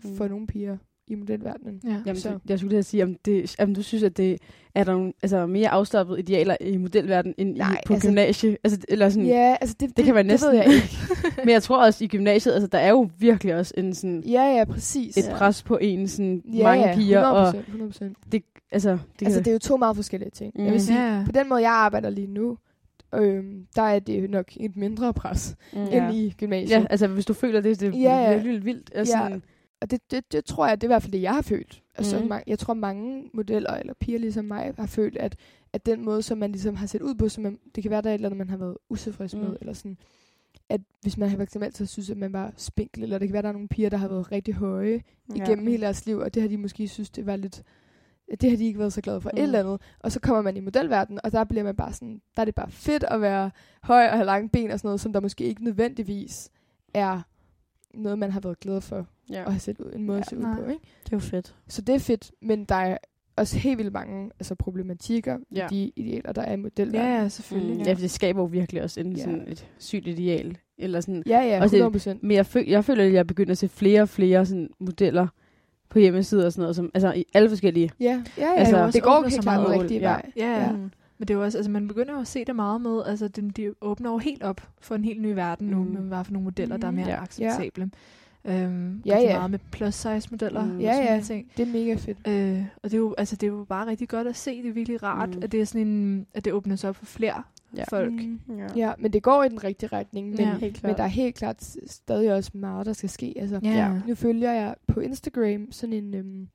Mm. 0.05 0.15
for 0.17 0.29
nogle 0.29 0.47
piger 0.47 0.77
i 1.09 1.15
modelverdenen. 1.15 1.81
Ja. 1.85 1.97
Jamen, 2.07 2.21
Så- 2.21 2.39
jeg 2.49 2.59
skulle 2.59 2.75
lige 2.75 2.83
sige, 2.83 3.03
om, 3.05 3.15
det, 3.25 3.57
om 3.59 3.75
du 3.75 3.83
synes, 3.83 4.03
at 4.03 4.17
det 4.17 4.39
er 4.75 4.85
der 4.85 4.93
nogle, 4.93 5.13
altså, 5.23 5.47
mere 5.47 5.69
afslappede 5.69 6.19
idealer 6.19 6.57
i 6.61 6.77
modelverdenen 6.77 7.35
end 7.39 7.57
Nej, 7.57 7.73
i, 7.73 7.77
på 7.87 7.93
altså- 7.93 8.09
gymnasie? 8.09 8.57
Altså, 8.65 8.79
eller 8.89 9.09
sådan, 9.09 9.27
Ja, 9.27 9.57
altså 9.61 9.77
det, 9.81 9.97
det, 9.97 10.05
kan 10.05 10.15
være 10.15 10.23
det 10.23 10.31
ved 10.31 10.33
næsten- 10.53 10.55
jeg 10.55 10.67
ikke. 10.67 10.89
Men 11.45 11.49
jeg 11.49 11.63
tror 11.63 11.85
også, 11.85 12.05
i 12.05 12.09
gymnasiet, 12.09 12.53
altså, 12.53 12.67
der 12.67 12.79
er 12.79 12.91
jo 12.91 13.11
virkelig 13.19 13.55
også 13.55 13.75
en, 13.77 13.95
sådan, 13.95 14.23
Ja, 14.27 14.43
ja, 14.59 14.65
præcis. 14.65 15.17
et 15.17 15.25
ja. 15.29 15.37
pres 15.37 15.63
på 15.63 15.79
en, 15.81 16.09
sådan, 16.09 16.43
ja, 16.55 16.63
mange 16.63 16.89
ja, 16.89 16.95
piger, 16.95 17.23
100%, 17.23 17.25
og 17.25 17.55
100%. 17.69 18.15
det, 18.33 18.43
altså, 18.73 18.91
det, 19.19 19.27
Altså, 19.27 19.39
det 19.41 19.47
er 19.49 19.53
jo 19.53 19.59
to 19.59 19.77
meget 19.77 19.97
forskellige 19.97 20.31
ting. 20.31 20.53
Mm. 20.57 20.65
Jeg 20.65 20.73
vil 20.73 20.81
sige, 20.81 21.15
Ja. 21.17 21.23
på 21.27 21.33
den 21.33 21.49
måde, 21.49 21.61
jeg 21.63 21.71
arbejder 21.73 22.11
lige 22.11 22.27
nu, 22.27 22.59
øhm, 23.15 23.67
der 23.77 23.83
er 23.83 23.99
det 23.99 24.23
jo 24.23 24.27
nok 24.31 24.47
et 24.57 24.77
mindre 24.77 25.13
pres, 25.13 25.57
mm, 25.73 25.85
ja. 25.85 26.07
end 26.09 26.17
i 26.17 26.35
gymnasiet. 26.39 26.71
ja, 26.81 26.85
altså, 26.91 27.07
hvis 27.07 27.27
du 27.27 27.33
føler 27.35 27.61
det, 27.61 27.81
det 27.81 27.89
er 27.95 27.99
Ja, 28.01 28.17
ja. 28.31 28.35
virkelig 28.35 28.65
vildt. 28.65 28.91
Altså, 28.95 29.19
Ja. 29.19 29.37
Og 29.83 29.91
det, 29.91 30.11
det, 30.11 30.33
det 30.33 30.45
tror 30.45 30.67
jeg, 30.67 30.81
det 30.81 30.87
er 30.87 30.89
i 30.89 30.95
hvert 30.95 31.03
fald 31.03 31.13
det, 31.13 31.23
jeg 31.23 31.35
har 31.35 31.43
følt. 31.43 31.83
Altså, 31.95 32.19
mm. 32.19 32.33
jeg 32.47 32.59
tror, 32.59 32.75
mange 32.75 33.31
modeller 33.35 33.71
eller 33.71 33.95
piger 33.95 34.19
ligesom 34.19 34.45
mig 34.45 34.75
har 34.79 34.87
følt, 34.87 35.17
at, 35.17 35.37
at 35.73 35.87
den 35.87 36.05
måde, 36.05 36.23
som 36.23 36.39
man 36.39 36.53
ligesom 36.53 36.75
har 36.75 36.87
set 36.87 37.03
ud 37.03 37.15
på, 37.15 37.29
som 37.29 37.43
man, 37.43 37.59
det 37.75 37.83
kan 37.83 37.91
være, 37.91 38.03
der 38.03 38.11
er 38.11 38.15
et 38.15 38.19
eller 38.19 38.29
andet, 38.29 38.39
man 38.39 38.51
har 38.51 38.57
været 38.57 38.77
utilfreds 38.89 39.35
Mm. 39.35 39.41
med, 39.41 39.57
eller 39.61 39.73
sådan, 39.73 39.99
at 40.69 40.81
hvis 41.03 41.19
man 41.19 41.29
har 41.29 41.37
for 41.37 41.43
eksempel 41.43 41.67
altid 41.67 41.87
synes, 41.87 42.11
at 42.11 42.17
man 42.17 42.33
var 42.33 42.53
spinkel, 42.57 43.03
eller 43.03 43.19
det 43.19 43.29
kan 43.29 43.33
være, 43.33 43.43
der 43.43 43.49
er 43.49 43.53
nogle 43.53 43.69
piger, 43.69 43.91
der 43.91 43.97
har 43.97 44.09
været 44.09 44.33
rigtig 44.33 44.55
høje 44.55 45.03
ja. 45.37 45.45
igennem 45.45 45.67
hele 45.67 45.83
deres 45.83 46.07
liv, 46.07 46.19
og 46.19 46.35
det 46.35 46.43
har 46.43 46.49
de 46.49 46.59
måske 46.59 46.89
synes, 46.89 47.11
det 47.11 47.27
var 47.27 47.37
lidt, 47.37 47.63
det 48.41 48.51
har 48.51 48.57
de 48.57 48.65
ikke 48.65 48.79
været 48.79 48.93
så 48.93 49.01
glade 49.01 49.21
for. 49.21 49.31
Mm. 49.33 49.39
et 49.39 49.43
eller 49.43 49.61
andet. 49.61 49.81
Og 50.01 50.13
så 50.13 50.21
kommer 50.21 50.43
man 50.43 50.57
i 50.57 50.61
modelverdenen, 50.61 51.21
og 51.25 51.33
der 51.33 51.45
bliver 51.45 51.65
man 51.65 51.77
bare 51.77 51.93
sådan, 51.93 52.23
der 52.37 52.41
er 52.41 52.45
det 52.45 52.55
bare 52.55 52.71
fedt 52.71 53.05
at 53.05 53.21
være 53.21 53.51
høj 53.83 54.05
og 54.05 54.13
have 54.13 54.27
lange 54.27 54.49
ben 54.49 54.71
og 54.71 54.79
sådan 54.79 54.89
noget, 54.89 55.01
som 55.01 55.13
der 55.13 55.21
måske 55.21 55.45
ikke 55.45 55.65
nødvendigvis 55.65 56.51
er 56.95 57.23
noget, 57.95 58.19
man 58.19 58.31
har 58.31 58.41
været 58.41 58.61
glad 58.61 58.81
for 58.81 59.07
ja. 59.31 59.41
at 59.47 59.53
have 59.53 59.61
set 59.61 59.81
ud, 59.81 59.93
en 59.97 60.05
måde 60.05 60.17
Ja, 60.17 60.21
at 60.21 60.29
se 60.29 60.37
ud 60.37 60.43
nej. 60.43 60.55
på. 60.55 60.61
Ikke? 60.71 60.81
Det 61.05 61.13
er 61.13 61.17
jo 61.17 61.21
fedt. 61.21 61.55
Så 61.69 61.83
det 61.83 61.95
er 61.95 61.99
fedt, 61.99 62.31
men 62.43 62.65
der 62.65 62.75
er 62.75 62.99
også 63.37 63.59
helt 63.59 63.79
vildt 63.79 63.93
mange 63.93 64.31
altså 64.41 64.55
problematikker 64.55 65.39
Ja. 65.55 65.67
i 65.67 65.69
de 65.71 65.93
idealer, 65.97 66.33
der 66.33 66.43
er 66.43 66.53
i 66.53 66.57
modelverdenen. 66.57 67.15
Ja, 67.15 67.23
ja, 67.23 67.29
selvfølgelig. 67.29 67.77
Mm, 67.77 67.83
ja, 67.83 67.93
for 67.93 68.01
det 68.01 68.11
skaber 68.11 68.41
jo 68.41 68.47
virkelig 68.47 68.83
også 68.83 69.01
en, 69.01 69.13
Ja. 69.13 69.23
sådan 69.23 69.45
et 69.49 69.67
sygt 69.79 70.07
ideal. 70.07 70.57
Eller 70.79 71.01
sådan, 71.01 71.23
ja, 71.27 71.41
ja 71.41 71.57
Og 71.57 71.63
det- 71.63 71.73
100 71.73 71.91
procent. 71.93 72.23
Men 72.23 72.31
jeg, 72.37 72.47
føl, 72.47 72.69
jeg 72.69 72.85
føler, 72.85 73.05
at 73.05 73.13
jeg 73.13 73.27
begynder 73.27 73.51
at 73.53 73.59
se 73.59 73.69
flere 73.69 74.03
og 74.03 74.09
flere 74.09 74.47
sådan, 74.47 74.69
modeller 74.81 75.27
på 75.89 75.99
hjemmesider 75.99 76.47
og 76.47 76.53
sådan 76.53 76.63
noget, 76.63 76.77
som, 76.77 76.91
altså 76.95 77.13
i 77.13 77.25
alle 77.35 77.49
forskellige. 77.49 77.91
Ja, 78.01 78.23
ja, 78.39 78.45
ja. 78.45 78.55
Altså, 78.55 78.77
også 78.85 78.97
det 78.97 79.03
går 79.03 79.23
helt 79.29 79.43
klart 79.43 79.59
den 79.59 79.67
meget 79.69 79.81
rigtige 79.83 80.01
ja. 80.01 80.07
vej. 80.09 80.33
Ja, 80.37 80.47
ja. 80.51 80.61
Ja. 80.63 80.73
Mm. 80.73 80.79
Men 81.19 81.29
det 81.29 81.31
er 81.31 81.39
jo 81.39 81.45
også, 81.45 81.59
altså 81.59 81.71
man 81.71 81.89
begynder 81.89 82.13
jo 82.15 82.21
at 82.21 82.27
se 82.27 82.45
det 82.45 82.57
meget 82.57 82.81
med, 82.81 83.03
altså 83.07 83.29
de, 83.29 83.51
de 83.51 83.75
åbner 83.81 84.11
jo 84.11 84.19
helt 84.19 84.43
op 84.43 84.61
for 84.81 84.95
en 84.95 85.05
helt 85.05 85.23
ny 85.23 85.33
verden 85.33 85.69
nu, 85.69 85.83
Mm. 85.85 85.91
med 85.91 86.01
hvad 86.01 86.25
for 86.25 86.33
nogle 86.33 86.45
modeller, 86.45 86.77
der 86.77 86.87
er 86.87 86.91
mere 86.91 87.09
Ja. 87.09 87.23
acceptable. 87.23 87.91
Øhm, 88.45 89.03
Ja, 89.07 89.19
ja. 89.19 89.37
meget 89.39 89.51
med 89.51 89.59
plus 89.71 89.95
size 89.95 90.29
modeller. 90.31 90.65
Mm. 90.65 90.77
og 90.77 90.81
Ja, 90.83 90.93
sådan 90.93 91.05
ja. 91.05 91.11
nogle 91.11 91.23
Ting. 91.25 91.51
Det 91.57 91.69
er 91.69 91.73
mega 91.73 91.95
fedt. 91.95 92.19
Øh, 92.29 92.65
og 92.83 92.91
det 92.91 92.95
er, 92.95 92.99
jo, 92.99 93.15
altså, 93.19 93.37
det 93.37 93.47
er 93.47 93.51
jo 93.51 93.65
bare 93.69 93.87
rigtig 93.87 94.09
godt 94.09 94.27
at 94.27 94.37
se. 94.37 94.63
Det 94.63 94.69
er 94.69 94.73
virkelig 94.73 95.03
rart, 95.03 95.35
Mm. 95.37 95.43
at 95.43 95.53
det 95.53 95.61
er 95.61 95.65
sådan 95.65 95.87
en, 95.87 96.27
at 96.35 96.45
det 96.45 96.53
åbner 96.53 96.77
sig 96.77 96.91
op 96.91 96.97
for 96.97 97.07
flere 97.07 97.43
Ja. 97.77 97.85
folk. 97.91 98.13
Mm. 98.13 98.39
Ja. 98.59 98.67
Ja, 98.77 98.93
men 98.99 99.13
det 99.13 99.23
går 99.23 99.45
i 99.45 99.49
den 99.49 99.65
rigtige 99.65 99.89
retning. 99.93 100.29
Men, 100.31 100.39
Ja. 100.39 100.55
Men 100.61 100.95
der 100.97 101.03
er 101.03 101.07
helt 101.07 101.35
klart 101.35 101.77
stadig 101.87 102.35
også 102.35 102.51
meget, 102.55 102.87
der 102.87 102.93
skal 102.93 103.09
ske. 103.09 103.35
Altså, 103.37 103.61
Ja. 103.63 103.71
Ja. 103.71 104.01
Nu 104.09 104.15
følger 104.15 104.53
jeg 104.53 104.75
på 104.87 105.01
Instagram 105.01 105.73
sådan 105.73 105.93
en, 105.93 106.15
øhm, 106.15 106.49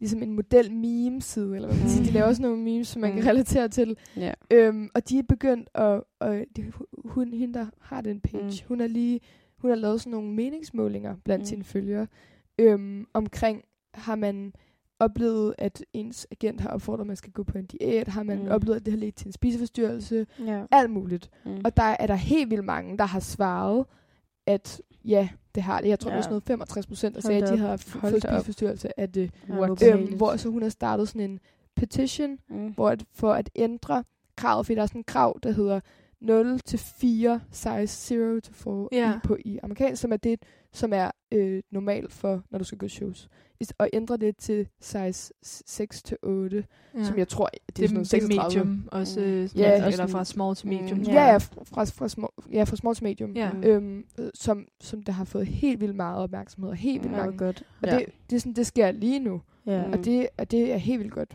ligesom 0.00 0.22
en 0.22 0.32
model 0.32 0.72
meme 0.72 1.22
side, 1.22 1.54
eller 1.56 1.68
hvad 1.68 1.78
man 1.78 1.88
siger. 1.88 2.04
De 2.04 2.10
Mm. 2.10 2.14
laver 2.14 2.26
også 2.26 2.42
nogle 2.42 2.62
memes, 2.62 2.88
som 2.88 3.00
man 3.00 3.12
kan 3.12 3.20
Mm. 3.22 3.26
relatere 3.26 3.68
til. 3.68 3.96
Ja. 4.16 4.32
Øhm, 4.50 4.88
og 4.94 5.08
de 5.08 5.18
er 5.18 5.22
begyndt 5.22 5.68
at, 5.74 6.02
og 6.20 6.44
det, 6.56 6.64
hun, 7.04 7.32
hende 7.32 7.54
der 7.54 7.66
har 7.80 8.00
den 8.00 8.20
page, 8.20 8.44
Mm. 8.44 8.68
hun 8.68 8.80
har 8.80 8.86
lige, 8.86 9.20
hun 9.60 9.70
har 9.70 9.76
lavet 9.76 10.00
sådan 10.00 10.10
nogle 10.10 10.28
meningsmålinger 10.34 11.16
blandt 11.24 11.42
Mm. 11.42 11.46
sine 11.46 11.64
følgere. 11.64 12.06
øhm, 12.58 13.06
omkring, 13.14 13.62
har 13.94 14.16
man 14.16 14.52
oplevet, 14.98 15.54
at 15.58 15.84
ens 15.92 16.26
agent 16.30 16.60
har 16.60 16.68
opfordret, 16.70 17.00
at 17.00 17.06
man 17.06 17.16
skal 17.16 17.32
gå 17.32 17.42
på 17.42 17.58
en 17.58 17.66
diæt? 17.66 18.08
Har 18.08 18.22
man 18.22 18.38
Mm. 18.42 18.48
oplevet, 18.48 18.76
at 18.76 18.84
det 18.86 18.92
har 18.92 18.98
ledt 18.98 19.14
til 19.14 19.26
en 19.26 19.32
spiseforstyrrelse? 19.32 20.26
Ja. 20.46 20.62
Alt 20.70 20.90
muligt. 20.90 21.30
Mm. 21.44 21.60
Og 21.64 21.76
der 21.76 21.82
er 21.82 22.06
der 22.06 22.14
helt 22.14 22.50
vildt 22.50 22.64
mange, 22.64 22.98
der 22.98 23.04
har 23.04 23.20
svaret, 23.20 23.84
at 24.46 24.82
ja, 25.04 25.28
det 25.54 25.62
har 25.62 25.80
det. 25.80 25.88
Jeg 25.88 25.98
tror, 26.00 26.10
Ja. 26.10 26.14
ja. 26.14 26.16
det 26.16 26.18
var 26.18 26.22
sådan 26.22 26.32
noget 26.32 26.42
65 26.44 26.86
procent, 26.86 27.14
der 27.14 27.20
sagde, 27.20 27.42
at 27.42 27.48
de 27.52 27.58
har 27.58 27.76
fået 27.76 28.22
spiseforstyrrelse 28.22 29.00
af 29.00 29.12
det. 29.12 29.30
What? 29.50 29.82
Øhm, 29.94 30.16
hvor 30.16 30.36
så 30.36 30.48
hun 30.50 30.62
har 30.62 30.68
startet 30.68 31.08
sådan 31.08 31.30
en 31.30 31.40
petition, 31.76 32.38
Mm. 32.48 32.68
hvor 32.74 32.88
at, 32.90 33.04
for 33.12 33.32
at 33.32 33.50
ændre 33.54 34.04
kravet, 34.36 34.66
fordi 34.66 34.74
der 34.76 34.82
er 34.82 34.86
sådan 34.86 34.98
en 35.00 35.04
krav, 35.04 35.38
der 35.42 35.50
hedder 35.50 35.80
0 36.20 36.58
til 36.60 36.78
4 36.78 37.40
size 37.52 38.16
0 38.16 38.42
til 38.42 38.54
4 38.54 38.88
Ja. 38.92 39.12
i, 39.16 39.18
på, 39.24 39.36
i 39.44 39.58
amerikansk, 39.62 40.02
som 40.02 40.12
er 40.12 40.16
det, 40.16 40.42
som 40.72 40.92
er 40.92 41.10
øh, 41.32 41.62
normalt 41.70 42.12
for, 42.12 42.42
når 42.50 42.58
du 42.58 42.64
skal 42.64 42.78
gå 42.78 42.88
shows. 42.88 43.28
Is- 43.60 43.72
Og 43.78 43.88
ændre 43.92 44.16
det 44.16 44.36
til 44.36 44.68
size 44.80 45.32
6 45.42 46.02
til 46.02 46.16
8, 46.22 46.64
Ja. 46.94 47.04
som 47.04 47.18
jeg 47.18 47.28
tror, 47.28 47.46
det 47.46 47.58
er, 47.68 47.72
det, 47.76 47.76
sådan 47.76 47.84
det 47.86 47.90
er 47.90 47.94
noget 47.94 48.06
36. 48.08 48.64
medium 48.64 48.88
også, 48.92 49.20
Mm. 49.20 49.26
øh, 49.26 49.48
Ja, 49.56 49.86
eller 49.86 50.06
fra 50.06 50.24
small 50.24 50.56
til 50.56 50.68
medium. 50.68 50.98
Mm. 50.98 51.04
Ja, 51.04 51.24
ja, 51.30 51.36
fra, 51.36 51.84
fra, 51.84 52.08
small, 52.08 52.30
ja, 52.52 52.62
fra 52.64 52.76
small 52.76 52.94
til 52.94 53.04
medium. 53.04 53.32
Ja. 53.36 53.50
Øhm, 53.62 54.04
øh, 54.18 54.30
som, 54.34 54.64
som 54.80 55.02
der 55.02 55.12
har 55.12 55.24
fået 55.24 55.46
helt 55.46 55.80
vildt 55.80 55.96
meget 55.96 56.18
opmærksomhed, 56.22 56.70
og 56.70 56.76
helt 56.76 57.02
vildt 57.02 57.16
Ja, 57.16 57.22
mange. 57.22 57.38
godt. 57.38 57.62
Og 57.82 57.88
Ja. 57.88 57.98
det, 57.98 58.06
det, 58.30 58.36
er 58.36 58.40
sådan, 58.40 58.52
det 58.52 58.66
sker 58.66 58.90
lige 58.92 59.18
nu, 59.18 59.40
Ja. 59.66 59.90
Og, 59.92 60.04
det, 60.04 60.28
og 60.38 60.50
det 60.50 60.72
er 60.72 60.76
helt 60.76 60.98
vildt 61.00 61.12
godt. 61.14 61.34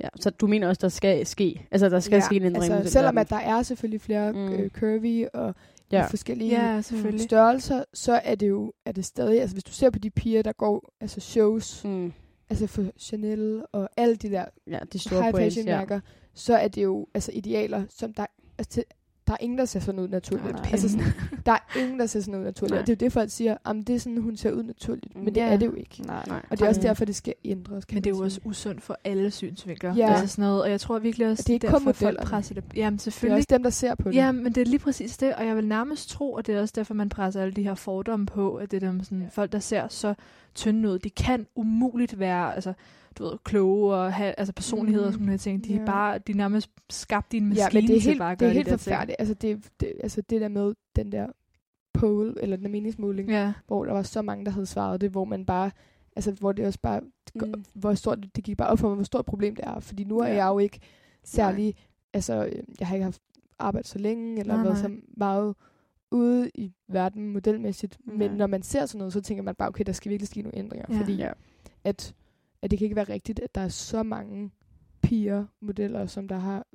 Ja, 0.00 0.08
så 0.20 0.30
du 0.30 0.46
mener 0.46 0.68
også, 0.68 0.80
der 0.82 0.88
skal 0.88 1.26
ske, 1.26 1.66
altså 1.70 1.88
der 1.88 2.00
skal 2.00 2.16
ja, 2.16 2.20
ske 2.20 2.36
en 2.36 2.42
ændring. 2.42 2.72
altså, 2.72 2.92
selvom 2.92 3.18
at 3.18 3.30
der 3.30 3.36
er 3.36 3.62
selvfølgelig 3.62 4.00
flere 4.00 4.32
Mm. 4.32 4.38
mm. 4.38 4.52
øh, 4.52 4.70
curvy 4.70 5.24
og 5.34 5.54
Ja. 5.92 5.98
ja. 5.98 6.06
forskellige 6.06 6.50
Ja, 6.50 6.80
selvfølgelig. 6.80 7.20
størrelser, 7.24 7.84
så 7.94 8.12
er 8.24 8.34
det 8.34 8.48
jo 8.48 8.72
er 8.86 8.92
det 8.92 9.04
stadig, 9.04 9.40
altså 9.40 9.54
hvis 9.54 9.64
du 9.64 9.72
ser 9.72 9.90
på 9.90 9.98
de 9.98 10.10
piger, 10.10 10.42
der 10.42 10.52
går 10.52 10.92
altså 11.00 11.20
shows, 11.20 11.84
mm. 11.84 11.90
Mm. 11.90 12.12
altså 12.50 12.66
for 12.66 12.84
Chanel 12.98 13.62
og 13.72 13.88
alle 13.96 14.16
de 14.16 14.30
der 14.30 14.44
Ja, 14.66 14.78
de 14.92 14.98
store 14.98 15.22
high 15.22 15.34
fashion 15.36 15.66
ja. 15.66 15.76
mærker, 15.78 16.00
så 16.34 16.56
er 16.56 16.68
det 16.68 16.82
jo 16.82 17.06
altså 17.14 17.30
idealer, 17.34 17.84
som 17.88 18.12
der, 18.14 18.26
altså, 18.58 18.70
til- 18.70 18.84
der 19.26 19.32
er 19.32 19.36
ingen, 19.40 19.58
der 19.58 19.64
ser 19.64 19.80
sådan 19.80 20.00
ud 20.00 20.08
naturligt. 20.08 20.52
Nej. 20.56 20.68
altså, 20.72 20.88
sådan, 20.88 21.06
der 21.46 21.52
er 21.52 21.78
ingen, 21.78 21.98
der 22.00 22.06
ser 22.06 22.20
sådan 22.20 22.34
ud 22.40 22.44
naturligt. 22.44 22.70
Nej. 22.72 22.80
Og 22.80 22.86
det 22.86 22.92
er 22.92 22.96
jo 22.96 23.04
det, 23.06 23.12
folk 23.12 23.30
siger, 23.30 23.56
at 23.66 23.76
det 23.86 23.90
er 23.94 23.98
sådan, 23.98 24.18
hun 24.22 24.36
ser 24.36 24.52
ud 24.52 24.62
naturligt. 24.62 25.16
Mm. 25.16 25.22
Men 25.24 25.34
det 25.34 25.40
Ja. 25.40 25.46
er 25.52 25.56
det 25.56 25.66
jo 25.66 25.74
ikke. 25.74 26.02
Nej. 26.06 26.24
Nej. 26.28 26.42
Og 26.50 26.58
det 26.58 26.64
er 26.64 26.68
også 26.68 26.80
derfor, 26.80 27.04
det 27.04 27.16
skal 27.16 27.34
ændres. 27.44 27.84
Kan 27.84 27.96
Men 27.96 28.04
det 28.04 28.10
er 28.10 28.14
jo 28.16 28.22
også 28.24 28.40
usundt 28.44 28.82
for 28.82 28.98
alle 29.04 29.30
synsvinkler. 29.30 29.94
Ja. 29.94 30.10
Altså 30.12 30.26
sådan 30.26 30.42
noget, 30.42 30.62
og 30.62 30.70
jeg 30.70 30.80
tror 30.80 30.98
virkelig 30.98 31.26
også, 31.28 31.40
Og 31.42 31.46
det 31.46 31.50
er 31.52 31.54
ikke 31.54 31.66
kun 31.66 31.72
derfor, 31.72 31.92
folk 31.92 32.00
modellerne. 32.02 32.26
presser 32.30 32.54
det. 32.54 32.64
Jamen 32.76 32.92
det 32.92 32.98
er 32.98 33.02
selvfølgelig. 33.02 33.36
også 33.36 33.46
dem, 33.50 33.62
der 33.62 33.70
ser 33.70 33.94
på 33.94 34.08
det. 34.08 34.14
Ja, 34.16 34.32
men 34.32 34.52
det 34.52 34.60
er 34.60 34.64
lige 34.66 34.78
præcis 34.78 35.16
det, 35.16 35.34
og 35.34 35.46
jeg 35.46 35.56
vil 35.56 35.66
nærmest 35.68 36.08
tro, 36.10 36.34
at 36.36 36.46
det 36.46 36.54
er 36.54 36.60
også 36.60 36.72
derfor, 36.76 36.94
man 36.94 37.08
presser 37.08 37.42
alle 37.42 37.52
de 37.54 37.62
her 37.62 37.74
fordomme 37.74 38.26
på, 38.26 38.54
at 38.54 38.70
det 38.70 38.82
er 38.82 38.88
dem 38.90 39.02
sådan, 39.04 39.20
Ja. 39.22 39.26
folk, 39.32 39.52
der 39.52 39.58
ser 39.58 39.88
så 39.88 40.14
tynde 40.54 40.88
ud, 40.90 40.98
de 40.98 41.10
kan 41.10 41.46
umuligt 41.54 42.18
være, 42.18 42.54
altså, 42.54 42.72
du 43.18 43.24
ved, 43.24 43.32
kloge 43.44 43.94
og 43.94 44.12
have 44.12 44.34
altså 44.38 44.52
personligheder 44.52 45.06
og 45.06 45.12
sådan 45.12 45.26
nogle 45.26 45.38
ting. 45.38 45.64
De 45.64 45.74
er 45.74 45.78
Ja. 45.80 45.84
bare, 45.84 46.18
de 46.18 46.32
er 46.32 46.36
nærmest 46.36 46.70
skabt 46.90 47.34
i 47.34 47.36
en 47.36 47.48
maskine 47.48 47.64
ja, 47.64 47.80
men 47.80 47.88
det 47.88 47.96
er 47.96 48.00
til 48.00 48.08
helt, 48.08 48.18
bare 48.18 48.32
at 48.32 48.40
det 48.40 48.46
er 48.46 48.48
gøre 48.50 48.54
helt 48.54 48.66
de 48.66 48.70
forfærdeligt. 48.70 49.16
Altså 49.18 49.34
det, 49.34 49.68
det, 49.80 49.92
altså 50.02 50.20
det 50.30 50.40
der 50.40 50.48
med 50.48 50.74
den 50.96 51.12
der 51.12 51.26
poll, 51.94 52.36
eller 52.40 52.56
den 52.56 52.72
meningsmåling. 52.72 53.28
Ja. 53.30 53.52
hvor 53.66 53.84
der 53.84 53.92
var 53.92 54.02
så 54.02 54.22
mange, 54.22 54.44
der 54.44 54.50
havde 54.50 54.66
svaret 54.66 55.00
det, 55.00 55.10
hvor 55.10 55.24
man 55.24 55.46
bare, 55.46 55.70
altså 56.16 56.32
hvor 56.32 56.52
det 56.52 56.66
også 56.66 56.78
bare, 56.82 57.00
Mm. 57.34 57.42
mm. 57.48 57.64
hvor 57.74 57.94
stort, 57.94 58.18
det 58.36 58.44
gik 58.44 58.56
bare 58.56 58.68
op 58.68 58.78
for 58.78 58.88
mig, 58.88 58.94
hvor 58.94 59.04
stort 59.04 59.20
et 59.20 59.26
problem 59.26 59.56
det 59.56 59.64
er. 59.64 59.80
Fordi 59.80 60.04
nu 60.04 60.18
er 60.18 60.26
Ja. 60.26 60.34
jeg 60.34 60.46
jo 60.48 60.58
ikke 60.58 60.78
særlig, 61.24 61.74
altså 62.12 62.44
øh, 62.46 62.52
jeg 62.80 62.88
har 62.88 62.94
ikke 62.94 63.04
haft 63.04 63.20
arbejdet 63.58 63.88
så 63.90 63.98
længe, 63.98 64.40
eller 64.40 64.54
Nej, 64.54 64.62
været 64.64 64.82
nej. 64.82 64.82
så 64.82 64.96
meget 65.16 65.54
ude 66.10 66.50
i 66.54 66.72
verden 66.88 67.32
modelmæssigt. 67.32 67.98
Nej. 68.04 68.16
Men 68.16 68.30
når 68.30 68.46
man 68.46 68.62
ser 68.62 68.86
sådan 68.86 68.98
noget, 68.98 69.12
så 69.12 69.20
tænker 69.20 69.42
man 69.42 69.54
bare, 69.54 69.68
okay, 69.68 69.84
der 69.86 69.92
skal 69.92 70.10
virkelig 70.10 70.28
ske 70.28 70.42
nogle 70.42 70.58
ændringer. 70.58 70.86
Ja. 70.90 71.00
Fordi 71.00 71.16
Ja. 71.16 71.30
at, 71.84 72.14
at 72.66 72.70
det 72.70 72.78
kan 72.78 72.84
ikke 72.84 72.96
være 72.96 73.08
rigtigt, 73.08 73.40
at 73.40 73.54
der 73.54 73.60
er 73.60 73.68
så 73.68 74.02
mange 74.02 74.50
piger, 75.02 75.44
modeller, 75.60 76.06
som 76.06 76.28
der 76.28 76.36
har 76.38 76.66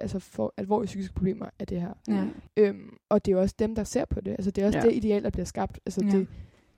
altså 0.00 0.18
får 0.18 0.54
alvorlige 0.56 0.86
psykiske 0.86 1.14
problemer 1.14 1.46
af 1.58 1.66
det 1.66 1.80
her. 1.80 1.92
Ja. 2.08 2.24
Øhm, 2.56 2.90
og 3.08 3.24
det 3.24 3.32
er 3.32 3.36
jo 3.36 3.40
også 3.40 3.54
dem, 3.58 3.74
der 3.74 3.84
ser 3.84 4.04
på 4.04 4.20
det. 4.20 4.30
Altså 4.30 4.50
det 4.50 4.62
er 4.62 4.66
også 4.66 4.78
Ja. 4.78 4.84
det 4.84 4.94
ideal, 4.94 5.22
der 5.22 5.30
bliver 5.30 5.44
skabt. 5.44 5.80
Altså 5.86 6.00
Ja. 6.04 6.10
det 6.18 6.26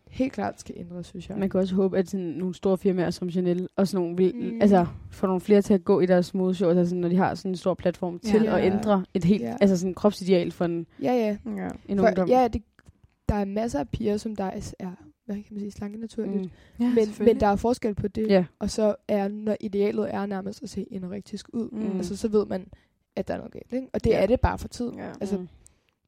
helt 0.09 0.33
klart 0.33 0.61
skal 0.61 0.75
ændres, 0.79 1.07
synes 1.07 1.29
jeg. 1.29 1.39
Man 1.39 1.51
kan 1.51 1.61
også 1.61 1.75
håbe, 1.75 1.99
at 1.99 2.09
sådan 2.11 2.27
nogle 2.27 2.55
store 2.55 2.79
firmaer 2.79 3.11
som 3.11 3.31
Chanel 3.31 3.69
og 3.77 3.89
sådan 3.89 4.05
nogle 4.05 4.17
vil, 4.17 4.35
Mm. 4.53 4.59
altså 4.63 4.87
få 5.11 5.27
nogle 5.27 5.41
flere 5.41 5.63
til 5.63 5.75
at 5.75 5.85
gå 5.85 6.01
i 6.01 6.07
deres 6.07 6.35
modeshow, 6.35 6.69
altså 6.71 6.85
sådan, 6.89 7.01
når 7.01 7.09
de 7.09 7.17
har 7.17 7.35
sådan 7.35 7.51
en 7.51 7.57
stor 7.57 7.75
platform 7.75 8.19
til 8.19 8.43
Ja. 8.43 8.59
at 8.59 8.65
ændre 8.73 9.05
et 9.15 9.25
helt, 9.25 9.43
Ja. 9.43 9.57
altså 9.61 9.77
sådan 9.77 9.95
kropsideal 9.95 10.51
for 10.53 10.65
en, 10.65 10.87
Ja, 11.03 11.13
ja. 11.13 11.37
Ja. 11.57 11.69
en 11.89 11.99
For, 11.99 12.07
ungdom. 12.07 12.29
ja, 12.29 12.49
det, 12.49 12.63
der 13.29 13.35
er 13.35 13.45
masser 13.45 13.79
af 13.81 13.89
piger, 13.89 14.17
som 14.17 14.37
der 14.37 14.45
er, 14.45 14.73
er 14.79 14.91
hvad 15.35 15.43
kan 15.45 15.55
man 15.55 15.61
sige, 15.61 15.71
slanke 15.71 15.99
naturligt. 16.01 16.37
Mm. 16.37 16.51
Mm. 16.79 16.85
ja 16.85 16.95
Men, 16.95 17.27
men 17.27 17.40
der 17.40 17.47
er 17.47 17.57
forskel 17.57 17.95
på 17.95 18.09
det. 18.09 18.29
Ja. 18.29 18.45
Og 18.59 18.71
så 18.71 18.95
er, 19.09 19.29
når 19.29 19.57
idealet 19.61 20.14
er 20.14 20.27
nærmest 20.27 20.62
at 20.62 20.71
se 20.71 20.87
anorektisk 20.93 21.47
ud, 21.53 21.69
Mm. 21.73 21.79
mm. 21.79 21.97
altså 21.97 22.16
så 22.16 22.29
ved 22.29 22.47
man, 22.47 22.66
at 23.16 23.29
der 23.29 23.35
er 23.35 23.38
noget 23.38 23.53
galt. 23.53 23.73
Ikke? 23.73 23.88
Og 23.93 24.05
det 24.05 24.11
ja. 24.11 24.23
er 24.23 24.27
det 24.27 24.40
bare 24.40 24.59
for 24.59 24.69
tiden. 24.69 24.99
Ja. 24.99 25.09
Altså, 25.21 25.38
mm. 25.38 25.49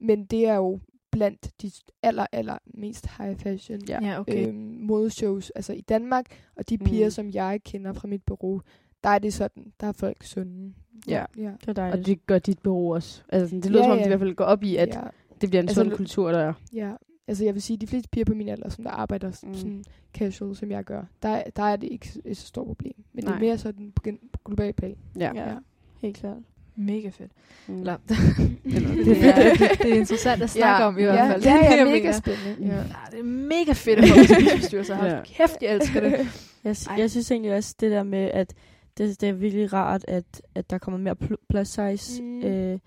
Men 0.01 0.25
det 0.25 0.47
er 0.47 0.55
jo 0.55 0.79
blandt 1.11 1.63
de 1.63 1.71
aller, 2.03 2.27
aller 2.33 2.59
mest 2.67 3.07
high 3.19 3.37
fashion 3.39 3.81
Ja. 3.89 3.99
Ja, 4.07 4.21
okay. 4.21 4.49
øhm, 4.49 4.77
modeshows. 4.81 5.51
Altså 5.51 5.73
i 5.73 5.81
Danmark, 5.81 6.27
og 6.57 6.69
de 6.69 6.79
piger, 6.79 7.05
Mm. 7.05 7.07
mm. 7.07 7.11
som 7.11 7.31
jeg 7.31 7.61
kender 7.65 7.93
fra 7.93 8.09
mit 8.09 8.23
bureau, 8.27 8.61
der 9.05 9.09
er 9.11 9.19
det 9.19 9.35
sådan, 9.35 9.73
der 9.81 9.87
er 9.87 9.93
folk 9.93 10.23
sunde. 10.23 10.75
Ja. 11.09 11.25
ja. 11.37 11.51
Det 11.61 11.69
er 11.69 11.73
dejligt. 11.73 12.01
Og 12.01 12.07
det 12.07 12.27
gør 12.27 12.39
dit 12.39 12.59
bureau 12.59 12.95
også. 12.95 13.23
Altså, 13.29 13.57
det 13.57 13.67
lyder 13.71 13.79
Ja, 13.79 13.85
som 13.85 13.91
om, 13.93 13.97
ja. 13.99 14.03
de 14.03 14.07
i 14.07 14.09
hvert 14.09 14.21
fald 14.21 14.35
går 14.35 14.45
op 14.45 14.63
i, 14.63 14.77
at 14.77 14.89
ja. 14.89 15.01
det 15.41 15.49
bliver 15.51 15.63
en 15.63 15.69
Altså, 15.69 15.85
sund 15.85 15.93
kultur, 15.93 16.33
der 16.33 16.39
er. 16.39 16.53
Ja, 16.75 16.93
altså 17.29 17.45
jeg 17.45 17.55
vil 17.55 17.63
sige, 17.63 17.77
de 17.77 17.87
fleste 17.87 18.09
piger 18.09 18.25
på 18.25 18.35
min 18.35 18.49
alder, 18.49 18.69
som 18.69 18.85
der 18.85 18.91
arbejder 18.91 19.29
Mm. 19.43 19.55
sådan 19.55 19.85
casual, 20.15 20.57
som 20.57 20.71
jeg 20.71 20.85
gør, 20.85 21.03
der, 21.23 21.43
der 21.57 21.63
er 21.63 21.77
det 21.77 21.89
ikke 21.93 22.13
et 22.25 22.37
så 22.37 22.47
stort 22.47 22.67
problem. 22.67 22.93
Men 23.13 23.25
Nej. 23.25 23.33
det 23.33 23.37
er 23.37 23.49
mere 23.49 23.59
sådan 23.59 23.93
på, 23.93 24.03
på 24.33 24.41
global 24.45 24.73
plan. 24.73 24.97
Ja. 25.19 25.33
Ja, 25.35 25.55
helt 26.01 26.17
klart. 26.17 26.37
Mega 26.77 27.09
fedt. 27.09 27.33
Mm. 27.69 27.79
Eller, 27.81 27.97
Eller- 28.65 28.95
det, 29.05 29.25
er, 29.25 29.55
det 29.83 29.93
er 29.93 29.95
interessant 29.99 30.43
at 30.43 30.51
snakke 30.51 30.85
om 30.85 30.99
i 30.99 31.03
hvert 31.03 31.31
fald. 31.33 31.43
Ja, 31.45 31.51
Det 31.51 31.59
er 31.61 31.65
ja, 31.65 31.73
det, 31.73 31.79
jeg 31.79 31.87
mega 32.03 32.13
spændende. 32.13 32.57
Ja. 32.61 32.67
Ja. 32.67 32.77
Ja, 32.77 32.83
det 33.11 33.19
er 33.19 33.23
mega 33.25 33.73
fedt 33.73 33.99
at 33.99 34.09
få 34.09 34.19
en 34.19 34.25
spiseforstyrrelse. 34.25 34.95
Ja. 34.95 35.05
Ja. 35.17 35.23
Kæft, 35.25 35.63
jeg 35.63 35.75
elsker 35.75 36.01
det. 36.01 36.13
Jeg, 36.65 36.77
Ej. 36.91 36.97
jeg 36.99 37.11
synes 37.11 37.31
egentlig 37.31 37.55
også, 37.55 37.75
det 37.81 37.91
der 37.91 38.03
med, 38.03 38.19
at 38.35 38.55
det, 38.99 39.21
det 39.21 39.29
er 39.29 39.33
virkelig 39.33 39.73
rart, 39.73 40.05
at, 40.09 40.43
at 40.55 40.71
der 40.71 40.79
kommer 40.79 40.99
mere 41.01 41.17
pl- 41.25 41.47
plus 41.51 41.69
size. 41.69 42.23
Mm. 42.23 42.43
Øh, 42.43 42.79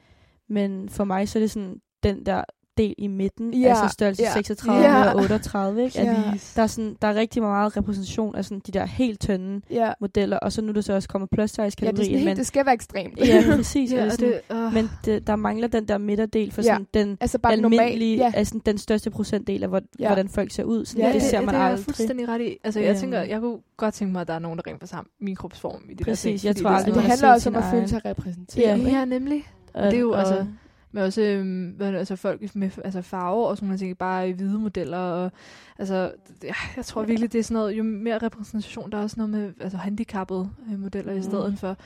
men 0.48 0.90
for 0.90 1.04
mig, 1.04 1.30
så 1.30 1.40
er 1.40 1.44
det 1.44 1.52
sådan 1.52 1.82
den 2.04 2.26
der 2.26 2.44
del 2.78 2.96
i 2.98 3.08
midten, 3.08 3.54
Ja, 3.54 3.68
altså 3.70 3.88
størrelse 3.88 4.24
ja. 4.24 4.32
36 4.34 4.82
Ja. 4.84 5.10
og 5.14 5.16
38, 5.16 5.84
ikke? 5.84 6.00
At 6.00 6.06
Ja. 6.06 6.12
der, 6.56 6.62
er 6.64 6.68
sådan, 6.68 6.98
der 7.02 7.08
er 7.08 7.16
rigtig 7.16 7.42
meget 7.42 7.78
repræsentation 7.78 8.36
af 8.36 8.46
sådan 8.46 8.62
de 8.68 8.72
der 8.72 8.86
helt 8.86 9.20
tynde 9.20 9.62
ja. 9.70 9.92
modeller, 10.02 10.38
og 10.38 10.52
så 10.52 10.62
nu 10.62 10.70
er 10.70 10.74
der 10.74 10.82
så 10.82 10.94
også 10.94 11.10
kommet 11.10 11.30
plus 11.30 11.50
size 11.50 11.62
ja, 11.62 11.66
det, 11.66 11.74
er 11.82 11.86
kategorien. 11.86 11.96
sådan 12.06 12.18
helt, 12.20 12.26
men, 12.30 12.38
det 12.38 12.48
skal 12.48 12.66
være 12.66 12.74
ekstremt. 12.74 13.18
ja, 13.20 13.44
præcis. 13.56 13.92
Ja, 13.96 14.04
Ja, 14.04 14.10
sådan, 14.10 14.28
det, 14.30 14.42
uh, 14.68 14.74
men 14.74 14.90
det, 15.06 15.28
der 15.28 15.36
mangler 15.36 15.68
den 15.68 15.88
der 15.88 15.98
midterdel 15.98 16.52
for 16.52 16.62
Ja. 16.62 16.66
sådan 16.66 16.88
den 16.94 17.18
Altså 17.22 17.40
bare 17.40 17.54
almindelige, 17.54 18.18
Ja. 18.18 18.32
altså 18.36 18.60
den 18.66 18.78
største 18.78 19.10
procentdel 19.10 19.64
af, 19.64 19.70
hvor, 19.70 19.82
Ja. 20.00 20.08
hvordan 20.08 20.30
folk 20.30 20.52
ser 20.52 20.64
ud. 20.64 20.86
Sådan, 20.86 21.02
Ja, 21.02 21.08
det, 21.08 21.14
det- 21.22 21.24
ser 21.24 21.40
man 21.42 21.48
det 21.48 21.56
er 21.56 21.60
jeg 21.60 21.68
aldrig. 21.72 21.84
fuldstændig 21.86 22.28
ret 22.28 22.42
i. 22.42 22.58
Altså, 22.64 22.80
jeg 22.80 22.90
Øhm. 22.90 23.00
tænker, 23.00 23.22
jeg 23.22 23.40
kunne 23.40 23.58
godt 23.78 23.94
tænke 23.94 24.12
mig, 24.12 24.22
at 24.22 24.28
der 24.28 24.34
er 24.34 24.40
nogen, 24.40 24.58
der 24.58 24.68
rent 24.68 24.80
faktisk 24.80 24.94
har 24.94 25.06
min 25.22 25.36
kropsform 25.36 25.82
i 25.90 25.94
det 25.94 26.06
Præcis, 26.06 26.22
der 26.24 26.30
ting. 26.38 26.46
jeg 26.46 26.52
fordi 26.56 26.64
tror 26.64 26.70
det 26.70 26.74
er 26.76 26.78
aldrig, 26.78 26.94
det 26.94 27.02
har 27.04 27.10
handler 27.10 27.32
også 27.34 27.50
om 27.50 27.56
at 27.56 27.64
føle 27.72 27.88
sig 27.88 28.06
repræsenteret. 28.06 28.84
Ja. 28.84 28.90
Ja, 29.00 29.06
nemlig. 29.06 29.44
Og, 29.74 29.84
det 29.84 29.94
er 29.94 30.00
jo 30.00 30.14
altså- 30.14 30.46
Men 30.96 31.04
også 31.04 31.22
øhm, 31.22 31.76
altså 31.82 32.16
folk 32.16 32.56
med 32.56 32.70
altså 32.84 33.02
farver 33.02 33.48
og 33.48 33.58
sådan 33.58 33.68
noget, 33.68 33.80
ting, 33.80 33.98
bare 33.98 34.30
i 34.30 34.32
hvide 34.32 34.60
modeller. 34.60 34.98
Og, 34.98 35.32
altså, 35.80 36.12
det- 36.42 36.50
jeg 36.78 36.86
tror 36.86 37.02
Ja. 37.02 37.08
virkelig, 37.08 37.34
det 37.34 37.40
er 37.40 37.44
sådan 37.44 37.54
noget, 37.56 37.78
jo 37.78 37.84
mere 37.84 38.18
repræsentation, 38.18 38.92
der 38.92 38.98
er 38.98 39.02
også 39.02 39.16
noget 39.18 39.30
med 39.30 39.54
altså, 39.62 39.78
handicappede 39.78 40.50
øh, 40.72 40.80
modeller 40.80 41.12
mm. 41.12 41.18
i 41.18 41.22
Mm. 41.22 41.24
stedet 41.24 41.60
for. 41.60 41.78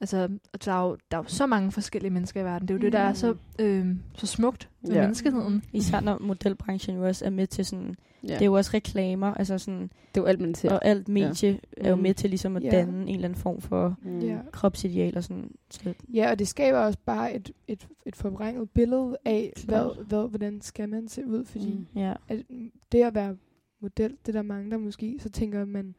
Altså, 0.00 0.28
der 0.64 0.72
er, 0.72 0.82
jo, 0.82 0.96
der 1.10 1.16
er 1.18 1.22
jo 1.22 1.28
så 1.28 1.46
mange 1.46 1.72
forskellige 1.72 2.10
mennesker 2.10 2.40
i 2.40 2.44
verden. 2.44 2.68
Det 2.68 2.74
er 2.74 2.78
jo 2.78 2.82
det, 2.82 2.92
der 2.92 2.98
er 2.98 3.12
så, 3.12 3.34
øhm, 3.58 4.00
så 4.14 4.26
smukt 4.26 4.68
med 4.82 4.90
Ja. 4.92 5.00
menneskeheden. 5.00 5.62
Især 5.72 6.00
når 6.00 6.18
modelbranchen 6.20 6.96
jo 6.96 7.06
også 7.06 7.24
er 7.24 7.30
med 7.30 7.46
til 7.46 7.64
sådan, 7.64 7.96
Ja. 8.22 8.28
det 8.34 8.40
er 8.40 8.46
jo 8.46 8.52
også 8.52 8.70
reklamer, 8.74 9.34
altså 9.34 9.58
sådan, 9.58 9.82
det 9.82 9.90
er 10.16 10.20
jo 10.20 10.24
alt, 10.24 10.40
man 10.40 10.54
ser. 10.54 10.70
og 10.72 10.84
alt 10.84 11.08
medie 11.08 11.50
ja. 11.50 11.56
er 11.76 11.90
jo 11.90 11.96
Mm. 11.96 12.02
med 12.02 12.14
til 12.14 12.30
ligesom 12.30 12.56
at 12.56 12.64
Ja. 12.64 12.70
danne 12.70 13.02
en 13.02 13.08
eller 13.08 13.24
anden 13.28 13.40
form 13.40 13.60
for 13.60 13.96
Mm. 14.02 14.18
Ja. 14.20 14.38
kropsideal 14.52 15.16
og 15.16 15.24
sådan. 15.24 15.50
Så, 15.70 15.94
Ja, 16.14 16.30
og 16.30 16.38
det 16.38 16.48
skaber 16.48 16.78
også 16.78 16.98
bare 17.06 17.34
et, 17.34 17.50
et, 17.68 17.88
et 18.06 18.16
forvrænget 18.16 18.70
billede 18.70 19.16
af, 19.24 19.52
Klart. 19.56 19.96
hvad, 19.96 20.04
hvad, 20.04 20.28
hvordan 20.28 20.60
skal 20.60 20.88
man 20.88 21.08
se 21.08 21.26
ud. 21.26 21.44
Fordi 21.44 21.74
Mm. 21.74 21.86
ja. 22.00 22.14
at 22.28 22.42
det 22.92 23.02
at 23.02 23.14
være 23.14 23.36
model, 23.80 24.10
det 24.10 24.28
er 24.28 24.32
der 24.32 24.42
mange, 24.42 24.70
der 24.70 24.78
måske, 24.78 25.16
så 25.20 25.28
tænker 25.30 25.64
man, 25.64 25.94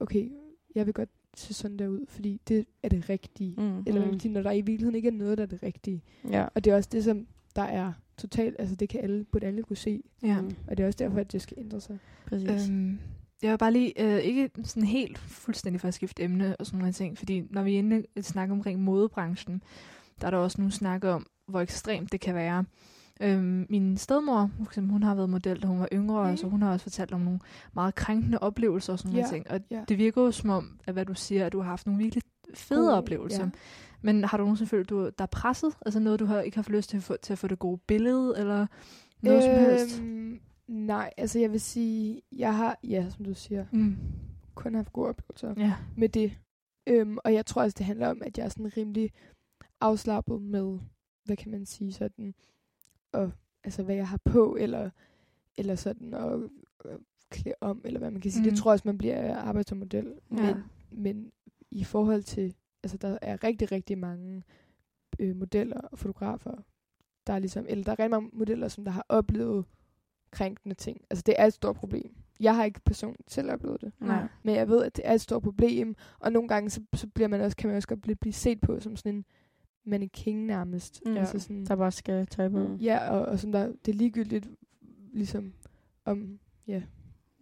okay, 0.00 0.28
jeg 0.74 0.86
vil 0.86 0.94
godt 0.94 1.08
se 1.36 1.54
sådan 1.54 1.76
der 1.78 1.88
ud, 1.88 2.00
fordi 2.08 2.40
det 2.48 2.66
er 2.82 2.88
det 2.88 3.08
rigtige. 3.08 3.54
Mm. 3.58 3.82
Eller 3.86 4.04
Mm. 4.04 4.18
mm. 4.24 4.30
når 4.32 4.42
der 4.42 4.50
i 4.50 4.56
virkeligheden 4.60 4.94
ikke 4.94 5.08
er 5.08 5.12
noget, 5.12 5.38
der 5.38 5.44
er 5.44 5.48
det 5.48 5.62
rigtige. 5.62 6.02
ja. 6.30 6.46
Og 6.54 6.64
det 6.64 6.70
er 6.70 6.76
også 6.76 6.88
det, 6.92 7.04
som 7.04 7.26
der 7.56 7.62
er 7.62 7.92
totalt, 8.22 8.56
altså 8.58 8.74
det 8.76 8.88
kan 8.88 9.00
alle, 9.00 9.24
burde 9.24 9.46
alle 9.46 9.62
kunne 9.62 9.76
se. 9.76 10.02
Ja. 10.22 10.40
Mm. 10.40 10.54
Og 10.66 10.76
det 10.76 10.82
er 10.82 10.86
også 10.86 10.96
derfor, 10.98 11.18
at 11.18 11.32
det 11.32 11.42
skal 11.42 11.56
ændre 11.60 11.80
sig. 11.80 11.98
Præcis. 12.26 12.68
Øhm, 12.68 12.98
jeg 13.42 13.50
vil 13.50 13.58
bare 13.58 13.72
lige, 13.72 14.02
øh, 14.04 14.18
ikke 14.18 14.50
sådan 14.64 14.82
helt 14.88 15.18
fuldstændig 15.18 15.80
for 15.80 15.88
at 15.88 15.94
skifte 15.94 16.22
emne 16.22 16.56
og 16.56 16.66
sådan 16.66 16.78
nogle 16.78 16.92
ting, 16.92 17.18
fordi 17.18 17.42
når 17.50 17.62
vi 17.62 17.74
er 17.74 17.78
inde 17.78 18.00
i 18.00 18.04
et 18.16 18.24
snak 18.24 18.50
omkring 18.50 18.80
modebranchen, 18.80 19.62
der 20.20 20.26
er 20.26 20.30
der 20.30 20.38
også 20.38 20.60
nu 20.62 20.70
snak 20.70 21.04
om, 21.04 21.26
hvor 21.48 21.60
ekstremt 21.60 22.12
det 22.12 22.20
kan 22.20 22.34
være. 22.34 22.64
Øhm, 23.20 23.66
min 23.70 23.96
stedmor, 23.96 24.50
for 24.56 24.64
eksempel, 24.64 24.92
hun 24.92 25.02
har 25.02 25.14
været 25.14 25.30
model, 25.30 25.62
da 25.62 25.66
hun 25.66 25.80
var 25.80 25.88
yngre, 25.92 26.30
Mm. 26.30 26.36
så 26.36 26.46
hun 26.46 26.62
har 26.62 26.72
også 26.72 26.82
fortalt 26.82 27.12
om 27.12 27.20
nogle 27.20 27.40
meget 27.74 27.94
krænkende 27.94 28.38
oplevelser 28.38 28.92
og 28.92 28.98
sådan 28.98 29.12
nogle 29.12 29.26
Ja, 29.28 29.32
ting. 29.34 29.50
Og 29.50 29.60
ja. 29.70 29.84
det 29.88 29.98
virker 29.98 30.22
jo 30.22 30.30
som 30.30 30.50
om, 30.50 30.80
at 30.86 30.92
hvad 30.94 31.04
du 31.04 31.14
siger, 31.14 31.46
at 31.46 31.52
du 31.52 31.60
har 31.60 31.68
haft 31.70 31.86
nogle 31.86 32.02
virkelig 32.02 32.22
fede 32.54 32.80
Gode, 32.80 32.96
oplevelser. 32.96 33.42
ja. 33.44 33.50
Men 34.04 34.24
har 34.24 34.36
du 34.36 34.42
nogensinde 34.42 34.68
følt, 34.68 34.90
du 34.90 35.04
der 35.04 35.22
er 35.22 35.26
presset? 35.26 35.74
Altså 35.86 36.00
noget, 36.00 36.20
du 36.20 36.24
har, 36.24 36.40
ikke 36.40 36.56
har 36.56 36.62
fået 36.62 36.76
lyst 36.76 36.90
til 36.90 36.96
at 36.96 37.02
få, 37.02 37.16
til 37.22 37.32
at 37.32 37.38
få 37.38 37.46
det 37.48 37.58
gode 37.58 37.78
billede, 37.86 38.34
eller 38.38 38.66
noget 39.20 39.42
som 39.42 39.52
helst? 39.54 40.00
Øhm, 40.00 40.40
nej, 40.68 41.10
altså 41.16 41.38
jeg 41.38 41.52
vil 41.52 41.60
sige, 41.60 42.22
jeg 42.32 42.56
har, 42.56 42.78
ja, 42.84 43.10
som 43.10 43.24
du 43.24 43.34
siger, 43.34 43.66
Mm. 43.72 43.96
kun 44.54 44.74
haft 44.74 44.92
gode 44.92 45.08
oplevelser 45.08 45.54
Ja. 45.56 45.72
med 45.96 46.08
det. 46.08 46.32
Øhm, 46.86 47.18
og 47.24 47.34
jeg 47.34 47.46
tror 47.46 47.62
også, 47.62 47.74
det 47.78 47.86
handler 47.86 48.08
om, 48.08 48.22
at 48.24 48.38
jeg 48.38 48.44
er 48.44 48.48
sådan 48.48 48.76
rimelig 48.76 49.10
afslappet 49.80 50.42
med, 50.42 50.78
hvad 51.24 51.36
kan 51.36 51.50
man 51.50 51.66
sige, 51.66 51.92
sådan, 51.92 52.34
og, 53.12 53.32
altså 53.64 53.82
hvad 53.82 53.94
jeg 53.94 54.08
har 54.08 54.20
på, 54.24 54.56
eller, 54.60 54.90
eller 55.56 55.74
sådan, 55.74 56.14
og, 56.14 56.32
og 56.78 57.00
klæde 57.30 57.54
om, 57.60 57.80
eller 57.84 57.98
hvad 57.98 58.10
man 58.10 58.20
kan 58.20 58.30
sige. 58.30 58.42
Mm. 58.44 58.48
Det 58.50 58.58
tror 58.58 58.70
jeg 58.70 58.72
også, 58.72 58.88
man 58.88 58.98
bliver 58.98 59.16
af 59.16 59.24
at 59.28 59.36
arbejde 59.36 59.68
som 59.68 59.78
model. 59.78 60.14
Ja. 60.36 60.54
Men, 60.54 60.54
men 60.90 61.32
i 61.72 61.84
forhold 61.84 62.22
til, 62.22 62.54
altså 62.82 62.96
der 62.96 63.18
er 63.22 63.44
rigtig, 63.44 63.72
rigtig 63.72 63.98
mange 63.98 64.42
øh, 65.18 65.36
modeller 65.36 65.80
og 65.80 65.98
fotografer, 65.98 66.54
der 67.26 67.32
er 67.32 67.38
ligesom, 67.38 67.66
eller 67.68 67.84
der 67.84 67.92
er 67.92 67.98
rigtig 67.98 68.10
mange 68.10 68.30
modeller, 68.32 68.68
som 68.68 68.84
der 68.84 68.90
har 68.92 69.06
oplevet 69.08 69.64
krænkende 70.30 70.74
ting. 70.74 71.00
Altså 71.10 71.22
det 71.26 71.34
er 71.38 71.46
et 71.46 71.52
stort 71.52 71.76
problem. 71.76 72.14
Jeg 72.40 72.56
har 72.56 72.64
ikke 72.64 72.80
personligt 72.84 73.32
selv 73.32 73.50
oplevet 73.50 73.80
det. 73.80 73.92
Nej. 74.00 74.26
Men 74.42 74.54
jeg 74.54 74.68
ved, 74.68 74.84
at 74.84 74.96
det 74.96 75.06
er 75.08 75.14
et 75.14 75.20
stort 75.20 75.42
problem, 75.42 75.96
og 76.18 76.32
nogle 76.32 76.48
gange 76.48 76.70
så, 76.70 76.80
så 76.94 77.06
bliver 77.06 77.28
man 77.28 77.40
også, 77.40 77.56
kan 77.56 77.68
man 77.68 77.76
også 77.76 77.88
godt 77.88 78.02
blive, 78.02 78.16
blive 78.16 78.32
set 78.32 78.60
på 78.60 78.80
som 78.80 78.96
sådan 78.96 79.14
en 79.14 79.24
mannequin 79.84 80.46
nærmest. 80.46 81.02
Mm. 81.06 81.16
Altså 81.16 81.38
sådan, 81.38 81.66
Der 81.66 81.76
bare 81.76 81.92
skal 81.92 82.26
tøj 82.26 82.48
på. 82.48 82.68
Mm. 82.68 82.74
ja, 82.76 83.10
og, 83.10 83.26
og 83.26 83.38
sådan 83.38 83.52
der, 83.52 83.66
det 83.86 83.92
er 83.94 83.96
ligegyldigt, 83.96 84.48
ligesom, 85.12 85.52
om, 86.04 86.38
ja, 86.66 86.82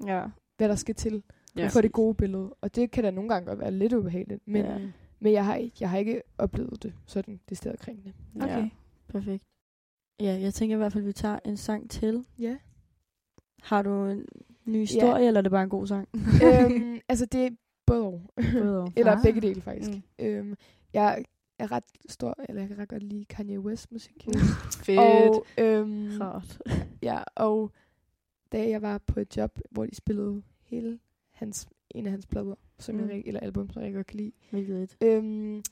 Ja. 0.06 0.26
hvad 0.56 0.68
der 0.68 0.74
skal 0.74 0.94
til 0.94 1.22
Ja. 1.56 1.62
ja. 1.62 1.68
for 1.68 1.80
det 1.80 1.92
gode 1.92 2.14
billede. 2.14 2.54
Og 2.60 2.74
det 2.74 2.90
kan 2.90 3.04
da 3.04 3.10
nogle 3.10 3.28
gange 3.30 3.46
godt 3.46 3.58
være 3.58 3.70
lidt 3.72 3.92
ubehageligt, 3.92 4.40
men, 4.48 4.64
Ja. 4.64 4.72
ja. 4.72 4.88
men 5.20 5.32
jeg, 5.32 5.44
har 5.44 5.54
ikke, 5.54 5.76
jeg 5.80 5.90
har 5.90 5.98
ikke 5.98 6.22
oplevet 6.38 6.82
det 6.82 6.94
sådan 7.06 7.40
det 7.48 7.56
sted 7.56 7.76
krænkende. 7.76 8.12
Okay. 8.36 8.48
Ja, 8.48 8.68
perfekt. 9.08 9.44
Ja, 10.20 10.38
jeg 10.40 10.54
tænker 10.54 10.76
i 10.76 10.78
hvert 10.78 10.92
fald, 10.92 11.04
at 11.04 11.08
vi 11.08 11.12
tager 11.12 11.38
en 11.44 11.56
sang 11.56 11.90
til. 11.90 12.24
Ja. 12.38 12.56
Har 13.62 13.82
du 13.82 14.04
en 14.06 14.24
ny 14.64 14.78
historie, 14.80 15.26
eller 15.26 15.38
er 15.40 15.42
det 15.42 15.50
bare 15.50 15.62
en 15.62 15.68
god 15.68 15.86
sang? 15.86 16.08
øhm, 16.14 17.00
altså 17.08 17.26
det 17.26 17.46
er 17.46 17.50
både 17.86 18.04
og. 18.06 18.22
Både 18.52 18.82
og. 18.82 18.92
Eller 18.96 19.12
Ah. 19.16 19.22
begge 19.22 19.40
dele 19.40 19.60
faktisk. 19.60 19.90
Mm. 19.90 20.02
Mm. 20.18 20.24
Øhm, 20.24 20.54
jeg 20.92 21.24
er 21.58 21.72
ret 21.72 21.84
stor, 22.08 22.34
eller 22.48 22.62
jeg 22.62 22.68
kan 22.68 22.78
ret 22.78 22.88
godt 22.88 23.02
lide 23.02 23.24
Kanye 23.24 23.60
West 23.60 23.92
musik. 23.92 24.26
Fedt. 24.84 24.98
Og, 24.98 25.46
øhm, 25.58 26.18
Rart. 26.20 26.58
ja, 27.02 27.18
og 27.36 27.72
da 28.52 28.68
jeg 28.68 28.82
var 28.82 28.98
på 28.98 29.20
et 29.20 29.36
job, 29.36 29.58
hvor 29.70 29.86
de 29.86 29.94
spillede 29.94 30.42
hele 30.62 30.98
hans, 31.40 31.68
en 31.90 32.04
af 32.06 32.10
hans 32.10 32.26
plader, 32.26 32.54
som 32.78 32.94
Mm. 32.94 33.08
jeg, 33.08 33.22
eller 33.26 33.40
album, 33.40 33.70
som 33.72 33.82
jeg 33.82 33.92
godt 33.94 34.06
kan 34.06 34.16
lide. 34.16 34.32
Hvilket 34.50 34.82
et. 34.82 34.96
Øhm, 35.02 35.62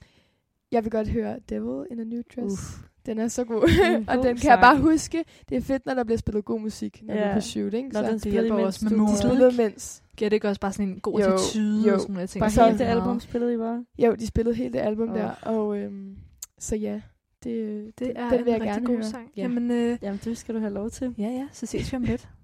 jeg 0.72 0.84
vil 0.84 0.90
godt 0.90 1.08
høre 1.08 1.38
Devil 1.48 1.86
in 1.90 2.00
a 2.00 2.04
New 2.04 2.22
Dress. 2.36 2.52
Uff. 2.52 2.78
Den 3.06 3.18
er 3.18 3.28
så 3.28 3.44
god. 3.44 3.60
Mm, 3.98 4.04
og 4.08 4.14
den 4.14 4.24
kan 4.24 4.38
sang. 4.38 4.50
jeg 4.50 4.58
bare 4.62 4.78
huske. 4.78 5.24
Det 5.48 5.56
er 5.56 5.60
fedt, 5.60 5.86
når 5.86 5.94
der 5.94 6.04
bliver 6.04 6.18
spillet 6.18 6.44
god 6.44 6.60
musik, 6.60 7.02
når 7.02 7.14
ja. 7.14 7.20
du 7.20 7.26
er 7.28 7.34
på 7.34 7.40
shooting. 7.40 7.92
Når 7.92 8.00
så 8.00 8.06
den 8.06 8.12
det 8.12 8.20
spiller 8.20 8.42
imens 8.44 8.62
også 8.66 8.84
med 8.84 8.90
du- 8.98 9.06
de 9.12 9.18
spillede 9.18 9.56
mens. 9.56 10.02
Giver 10.16 10.28
det 10.28 10.36
ikke 10.36 10.48
også 10.48 10.60
bare 10.60 10.72
sådan 10.72 10.88
en 10.88 11.00
god 11.00 11.20
Jo, 11.20 11.32
attitude 11.32 11.88
jo. 11.88 11.94
og 11.94 12.00
sådan 12.00 12.12
noget? 12.12 12.20
Jeg 12.22 12.28
tænker, 12.28 12.44
Bare 12.44 12.50
Så 12.50 12.60
helt 12.64 12.72
hele 12.72 12.78
det 12.78 12.96
meget. 12.96 13.00
album 13.08 13.20
spillede 13.20 13.54
I 13.54 13.56
bare? 13.56 13.84
Jo, 13.98 14.14
de 14.14 14.26
spillede 14.26 14.54
hele 14.56 14.72
det 14.72 14.78
album 14.78 15.08
oh. 15.08 15.14
der. 15.16 15.30
Og 15.30 15.78
øhm, 15.78 16.16
så 16.58 16.76
ja, 16.76 17.00
det, 17.44 17.92
Det 17.98 18.12
er 18.16 18.28
den 18.30 18.38
en 18.40 18.44
vil 18.44 18.50
jeg 18.52 18.60
rigtig 18.60 18.68
gerne 18.74 18.86
god 18.86 18.94
høre. 18.94 19.04
sang. 19.04 19.30
Ja. 19.36 19.42
Jamen, 19.42 19.70
øh, 19.70 19.98
Jamen, 20.02 20.20
det 20.24 20.38
skal 20.38 20.54
du 20.54 20.60
have 20.60 20.72
lov 20.72 20.90
til. 20.90 21.14
ja, 21.18 21.24
ja, 21.28 21.46
så 21.52 21.66
ses 21.66 21.92
vi 21.92 21.96
om 21.96 22.02
lidt. 22.02 22.28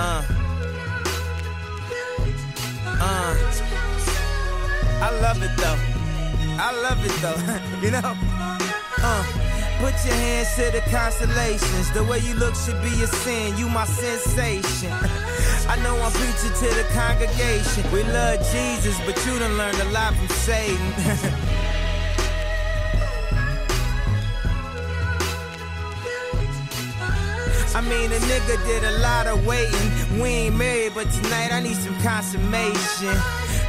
Uh. 0.00 0.22
Uh. 2.86 3.34
I 5.02 5.10
love 5.20 5.42
it 5.42 5.50
though. 5.56 5.78
I 6.56 6.70
love 6.84 7.04
it 7.04 7.14
though. 7.20 7.40
you 7.82 7.90
know? 7.90 8.16
Uh. 9.02 9.48
Put 9.80 9.94
your 10.06 10.14
hands 10.14 10.54
to 10.54 10.70
the 10.70 10.82
constellations. 10.90 11.90
The 11.92 12.04
way 12.04 12.20
you 12.20 12.34
look 12.34 12.54
should 12.54 12.80
be 12.82 12.94
a 13.02 13.08
sin. 13.08 13.56
You 13.56 13.68
my 13.68 13.86
sensation. 13.86 14.92
I 15.68 15.76
know 15.82 15.96
I'm 16.00 16.12
preaching 16.12 16.54
to 16.62 16.68
the 16.74 16.86
congregation. 16.94 17.90
We 17.90 18.04
love 18.04 18.38
Jesus, 18.52 18.96
but 19.04 19.14
you 19.26 19.38
done 19.38 19.56
learned 19.56 19.80
a 19.80 19.90
lot 19.90 20.14
from 20.14 20.28
Satan. 20.28 20.92
I 27.74 27.80
mean, 27.80 28.10
a 28.12 28.16
nigga 28.16 28.64
did 28.66 28.84
a 28.84 28.98
lot 28.98 29.26
of 29.26 29.46
waiting. 29.46 30.20
We 30.20 30.28
ain't 30.28 30.56
married, 30.56 30.94
but 30.94 31.10
tonight 31.10 31.52
I 31.52 31.60
need 31.60 31.76
some 31.76 31.96
consummation. 32.00 33.16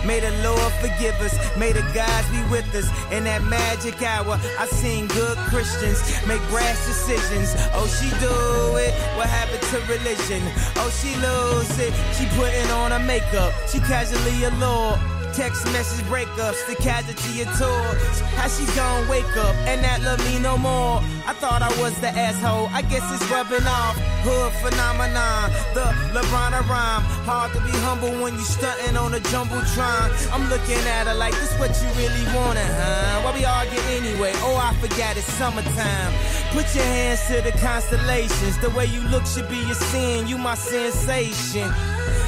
May 0.05 0.21
the 0.21 0.31
Lord 0.43 0.71
forgive 0.79 1.19
us. 1.19 1.35
May 1.57 1.73
the 1.73 1.81
gods 1.93 2.29
be 2.29 2.41
with 2.49 2.73
us. 2.73 2.87
In 3.11 3.25
that 3.25 3.43
magic 3.43 4.01
hour, 4.01 4.39
I 4.57 4.65
seen 4.67 5.07
good 5.07 5.37
Christians 5.49 6.01
make 6.25 6.41
brash 6.49 6.79
decisions. 6.85 7.53
Oh, 7.73 7.87
she 7.87 8.09
do 8.19 8.77
it. 8.77 8.93
What 9.17 9.27
happened 9.27 9.61
to 9.61 9.77
religion? 9.91 10.41
Oh, 10.77 10.89
she 10.89 11.13
lose 11.19 11.77
it. 11.79 11.93
She 12.15 12.25
putting 12.37 12.71
on 12.71 12.91
her 12.91 12.99
makeup. 12.99 13.53
She 13.67 13.79
casually 13.79 14.43
allured. 14.45 15.18
Text 15.33 15.65
message 15.71 16.03
breakups, 16.05 16.65
the 16.67 16.75
casualty 16.75 17.41
of 17.41 17.47
tours. 17.57 18.19
How 18.35 18.47
she 18.47 18.65
gon' 18.75 19.07
wake 19.07 19.37
up 19.37 19.55
and 19.69 19.81
not 19.81 20.01
love 20.01 20.19
me 20.25 20.39
no 20.39 20.57
more? 20.57 20.99
I 21.27 21.33
thought 21.33 21.61
I 21.61 21.69
was 21.81 21.93
the 22.01 22.09
asshole. 22.09 22.67
I 22.73 22.81
guess 22.81 23.05
it's 23.13 23.23
rubbing 23.31 23.65
off. 23.65 23.95
Hood 24.25 24.51
phenomenon, 24.59 25.51
the 25.73 25.85
LeBron 26.17 26.51
rhyme. 26.67 27.03
Hard 27.23 27.53
to 27.53 27.61
be 27.61 27.71
humble 27.85 28.11
when 28.21 28.33
you 28.33 28.41
stunting 28.41 28.97
on 28.97 29.13
a 29.13 29.19
jumbotron. 29.31 30.09
I'm 30.33 30.49
looking 30.49 30.81
at 30.89 31.07
her 31.07 31.13
like 31.13 31.33
this 31.33 31.53
what 31.59 31.71
you 31.79 31.87
really 31.95 32.25
wanted, 32.35 32.65
huh? 32.65 33.21
Why 33.23 33.31
we 33.37 33.45
argue 33.45 33.79
anyway? 33.95 34.33
Oh, 34.43 34.57
I 34.57 34.73
forgot 34.81 35.15
it's 35.15 35.31
summertime. 35.33 36.13
Put 36.51 36.73
your 36.75 36.83
hands 36.83 37.21
to 37.27 37.41
the 37.41 37.51
constellations. 37.59 38.57
The 38.59 38.71
way 38.71 38.85
you 38.85 39.01
look 39.07 39.25
should 39.25 39.47
be 39.47 39.61
a 39.69 39.75
sin. 39.75 40.27
You 40.27 40.37
my 40.37 40.55
sensation. 40.55 41.71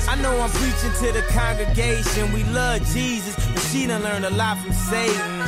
I 0.08 0.16
know 0.22 0.40
I'm 0.40 0.50
preaching 0.50 0.92
to 1.02 1.12
the 1.12 1.22
congregation. 1.30 2.32
We 2.34 2.44
love 2.46 2.82
Jesus, 2.94 3.36
but 3.36 3.60
she 3.72 3.88
done 3.88 4.04
learned 4.04 4.26
a 4.26 4.30
lot 4.32 4.58
from 4.58 4.74
Satan. 4.74 5.48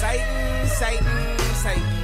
Satan, 0.00 0.66
Satan, 0.68 1.38
Satan. 1.54 2.00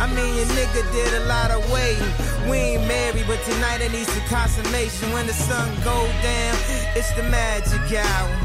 I 0.00 0.06
mean, 0.14 0.36
your 0.36 0.46
nigga 0.54 0.92
did 0.92 1.14
a 1.14 1.24
lot 1.26 1.50
of 1.50 1.58
waiting. 1.72 2.06
We 2.48 2.78
ain't 2.78 2.86
married, 2.86 3.26
but 3.26 3.42
tonight 3.42 3.82
I 3.82 3.88
need 3.88 4.06
some 4.06 4.22
consummation. 4.30 5.12
When 5.12 5.26
the 5.26 5.32
sun 5.32 5.68
go 5.82 6.06
down, 6.22 6.54
it's 6.94 7.12
the 7.14 7.24
magic 7.24 7.82
hour. 7.98 8.36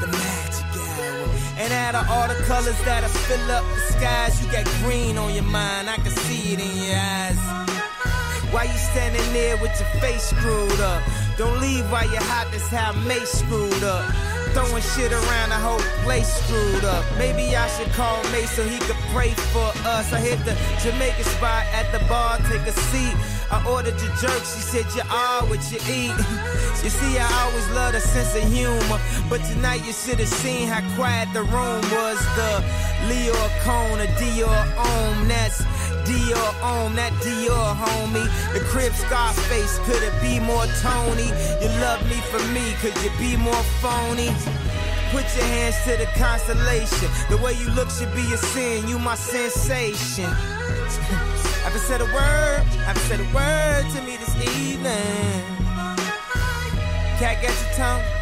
The 0.00 0.08
magic 0.08 0.64
hour. 0.72 1.28
And 1.58 1.72
out 1.72 1.94
of 1.96 2.08
all 2.08 2.28
the 2.28 2.42
colors 2.44 2.78
that'll 2.84 3.10
fill 3.28 3.50
up 3.50 3.64
the 3.74 3.80
skies, 3.92 4.42
you 4.42 4.50
got 4.50 4.64
green 4.82 5.18
on 5.18 5.34
your 5.34 5.44
mind. 5.44 5.90
I 5.90 5.96
can 5.96 6.12
see 6.12 6.54
it 6.54 6.60
in 6.60 6.76
your 6.88 6.96
eyes. 6.96 7.38
Why 8.50 8.64
you 8.64 8.78
standing 8.78 9.32
there 9.34 9.58
with 9.58 9.78
your 9.78 10.00
face 10.00 10.30
screwed 10.30 10.80
up? 10.80 11.02
Don't 11.36 11.60
leave 11.60 11.84
while 11.92 12.08
you're 12.10 12.22
hot, 12.22 12.48
that's 12.50 12.68
how 12.68 12.92
Mace 13.06 13.40
screwed 13.40 13.84
up. 13.84 14.08
Throwing 14.54 14.82
shit 14.82 15.12
around 15.12 15.50
the 15.50 15.60
whole 15.60 15.84
place 16.02 16.32
screwed 16.32 16.84
up. 16.84 17.04
Maybe 17.18 17.54
I 17.54 17.68
should 17.76 17.92
call 17.92 18.22
Mace 18.32 18.52
so 18.52 18.62
he 18.62 18.78
could 18.78 18.96
pray 19.12 19.32
for 19.52 19.68
us. 19.84 20.12
I 20.14 20.20
hit 20.20 20.38
the 20.46 20.56
Jamaican 20.80 21.24
spot 21.24 21.66
at 21.76 21.92
the 21.92 21.98
bar, 22.08 22.38
take 22.48 22.62
a 22.62 22.72
seat. 22.72 23.35
I 23.50 23.64
ordered 23.68 24.00
your 24.02 24.14
jerk, 24.16 24.42
she 24.42 24.60
said 24.60 24.86
you 24.94 25.02
are 25.10 25.42
what 25.46 25.62
you 25.70 25.78
eat. 25.86 26.10
you 26.82 26.90
see, 26.90 27.18
I 27.18 27.28
always 27.44 27.68
love 27.70 27.94
a 27.94 28.00
sense 28.00 28.34
of 28.34 28.42
humor. 28.52 28.98
But 29.30 29.44
tonight 29.44 29.86
you 29.86 29.92
should 29.92 30.18
have 30.18 30.28
seen 30.28 30.68
how 30.68 30.82
quiet 30.96 31.28
the 31.32 31.42
room 31.42 31.82
was. 31.94 32.18
The 32.34 32.64
Leo 33.06 33.38
Cone, 33.62 34.00
a 34.00 34.08
Dior 34.18 34.62
Om, 34.76 35.28
that's 35.28 35.62
Dior 36.06 36.62
Om, 36.62 36.96
that 36.96 37.12
Dior 37.22 37.74
homie. 37.74 38.26
The 38.52 38.60
crib 38.66 38.92
Scarface, 38.94 39.78
could 39.86 40.02
it 40.02 40.14
be 40.20 40.40
more 40.40 40.66
Tony? 40.82 41.30
You 41.62 41.68
love 41.78 42.02
me 42.10 42.18
for 42.30 42.42
me, 42.50 42.74
could 42.82 42.96
you 43.02 43.10
be 43.18 43.36
more 43.36 43.64
phony? 43.78 44.30
Put 45.14 45.24
your 45.36 45.46
hands 45.54 45.76
to 45.84 45.96
the 45.96 46.06
constellation. 46.18 47.08
The 47.30 47.36
way 47.38 47.52
you 47.54 47.70
look 47.70 47.90
should 47.90 48.12
be 48.14 48.26
a 48.34 48.36
sin. 48.36 48.88
You 48.88 48.98
my 48.98 49.14
sensation. 49.14 50.30
haven't 51.66 51.80
said 51.80 52.00
a 52.00 52.04
word. 52.04 52.62
Haven't 52.86 53.02
said 53.02 53.18
a 53.18 53.34
word 53.34 53.90
to 53.96 54.02
me 54.02 54.16
this 54.16 54.36
evening. 54.36 55.42
Cat 57.18 57.42
get 57.42 57.60
your 57.60 57.72
tongue. 57.74 58.15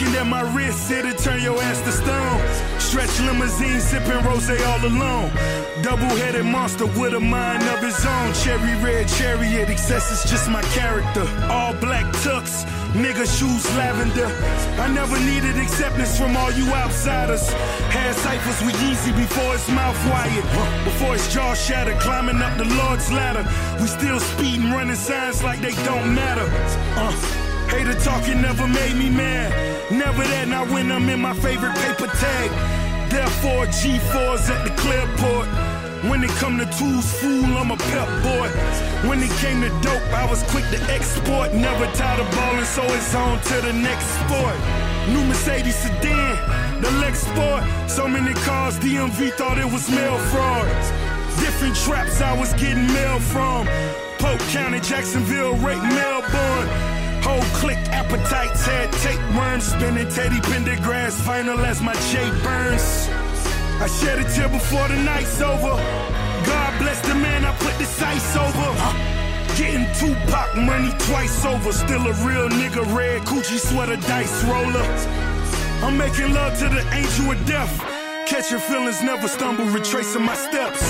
Looking 0.00 0.16
at 0.16 0.26
my 0.28 0.40
wrist, 0.56 0.90
it'll 0.90 1.12
turn 1.12 1.42
your 1.42 1.60
ass 1.60 1.82
to 1.82 1.92
stone. 1.92 2.80
Stretch 2.80 3.20
limousine, 3.20 3.80
sipping 3.80 4.24
rose 4.24 4.48
all 4.48 4.82
alone. 4.86 5.30
Double-headed 5.82 6.46
monster 6.46 6.86
with 6.86 7.12
a 7.12 7.20
mind 7.20 7.62
of 7.64 7.80
his 7.80 8.02
own. 8.06 8.32
Cherry 8.32 8.74
red 8.82 9.08
chariot, 9.08 9.68
excess 9.68 10.10
is 10.10 10.30
just 10.30 10.48
my 10.48 10.62
character. 10.72 11.28
All 11.50 11.74
black 11.74 12.06
tux, 12.24 12.64
nigga 12.94 13.28
shoes 13.28 13.66
lavender. 13.76 14.28
I 14.80 14.88
never 14.88 15.20
needed 15.20 15.58
acceptance 15.58 16.16
from 16.16 16.34
all 16.34 16.50
you 16.50 16.72
outsiders. 16.72 17.46
Had 17.92 18.14
ciphers 18.14 18.64
with 18.64 18.76
Yeezy 18.76 19.14
before 19.14 19.52
his 19.52 19.68
mouth 19.68 20.00
wired. 20.08 20.44
Before 20.84 21.12
his 21.12 21.30
jaw 21.30 21.52
shattered, 21.52 22.00
climbing 22.00 22.40
up 22.40 22.56
the 22.56 22.64
Lord's 22.64 23.12
ladder. 23.12 23.44
We 23.78 23.86
still 23.86 24.18
speeding, 24.18 24.70
running 24.70 24.96
signs 24.96 25.44
like 25.44 25.60
they 25.60 25.74
don't 25.84 26.14
matter. 26.14 26.48
Uh. 26.96 27.39
Hater 27.70 27.94
talking 28.00 28.42
never 28.42 28.66
made 28.66 28.96
me 28.96 29.08
mad. 29.08 29.50
Never 29.90 30.22
that, 30.22 30.48
not 30.48 30.68
when 30.70 30.90
I'm 30.90 31.08
in 31.08 31.20
my 31.20 31.34
favorite 31.34 31.74
paper 31.76 32.06
tag. 32.06 32.50
Therefore, 33.10 33.66
G4s 33.66 34.50
at 34.50 34.64
the 34.66 34.72
clearport. 34.82 35.46
When 36.08 36.24
it 36.24 36.30
come 36.30 36.58
to 36.58 36.66
tools, 36.78 37.12
fool, 37.20 37.44
I'm 37.58 37.70
a 37.70 37.76
pep 37.76 38.08
boy. 38.22 38.48
When 39.08 39.22
it 39.22 39.30
came 39.42 39.60
to 39.60 39.68
dope, 39.82 40.02
I 40.14 40.26
was 40.28 40.42
quick 40.44 40.64
to 40.70 40.80
export. 40.90 41.52
Never 41.52 41.86
tired 41.92 42.20
of 42.20 42.30
ballin', 42.32 42.64
so 42.64 42.82
it's 42.84 43.14
on 43.14 43.40
to 43.40 43.60
the 43.60 43.72
next 43.72 44.06
sport. 44.24 44.56
New 45.08 45.24
Mercedes 45.24 45.76
sedan, 45.76 46.80
the 46.80 46.90
Lex 47.02 47.20
Sport. 47.20 47.64
So 47.90 48.08
many 48.08 48.34
cars, 48.42 48.78
DMV 48.78 49.32
thought 49.34 49.58
it 49.58 49.70
was 49.70 49.90
mail 49.90 50.18
fraud. 50.30 50.66
Different 51.38 51.76
traps 51.76 52.20
I 52.20 52.32
was 52.38 52.52
getting 52.54 52.86
mail 52.86 53.18
from. 53.20 53.66
Polk 54.18 54.40
County, 54.52 54.80
Jacksonville, 54.80 55.54
Rake, 55.56 55.82
Melbourne. 55.82 56.99
Whole 57.22 57.42
click 57.60 57.78
appetites 57.92 58.64
had 58.66 58.92
tapeworms 59.04 59.64
spinning 59.64 60.08
Teddy 60.08 60.40
Pendergrass 60.40 61.12
final 61.12 61.58
as 61.60 61.80
my 61.80 61.94
J 62.10 62.30
Burns. 62.42 63.08
I 63.80 63.86
shed 63.86 64.18
a 64.18 64.24
tear 64.34 64.48
before 64.48 64.88
the 64.88 64.96
night's 64.96 65.40
over. 65.40 65.76
God 66.46 66.78
bless 66.78 67.00
the 67.06 67.14
man 67.14 67.44
I 67.44 67.56
put 67.56 67.76
the 67.78 67.84
sights 67.84 68.36
over. 68.36 68.70
Getting 69.56 69.86
Tupac 69.98 70.56
money 70.56 70.92
twice 71.06 71.44
over. 71.44 71.72
Still 71.72 72.06
a 72.06 72.14
real 72.26 72.48
nigga, 72.48 72.84
red 72.94 73.22
coochie 73.22 73.58
sweater 73.58 73.96
dice 73.96 74.44
roller. 74.44 74.86
I'm 75.82 75.96
making 75.96 76.32
love 76.34 76.58
to 76.58 76.68
the 76.68 76.84
angel 76.92 77.32
of 77.32 77.46
death. 77.46 77.72
Catching 78.26 78.58
feelings, 78.58 79.02
never 79.02 79.28
stumble, 79.28 79.64
retracing 79.66 80.22
my 80.22 80.34
steps. 80.34 80.82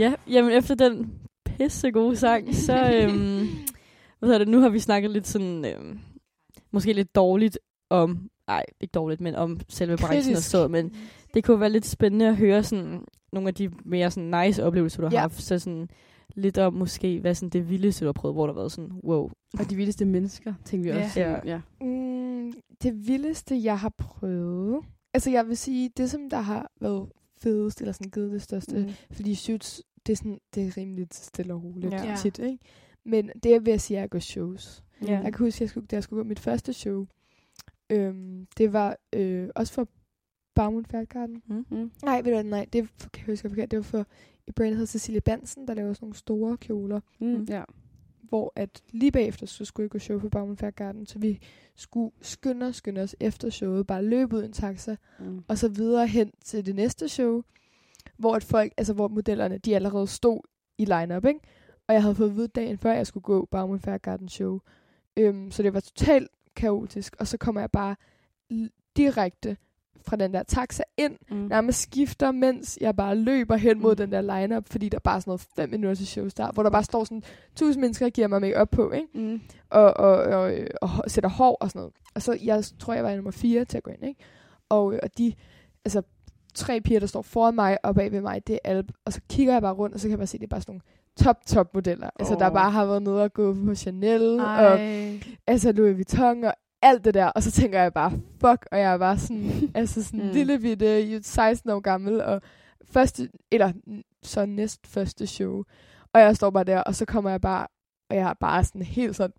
Ja, 0.00 0.14
jamen 0.30 0.52
efter 0.52 0.74
den 0.74 1.12
pisse 1.44 1.90
gode 1.90 2.16
sang, 2.16 2.54
så 2.54 2.72
øhm, 2.96 3.46
hvad 4.18 4.26
hedder 4.28 4.38
det, 4.38 4.48
nu 4.48 4.60
har 4.60 4.68
vi 4.68 4.78
snakket 4.78 5.10
lidt 5.10 5.26
sådan, 5.26 5.64
øhm, 5.64 5.98
måske 6.70 6.92
lidt 6.92 7.14
dårligt 7.14 7.58
om, 7.90 8.30
nej, 8.46 8.64
ikke 8.80 8.92
dårligt, 8.92 9.20
men 9.20 9.34
om 9.34 9.60
selve 9.68 9.96
branchen 9.96 10.36
og 10.36 10.42
så, 10.42 10.68
men 10.68 10.92
det 11.34 11.44
kunne 11.44 11.60
være 11.60 11.70
lidt 11.70 11.86
spændende 11.86 12.28
at 12.28 12.36
høre 12.36 12.62
sådan 12.62 13.04
nogle 13.32 13.48
af 13.48 13.54
de 13.54 13.70
mere 13.84 14.10
sådan 14.10 14.44
nice 14.46 14.64
oplevelser, 14.64 15.00
du 15.02 15.06
har 15.08 15.12
Ja. 15.12 15.20
haft. 15.20 15.42
Så 15.42 15.58
sådan 15.58 15.88
lidt 16.36 16.58
om 16.58 16.72
måske, 16.74 17.20
hvad 17.20 17.34
sådan 17.34 17.48
det 17.48 17.70
vildeste, 17.70 18.04
du 18.04 18.08
har 18.08 18.12
prøvet, 18.12 18.34
hvor 18.34 18.46
der 18.46 18.52
har 18.52 18.60
været 18.60 18.72
sådan, 18.72 18.90
wow. 19.04 19.30
Og 19.58 19.70
de 19.70 19.76
vildeste 19.76 20.04
mennesker, 20.04 20.54
tænker 20.64 20.92
vi 20.92 20.98
Ja. 20.98 21.04
også. 21.04 21.20
Ja. 21.20 21.36
ja. 21.44 21.60
Mm, 21.80 22.52
det 22.82 23.06
vildeste, 23.08 23.64
jeg 23.64 23.78
har 23.78 23.92
prøvet... 23.98 24.80
Altså, 25.14 25.30
jeg 25.30 25.48
vil 25.48 25.56
sige, 25.56 25.90
det 25.96 26.10
som 26.10 26.30
der 26.30 26.40
har 26.40 26.70
været 26.80 27.08
fedest, 27.42 27.80
eller 27.80 27.92
sådan 27.92 28.10
givet 28.10 28.32
det 28.32 28.42
største, 28.42 28.78
mm. 28.78 28.88
fordi 29.12 29.34
shoots, 29.34 29.82
det 30.10 30.14
er, 30.14 30.16
sådan, 30.16 30.40
det 30.54 30.66
er 30.66 30.76
rimelig 30.76 31.06
stille 31.12 31.54
og 31.54 31.64
roligt 31.64 31.92
Ja. 31.92 32.16
tit, 32.22 32.38
ikke? 32.38 32.58
Men 33.04 33.30
det 33.42 33.64
vil 33.64 33.70
jeg 33.70 33.80
sige, 33.80 33.96
at 33.98 34.00
jeg 34.00 34.10
går 34.10 34.18
shows. 34.18 34.84
Ja. 35.06 35.20
Jeg 35.20 35.32
kan 35.34 35.44
huske, 35.46 35.56
at 35.56 35.60
jeg 35.60 35.68
skulle, 35.68 35.86
da 35.86 35.96
jeg 35.96 36.02
skulle 36.02 36.22
gå 36.22 36.28
mit 36.28 36.38
første 36.38 36.72
show, 36.72 37.06
øhm, 37.90 38.46
det 38.58 38.72
var 38.72 38.96
øh, 39.12 39.48
også 39.54 39.72
for 39.72 39.88
Bagmund 40.54 40.84
Færdgarden. 40.86 41.42
Mm. 41.46 41.66
Mm. 41.70 41.90
Nej, 42.04 42.16
ved 42.16 42.24
du 42.24 42.30
hvad, 42.30 42.44
nej, 42.44 42.66
det 42.72 42.78
er- 42.78 43.08
kan 43.12 43.26
jeg 43.26 43.32
huske 43.32 43.48
forkert. 43.48 43.70
Det 43.70 43.76
var 43.76 43.82
for 43.82 44.06
et 44.46 44.54
brand, 44.54 44.68
der 44.70 44.74
hedder 44.74 44.86
Cecilie 44.86 45.20
Bansen, 45.20 45.68
der 45.68 45.74
laver 45.74 45.92
sådan 45.92 46.04
nogle 46.06 46.16
store 46.16 46.56
kjoler, 46.56 47.00
Mm. 47.20 47.44
Ja. 47.48 47.62
hvor 48.22 48.52
at 48.56 48.82
lige 48.92 49.12
bagefter, 49.12 49.46
så 49.46 49.64
skulle 49.64 49.84
jeg 49.84 49.90
gå 49.90 49.98
show 49.98 50.18
for 50.18 50.28
Bagmund 50.28 50.56
Færdgarden, 50.56 51.06
så 51.06 51.18
vi 51.18 51.38
skulle 51.76 52.12
skynde 52.20 52.66
os, 52.66 52.76
skynde 52.76 53.00
os 53.00 53.16
efter 53.20 53.50
showet, 53.50 53.86
bare 53.86 54.04
løbe 54.04 54.36
ud 54.36 54.42
i 54.42 54.46
en 54.46 54.52
taxa, 54.52 54.96
Mm. 55.20 55.40
og 55.48 55.58
så 55.58 55.68
videre 55.68 56.06
hen 56.06 56.30
til 56.44 56.66
det 56.66 56.74
næste 56.74 57.08
show, 57.08 57.42
hvor 58.20 58.34
at 58.36 58.44
folk, 58.44 58.72
altså 58.76 58.92
hvor 58.92 59.08
modellerne, 59.08 59.58
de 59.58 59.74
allerede 59.74 60.06
stod 60.06 60.40
i 60.78 60.84
line-up, 60.84 61.24
ikke? 61.24 61.40
Og 61.88 61.94
jeg 61.94 62.02
havde 62.02 62.14
fået 62.14 62.30
at 62.30 62.36
vide 62.36 62.48
dagen 62.48 62.78
før, 62.78 62.92
jeg 62.92 63.06
skulle 63.06 63.22
gå 63.24 63.48
Bagmund 63.50 63.80
Færgarden 63.80 64.28
show. 64.28 64.58
Øhm, 65.16 65.50
så 65.50 65.62
det 65.62 65.74
var 65.74 65.80
totalt 65.80 66.28
kaotisk, 66.56 67.16
og 67.18 67.26
så 67.26 67.36
kommer 67.38 67.60
jeg 67.60 67.70
bare 67.70 67.96
direkte 68.96 69.56
fra 70.06 70.16
den 70.16 70.34
der 70.34 70.42
taxa 70.42 70.82
ind, 70.96 71.16
Mm. 71.30 71.36
nærmest 71.36 71.80
skifter, 71.82 72.32
mens 72.32 72.78
jeg 72.80 72.96
bare 72.96 73.14
løber 73.16 73.56
hen 73.56 73.80
mod 73.82 73.92
Mm. 73.92 73.96
den 73.96 74.12
der 74.12 74.20
line-up, 74.40 74.68
fordi 74.68 74.88
der 74.88 74.96
er 74.98 75.00
bare 75.00 75.20
sådan 75.20 75.30
noget 75.30 75.46
fem 75.56 75.70
minutter 75.70 75.94
til 75.94 76.06
showstart, 76.06 76.54
hvor 76.54 76.62
der 76.62 76.70
bare 76.70 76.84
står 76.84 77.04
sådan 77.04 77.22
tusind 77.56 77.80
mennesker 77.80 78.06
og 78.06 78.12
giver 78.12 78.26
mig 78.28 78.40
make 78.40 78.56
op 78.56 78.70
på, 78.70 78.90
ikke? 78.90 79.06
Mm. 79.14 79.40
og, 79.70 79.96
og, 79.96 80.12
og, 80.12 80.52
og 80.82 80.88
hår- 80.88 81.08
sætter 81.08 81.30
hår 81.30 81.54
og 81.60 81.68
sådan 81.70 81.78
noget. 81.80 81.94
Og 82.14 82.22
så, 82.22 82.38
jeg 82.44 82.64
tror, 82.78 82.94
jeg 82.94 83.04
var 83.04 83.14
nummer 83.14 83.30
fire 83.30 83.64
til 83.64 83.76
at 83.76 83.82
gå 83.82 83.90
ind, 83.90 84.04
ikke? 84.04 84.20
Og, 84.68 84.92
øh, 84.94 84.98
og 85.02 85.18
de, 85.18 85.34
altså, 85.84 86.02
tre 86.54 86.80
piger, 86.80 87.00
der 87.00 87.06
står 87.06 87.22
foran 87.22 87.54
mig 87.54 87.78
og 87.84 87.94
bag 87.94 88.12
ved 88.12 88.20
mig, 88.20 88.46
det 88.46 88.54
er 88.54 88.58
alle, 88.70 88.84
og 89.04 89.12
så 89.12 89.20
kigger 89.30 89.52
jeg 89.52 89.62
bare 89.62 89.72
rundt, 89.74 89.94
og 89.94 90.00
så 90.00 90.04
kan 90.04 90.10
jeg 90.10 90.18
bare 90.18 90.26
se, 90.26 90.38
det 90.38 90.44
er 90.44 90.48
bare 90.48 90.60
sådan 90.60 90.72
nogle 90.72 90.82
top, 91.16 91.46
top 91.46 91.74
modeller. 91.74 92.06
Oh. 92.06 92.10
Altså, 92.18 92.34
der 92.34 92.50
bare 92.50 92.70
har 92.70 92.84
været 92.86 93.02
nede 93.02 93.22
og 93.22 93.32
gå 93.32 93.54
på 93.64 93.74
Chanel, 93.74 94.40
og 94.40 94.46
Ej. 94.46 95.20
altså 95.46 95.72
Louis 95.72 95.94
Vuitton, 95.94 96.44
og 96.44 96.54
alt 96.82 97.04
det 97.04 97.14
der. 97.14 97.26
Og 97.26 97.42
så 97.42 97.50
tænker 97.50 97.82
jeg 97.82 97.92
bare, 97.92 98.10
fuck, 98.40 98.66
og 98.72 98.78
jeg 98.78 98.92
er 98.92 98.98
bare 98.98 99.18
sådan, 99.18 99.50
altså 99.74 100.02
sådan 100.02 100.26
mm. 100.26 100.30
lille 100.32 100.58
bitte, 100.58 101.22
16 101.22 101.70
år 101.70 101.80
gammel, 101.80 102.22
og 102.22 102.42
første, 102.84 103.28
eller 103.50 103.72
så 104.22 104.46
næst 104.46 104.86
første 104.86 105.26
show. 105.26 105.62
Og 106.12 106.20
jeg 106.20 106.36
står 106.36 106.50
bare 106.50 106.64
der, 106.64 106.80
og 106.80 106.94
så 106.94 107.04
kommer 107.04 107.30
jeg 107.30 107.40
bare, 107.40 107.66
og 108.10 108.16
jeg 108.16 108.30
er 108.30 108.34
bare 108.34 108.64
sådan 108.64 108.82
helt 108.82 109.16
sådan, 109.16 109.32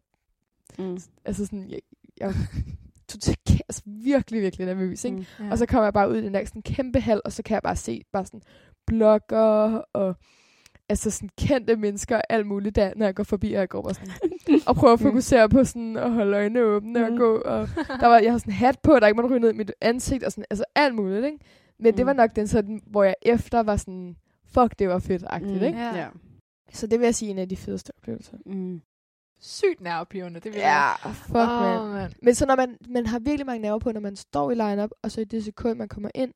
Mm. 0.78 0.98
altså 1.26 1.46
sådan, 1.46 1.70
jeg, 1.70 1.80
jeg 2.20 2.34
totalt, 3.12 3.62
altså 3.70 3.82
virkelig, 3.86 4.42
virkelig 4.42 4.68
nervøs, 4.68 5.04
ikke? 5.06 5.18
Mm. 5.18 5.46
Ja. 5.46 5.52
Og 5.52 5.58
så 5.58 5.66
kommer 5.66 5.84
jeg 5.86 5.94
bare 5.94 6.10
ud 6.10 6.16
i 6.18 6.22
den 6.26 6.34
der 6.34 6.46
sådan 6.46 6.62
kæmpe 6.62 7.00
hal, 7.00 7.22
og 7.26 7.32
så 7.32 7.44
kan 7.44 7.54
jeg 7.54 7.62
bare 7.64 7.76
se 7.76 8.02
bare 8.14 8.26
sådan 8.26 8.42
blogger 8.88 9.82
og 9.94 10.16
altså 10.90 11.12
sådan 11.12 11.30
kendte 11.40 11.76
mennesker 11.76 12.16
og 12.16 12.24
alt 12.30 12.48
muligt 12.48 12.76
der, 12.76 12.92
når 12.96 13.06
jeg 13.06 13.16
går 13.16 13.24
forbi, 13.24 13.54
og 13.54 13.60
jeg 13.60 13.70
går 13.70 13.82
bare 13.82 13.94
sådan 13.94 14.14
og 14.68 14.76
prøver 14.76 14.94
at 14.94 15.00
fokusere 15.00 15.50
på 15.50 15.64
sådan 15.64 15.98
at 15.98 16.12
holde 16.12 16.38
øjnene 16.38 16.62
åbne 16.62 17.06
og 17.06 17.12
Mm. 17.12 17.18
gå. 17.18 17.36
Og 17.38 17.68
der 18.00 18.08
var, 18.08 18.20
jeg 18.20 18.32
havde 18.32 18.40
sådan 18.40 18.54
hat 18.54 18.80
på, 18.84 19.00
der 19.00 19.08
ikke 19.08 19.16
måtte 19.22 19.30
ryge 19.30 19.40
ned 19.40 19.54
i 19.54 19.58
mit 19.58 19.72
ansigt, 19.82 20.24
og 20.24 20.32
sådan, 20.32 20.46
altså 20.50 20.64
alt 20.76 20.96
muligt, 20.96 21.26
ikke? 21.26 21.38
Men 21.80 21.94
det 21.98 22.00
Mm. 22.06 22.08
var 22.08 22.14
nok 22.14 22.36
den 22.36 22.48
sådan, 22.48 22.82
hvor 22.88 23.04
jeg 23.04 23.16
efter 23.22 23.64
var 23.64 23.76
sådan, 23.76 24.16
fuck, 24.54 24.80
det 24.80 24.90
var 24.90 25.00
fedt-agtigt, 25.00 25.60
Mm. 25.60 25.64
ikke? 25.68 25.80
Ja. 25.80 26.08
Så 26.74 26.88
det 26.88 27.00
vil 27.00 27.06
jeg 27.06 27.16
sige 27.16 27.32
en 27.32 27.38
af 27.40 27.50
de 27.50 27.58
fedeste 27.58 27.92
oplevelser. 27.98 28.38
Mm. 28.46 28.82
Sygt 29.42 29.82
nervepirrende, 29.82 30.40
det 30.40 30.52
vil 30.54 30.60
jeg. 30.60 30.96
Ja, 31.06 31.12
fuck, 31.12 31.36
oh, 31.36 31.62
man. 31.62 31.78
Åh, 31.80 31.92
mand. 31.94 32.12
Men 32.22 32.36
så 32.36 32.46
når 32.46 32.56
man, 32.56 32.78
man 32.90 33.06
har 33.06 33.20
virkelig 33.20 33.46
mange 33.46 33.62
nerver 33.62 33.80
på, 33.80 33.92
når 33.92 34.00
man 34.02 34.16
står 34.16 34.52
i 34.52 34.56
line-up, 34.56 34.90
og 35.02 35.12
så 35.12 35.22
i 35.22 35.24
det 35.24 35.44
sekund, 35.44 35.78
man 35.78 35.88
kommer 35.88 36.10
ind, 36.16 36.34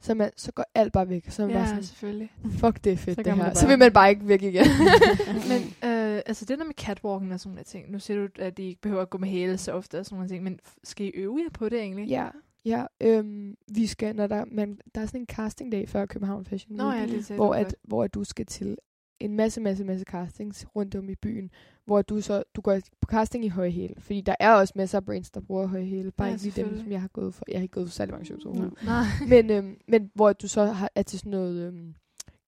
så, 0.00 0.14
man, 0.14 0.30
så 0.36 0.52
går 0.52 0.64
alt 0.74 0.92
bare 0.92 1.08
væk. 1.08 1.30
Så 1.30 1.42
man 1.42 1.50
bare 1.50 1.62
Ja, 1.62 1.68
sådan, 1.68 1.82
selvfølgelig. 1.84 2.32
fuck, 2.50 2.84
det 2.84 2.92
er 2.92 2.96
fedt, 2.96 3.16
Så 3.16 3.22
det 3.22 3.26
man 3.36 3.36
her. 3.46 3.48
det 3.48 3.58
Så 3.58 3.64
bare. 3.64 3.70
vil 3.72 3.78
man 3.78 3.92
bare 3.92 4.10
ikke 4.10 4.28
væk 4.28 4.42
igen. 4.42 4.64
Men 5.50 5.90
øh, 5.90 6.22
altså 6.26 6.44
det 6.44 6.58
der 6.58 6.64
med 6.64 6.74
catwalken 6.74 7.32
og 7.32 7.40
sådan 7.40 7.50
nogle 7.50 7.64
ting, 7.64 7.90
nu 7.90 7.98
siger 7.98 8.20
du, 8.26 8.28
at 8.38 8.56
de 8.56 8.62
ikke 8.62 8.80
behøver 8.80 9.02
at 9.02 9.10
gå 9.10 9.18
med 9.18 9.28
hæle 9.28 9.58
så 9.58 9.72
ofte 9.72 9.98
og 9.98 10.04
sådan 10.04 10.16
nogle 10.16 10.28
ting, 10.28 10.44
men 10.44 10.58
skal 10.84 11.06
I 11.06 11.10
øve 11.14 11.38
jer 11.44 11.50
på 11.52 11.68
det 11.68 11.80
egentlig? 11.80 12.08
ja, 12.08 12.28
ja. 12.64 12.84
Øhm, 13.00 13.54
vi 13.74 13.86
skal, 13.86 14.16
når 14.16 14.26
der, 14.26 14.44
man, 14.50 14.78
der 14.94 15.00
er 15.00 15.06
sådan 15.06 15.20
en 15.20 15.26
castingdag 15.26 15.88
før 15.88 16.06
København 16.06 16.44
Fashion 16.44 16.76
Nå 16.76 16.90
Week, 16.90 17.10
ja, 17.10 17.16
det 17.16 17.30
hvor, 17.30 17.54
at, 17.54 17.76
hvor 17.82 18.04
at 18.04 18.14
du 18.14 18.24
skal 18.24 18.46
til 18.46 18.76
en 19.20 19.36
masse, 19.36 19.60
masse, 19.60 19.84
masse 19.84 20.04
castings 20.08 20.66
rundt 20.76 20.94
om 20.94 21.08
i 21.08 21.14
byen, 21.14 21.50
hvor 21.88 22.02
du 22.02 22.20
så 22.20 22.42
du 22.54 22.60
går 22.60 22.78
på 23.00 23.06
casting 23.10 23.44
i 23.44 23.48
høje 23.48 23.70
hæle. 23.70 23.94
Fordi 23.98 24.20
der 24.20 24.34
er 24.40 24.52
også 24.52 24.72
masser 24.76 24.98
af 24.98 25.04
brands, 25.04 25.30
der 25.30 25.40
bruger 25.40 25.66
høje 25.66 25.84
hæle. 25.84 26.10
Bare 26.10 26.28
Ja, 26.28 26.32
ikke 26.34 26.44
lige 26.44 26.64
dem, 26.64 26.78
som 26.78 26.92
jeg 26.92 27.00
har 27.00 27.08
gået 27.08 27.34
for. 27.34 27.44
Jeg 27.48 27.58
har 27.58 27.62
ikke 27.62 27.72
gået 27.72 27.86
for 27.86 27.92
særlig 27.92 28.12
mange 28.12 28.26
shows 28.26 28.44
overhovedet. 28.44 28.84
Nej. 28.84 29.04
men, 29.32 29.50
øhm, 29.50 29.76
men 29.88 30.10
hvor 30.14 30.32
du 30.32 30.48
så 30.48 30.64
har, 30.64 30.90
er 30.94 31.02
til 31.02 31.18
sådan 31.18 31.30
noget 31.30 31.66
øhm, 31.66 31.94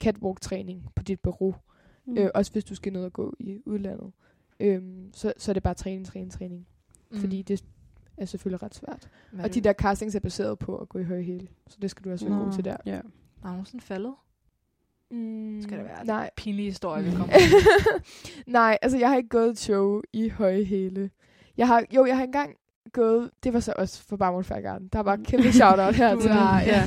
catwalk-træning 0.05 0.89
på 0.97 1.03
dit 1.03 1.21
bureau. 1.21 1.55
Mm. 2.07 2.19
Øh, 2.19 2.31
også 2.35 2.53
hvis 2.53 2.65
du 2.65 2.75
skal 2.75 2.93
ned 2.93 3.05
og 3.05 3.13
gå 3.13 3.35
i 3.39 3.61
udlandet. 3.67 4.13
Øhm, 4.61 5.11
så, 5.15 5.33
så 5.37 5.51
er 5.51 5.53
det 5.53 5.63
bare 5.63 5.75
træning, 5.75 6.07
træning, 6.07 6.33
træning. 6.33 6.67
Mm. 7.11 7.19
Fordi 7.19 7.43
det 7.43 7.65
er 8.17 8.25
selvfølgelig 8.25 8.63
ret 8.63 8.75
svært. 8.75 9.09
Hvad 9.33 9.45
Og 9.45 9.55
de 9.55 9.61
der 9.61 9.73
castings 9.73 10.15
er 10.15 10.21
baseret 10.21 10.59
på 10.59 10.77
at 10.77 10.89
gå 10.89 10.99
i 10.99 11.05
høje 11.05 11.23
hæle. 11.23 11.49
Så 11.69 11.79
det 11.83 11.91
skal 11.91 12.05
du 12.05 12.13
også 12.13 12.29
være 12.29 12.39
god 12.39 12.53
til 12.53 12.65
der. 12.65 12.77
Ja. 12.87 13.01
Du 13.43 13.49
nogensinde 13.49 13.85
faldet? 13.85 14.15
Mm, 15.11 15.63
Skal 15.63 15.79
det 15.79 15.85
være 15.87 16.05
Nej. 16.05 16.31
Pinlige 16.37 16.67
historie, 16.67 17.05
vi 17.05 17.11
kommer 17.11 17.35
nej, 18.47 18.79
altså 18.83 18.99
jeg 18.99 19.09
har 19.09 19.17
ikke 19.17 19.29
gået 19.29 19.51
et 19.51 19.59
show 19.59 20.01
i 20.13 20.29
høje 20.29 20.65
hæle. 20.65 21.11
Jeg 21.57 21.67
har, 21.67 21.85
jo, 21.95 22.07
jeg 22.07 22.17
har 22.17 22.25
engang 22.25 22.57
gået, 22.93 23.31
det 23.45 23.53
var 23.53 23.61
så 23.61 23.73
også 23.77 24.03
for 24.03 24.17
Barmont 24.17 24.49
Garden. 24.49 24.89
Der 24.93 25.01
var 25.01 25.17
kæmpe 25.17 25.53
shout-out 25.53 25.95
her 25.95 26.15
til 26.21 26.31
dem. 26.31 26.37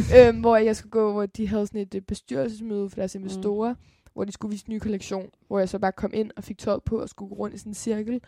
ja. 0.09 0.27
øhm, 0.27 0.39
hvor 0.39 0.57
jeg 0.57 0.75
skulle 0.75 0.91
gå, 0.91 1.11
hvor 1.11 1.25
de 1.25 1.47
havde 1.47 1.67
sådan 1.67 1.81
et 1.81 1.95
øh, 1.95 2.01
bestyrelsesmøde 2.01 2.89
for 2.89 2.95
deres 2.95 3.15
investorer, 3.15 3.73
mm. 3.73 3.79
hvor 4.13 4.23
de 4.25 4.31
skulle 4.31 4.51
vise 4.51 4.69
ny 4.69 4.79
kollektion, 4.79 5.29
hvor 5.47 5.59
jeg 5.59 5.69
så 5.69 5.79
bare 5.79 5.91
kom 5.91 6.11
ind 6.13 6.31
og 6.37 6.43
fik 6.43 6.57
tøjet 6.57 6.83
på 6.83 6.97
og 7.01 7.09
skulle 7.09 7.29
gå 7.29 7.35
rundt 7.35 7.55
i 7.55 7.57
sådan 7.57 7.69
en 7.69 7.73
cirkel 7.75 8.21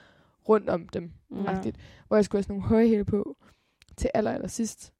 rundt 0.49 0.69
om 0.69 0.87
dem, 0.89 1.11
Ja. 1.45 1.51
ja. 1.65 1.71
hvor 2.07 2.17
jeg 2.17 2.25
skulle 2.25 2.39
have 2.39 2.43
sådan 2.43 2.53
nogle 2.55 2.67
høje 2.69 2.87
hæle 2.87 3.05
på 3.05 3.37
til 3.97 4.09
aller, 4.13 4.31
aller 4.31 4.47
sidst, 4.47 4.93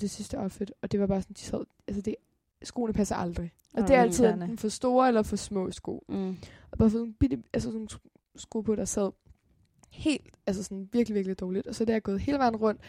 det 0.00 0.10
sidste 0.10 0.38
outfit, 0.38 0.72
og 0.82 0.92
det 0.92 1.00
var 1.00 1.06
bare 1.06 1.22
sådan, 1.22 1.34
de 1.34 1.40
sad, 1.40 1.64
altså 1.88 2.02
det, 2.02 2.14
skoene 2.62 2.92
passer 2.92 3.16
aldrig. 3.16 3.52
Og 3.74 3.82
det 3.88 3.96
er 3.96 4.00
altid 4.02 4.26
enten 4.26 4.58
for 4.58 4.68
store 4.68 5.08
eller 5.08 5.22
for 5.22 5.36
små 5.36 5.70
sko. 5.70 6.04
Mm. 6.08 6.36
Og 6.70 6.78
bare 6.78 6.90
fået 6.90 7.00
nogle 7.00 7.14
bitte, 7.14 7.38
altså 7.54 7.72
sådan 7.72 7.88
sko 8.36 8.60
på, 8.60 8.74
der 8.74 8.84
sad 8.84 9.10
helt, 9.90 10.28
altså 10.46 10.62
sådan 10.62 10.88
virkelig, 10.92 11.14
virkelig 11.14 11.40
dårligt. 11.40 11.66
Og 11.66 11.74
så 11.74 11.84
da 11.84 11.92
jeg 11.92 11.96
er 11.96 12.00
gået 12.00 12.20
hele 12.20 12.38
vejen 12.38 12.56
rundt, 12.56 12.80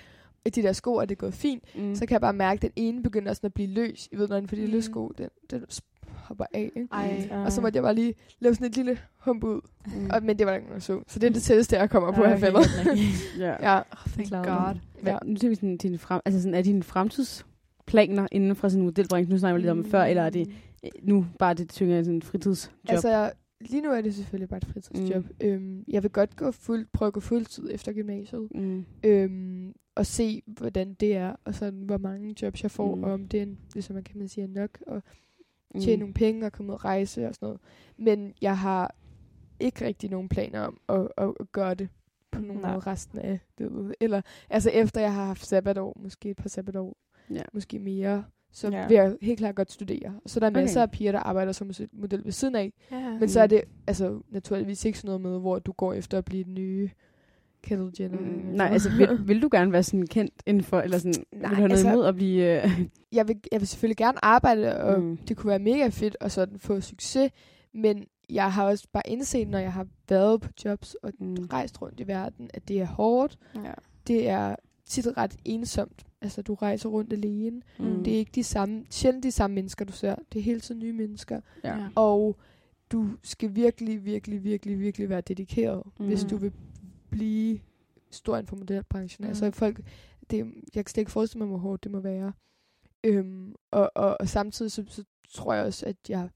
i 0.46 0.50
de 0.50 0.62
der 0.64 0.74
sko, 0.74 0.96
er 0.96 1.06
det 1.06 1.18
gået 1.18 1.34
fint, 1.34 1.64
Mm. 1.76 1.96
så 1.96 2.06
kan 2.06 2.14
jeg 2.14 2.22
bare 2.22 2.34
mærke, 2.34 2.58
at 2.58 2.62
den 2.62 2.72
ene 2.76 3.04
begynder 3.04 3.34
sådan 3.34 3.48
at 3.48 3.54
blive 3.54 3.68
løs. 3.70 4.10
I 4.12 4.18
ved, 4.18 4.28
når 4.28 4.36
den 4.40 4.48
for 4.48 4.56
de 4.56 4.66
Mm. 4.66 4.72
løs 4.72 4.86
sko, 4.86 5.08
den, 5.18 5.30
den 5.52 5.66
hopper 6.08 6.46
af. 6.54 6.72
Ikke? 6.76 6.88
Ej. 6.92 7.30
Og 7.46 7.52
så 7.52 7.62
måtte 7.62 7.78
jeg 7.78 7.84
bare 7.84 7.96
lige 7.96 8.14
lave 8.40 8.56
sådan 8.56 8.68
et 8.68 8.76
lille 8.76 9.00
hump 9.18 9.44
ud. 9.44 9.62
Mm. 9.86 10.10
Og, 10.14 10.24
men 10.24 10.38
det 10.40 10.46
var 10.46 10.52
der 10.52 10.58
ikke 10.58 10.68
nogen, 10.68 10.82
så. 10.82 11.02
Så 11.08 11.20
det 11.20 11.28
er 11.28 11.34
det 11.34 11.44
tætteste, 11.44 11.76
jeg 11.78 11.90
kommer 11.90 12.12
på 12.12 12.22
Ej, 12.24 12.32
okay, 12.32 12.40
faldet. 12.40 12.56
godt 12.56 12.86
nok. 12.88 12.98
ja. 13.40 13.72
ja. 13.74 13.78
Oh, 13.80 14.12
thank. 14.14 14.30
God. 14.48 14.78
Hvad, 15.02 15.14
Ja. 15.14 15.18
Nu 15.26 15.36
tænker 15.36 15.50
vi 15.50 15.56
sådan, 15.56 15.78
dine 15.78 15.98
frem, 15.98 16.22
altså 16.26 16.42
sådan, 16.42 16.54
er 16.56 16.62
dine 16.62 16.84
fremtidsplaner 17.92 18.28
inden 18.32 18.56
for 18.56 18.70
sådan 18.70 18.82
en 18.82 18.86
modelbranche? 18.86 19.32
Nu 19.34 19.38
snakker 19.40 19.56
vi 19.56 19.62
lidt 19.62 19.72
om 19.72 19.84
det 19.84 19.92
før, 19.92 20.04
eller 20.04 20.24
er 20.24 20.30
det 20.30 20.48
øh, 20.84 20.92
nu 21.04 21.26
bare 21.40 21.54
det 21.54 21.70
tynger 21.70 21.98
af 21.98 22.06
sådan 22.06 22.22
fritidsjob? 22.22 22.74
Altså, 22.90 23.32
lige 23.62 23.82
nu 23.82 23.90
er 23.90 24.02
det 24.02 24.16
selvfølgelig 24.16 24.50
bare 24.50 24.58
et 24.58 24.66
fritidsjob. 24.66 25.24
Mm. 25.24 25.48
Øhm, 25.48 25.84
jeg 25.88 26.04
vil 26.04 26.12
godt 26.12 26.36
gå 26.36 26.52
fuld, 26.52 26.88
prøve 26.94 27.08
at 27.08 27.14
gå 27.14 27.20
fuldtid 27.20 27.70
efter 27.74 27.94
gymnasiet. 27.94 28.48
mm. 28.56 28.86
øhm, 29.06 29.74
og 29.96 30.06
se, 30.06 30.42
hvordan 30.48 30.94
det 30.94 31.16
er, 31.16 31.36
og 31.46 31.56
sådan, 31.56 31.80
hvor 31.82 31.98
mange 31.98 32.36
jobs 32.42 32.64
jeg 32.64 32.72
får, 32.72 32.96
Mm. 32.96 32.98
mm. 32.98 33.04
og 33.04 33.12
om 33.14 33.28
det 33.28 33.38
er, 33.38 33.44
en, 33.44 33.58
ligesom 33.74 33.94
man 33.94 34.04
kan 34.04 34.18
man 34.18 34.28
sige, 34.28 34.44
er 34.44 34.48
nok, 34.48 34.78
og 34.88 35.04
tjene 35.80 35.96
mm. 35.96 36.00
nogle 36.00 36.14
penge 36.14 36.46
og 36.46 36.52
komme 36.52 36.72
ud 36.72 36.74
og 36.74 36.86
rejse 36.86 37.28
og 37.28 37.36
sådan 37.36 37.46
noget. 37.46 37.60
Men 37.98 38.34
jeg 38.42 38.58
har 38.58 38.96
ikke 39.60 39.86
rigtig 39.86 40.10
nogen 40.10 40.30
planer 40.30 40.60
om 40.62 40.80
at, 40.90 41.08
at, 41.18 41.34
at 41.40 41.52
gøre 41.52 41.74
det 41.74 41.90
på 42.32 42.42
nogen 42.42 42.62
Nej. 42.62 42.72
måde 42.72 42.80
resten 42.80 43.20
af 43.20 43.40
livet. 43.58 43.96
Eller, 44.00 44.22
altså 44.50 44.70
efter 44.70 45.02
jeg 45.02 45.14
har 45.14 45.26
haft 45.26 45.46
sabbatår, 45.46 45.98
måske 46.00 46.30
et 46.30 46.38
par 46.38 46.50
sabbatår, 46.50 46.98
Ja. 47.34 47.42
måske 47.54 47.80
mere, 47.80 48.24
så 48.52 48.70
Ja. 48.70 48.88
vil 48.88 48.96
jeg 48.96 49.16
helt 49.22 49.40
klart 49.40 49.56
godt 49.56 49.72
studere. 49.72 50.14
Så 50.26 50.40
der 50.40 50.46
er 50.46 50.50
Okay. 50.50 50.62
masser 50.62 50.82
af 50.82 50.92
piger, 50.92 51.12
der 51.12 51.20
arbejder 51.20 51.52
som 51.52 51.72
model 51.94 52.26
ved 52.26 52.32
siden 52.32 52.56
af, 52.56 52.74
Ja. 52.92 53.18
men 53.20 53.30
så 53.30 53.42
er 53.42 53.48
det 53.48 53.62
altså 53.88 54.22
naturligvis 54.30 54.86
ikke 54.86 55.00
sådan 55.00 55.08
noget 55.08 55.22
med, 55.22 55.40
hvor 55.40 55.60
du 55.60 55.72
går 55.72 55.94
efter 55.94 56.18
at 56.18 56.26
blive 56.26 56.44
den 56.44 56.54
nye 56.54 56.90
Kendall 57.64 57.92
Jenner. 58.00 58.20
Mm. 58.20 58.26
Nej, 58.56 58.68
altså 58.68 58.90
vil, 58.98 59.10
vil 59.28 59.42
du 59.42 59.50
gerne 59.52 59.72
være 59.72 59.84
sådan 59.84 60.08
kendt 60.08 60.34
inden 60.46 60.64
for, 60.64 60.80
eller 60.82 60.98
sådan, 60.98 61.14
Nej, 61.32 61.40
vil 61.42 61.50
du 61.50 61.56
have 61.56 61.68
noget 61.68 61.72
altså- 61.80 61.92
imod 61.92 62.06
at 62.06 62.16
blive... 62.16 62.64
Øh, 62.64 62.86
jeg 63.12 63.28
vil, 63.28 63.40
jeg 63.52 63.60
vil 63.62 63.68
selvfølgelig 63.68 63.98
gerne 63.98 64.26
arbejde, 64.26 64.78
og 64.84 65.02
mm. 65.02 65.18
det 65.18 65.38
kunne 65.38 65.50
være 65.50 65.60
mega 65.60 65.88
fedt 65.88 66.18
at 66.22 66.32
sådan 66.32 66.60
få 66.60 66.82
succes, 66.82 67.32
men 67.74 68.06
jeg 68.30 68.54
har 68.54 68.66
også 68.66 68.88
bare 68.94 69.04
indset, 69.10 69.48
når 69.48 69.60
jeg 69.60 69.74
har 69.74 69.88
været 70.10 70.42
på 70.42 70.50
jobs 70.66 70.96
og 70.96 71.12
mm. 71.20 71.36
rejst 71.54 71.82
rundt 71.82 72.00
i 72.00 72.08
verden, 72.08 72.50
at 72.54 72.68
det 72.68 72.82
er 72.82 72.86
hårdt. 72.86 73.38
Ja. 73.56 73.72
Det 74.08 74.30
er 74.30 74.56
tit 74.86 75.08
ret 75.18 75.36
ensomt. 75.46 76.04
Altså, 76.22 76.42
du 76.42 76.54
rejser 76.54 76.90
rundt 76.90 77.14
alene. 77.14 77.62
Mm. 77.80 77.86
Mm. 77.86 78.04
Det 78.04 78.14
er 78.14 78.18
ikke 78.18 78.32
de 78.36 78.44
samme, 78.44 78.86
sjældent 78.90 79.24
de 79.24 79.32
samme 79.32 79.56
mennesker, 79.56 79.86
du 79.86 79.94
ser. 79.94 80.16
Det 80.34 80.40
er 80.40 80.44
hele 80.44 80.60
tiden 80.60 80.80
nye 80.80 80.94
mennesker. 80.94 81.42
Ja. 81.64 81.88
Og 81.96 82.38
du 82.92 83.10
skal 83.24 83.56
virkelig, 83.56 84.06
virkelig, 84.06 84.44
virkelig, 84.44 84.80
virkelig 84.80 85.10
være 85.10 85.22
dedikeret, 85.22 85.84
Mm. 85.86 85.92
mm. 86.00 86.06
hvis 86.08 86.24
du 86.24 86.38
vil 86.38 86.52
blive 87.10 87.60
stor 88.12 88.38
inden 88.38 88.48
for 88.48 88.56
modelbranchen. 88.56 89.24
Mm. 89.26 89.28
Altså 89.30 89.52
folk, 89.52 89.82
det, 90.30 90.38
jeg 90.76 90.86
kan 90.86 90.86
slet 90.88 91.02
ikke 91.02 91.12
forestille 91.12 91.40
mig, 91.40 91.48
hvor 91.48 91.58
hårdt 91.58 91.84
det 91.84 91.92
må 91.92 92.00
være. 92.00 92.34
Øhm, 93.04 93.56
og, 93.72 93.92
og, 93.96 94.18
og 94.20 94.30
samtidig 94.30 94.72
så, 94.72 94.84
så 94.88 95.04
tror 95.34 95.54
jeg 95.54 95.66
også, 95.66 95.86
at 95.86 95.96
jeg 96.10 96.30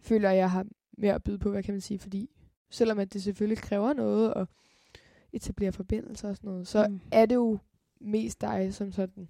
føler, 0.00 0.30
at 0.30 0.36
jeg 0.36 0.50
har 0.50 0.66
mere 0.98 1.14
at 1.14 1.22
byde 1.22 1.38
på, 1.38 1.50
hvad 1.50 1.62
kan 1.62 1.74
man 1.74 1.80
sige, 1.80 1.98
fordi 1.98 2.30
selvom 2.70 2.98
at 2.98 3.12
det 3.12 3.22
selvfølgelig 3.22 3.58
kræver 3.62 3.92
noget 3.92 4.32
at 4.36 4.46
etablere 5.32 5.72
forbindelser 5.72 6.28
og 6.28 6.36
sådan 6.36 6.50
noget, 6.50 6.66
så 6.68 6.86
Mm. 6.88 6.92
mm. 6.94 7.00
er 7.12 7.26
det 7.26 7.34
jo 7.34 7.58
mest 8.04 8.40
dig 8.40 8.74
som 8.74 8.92
sådan, 8.92 9.28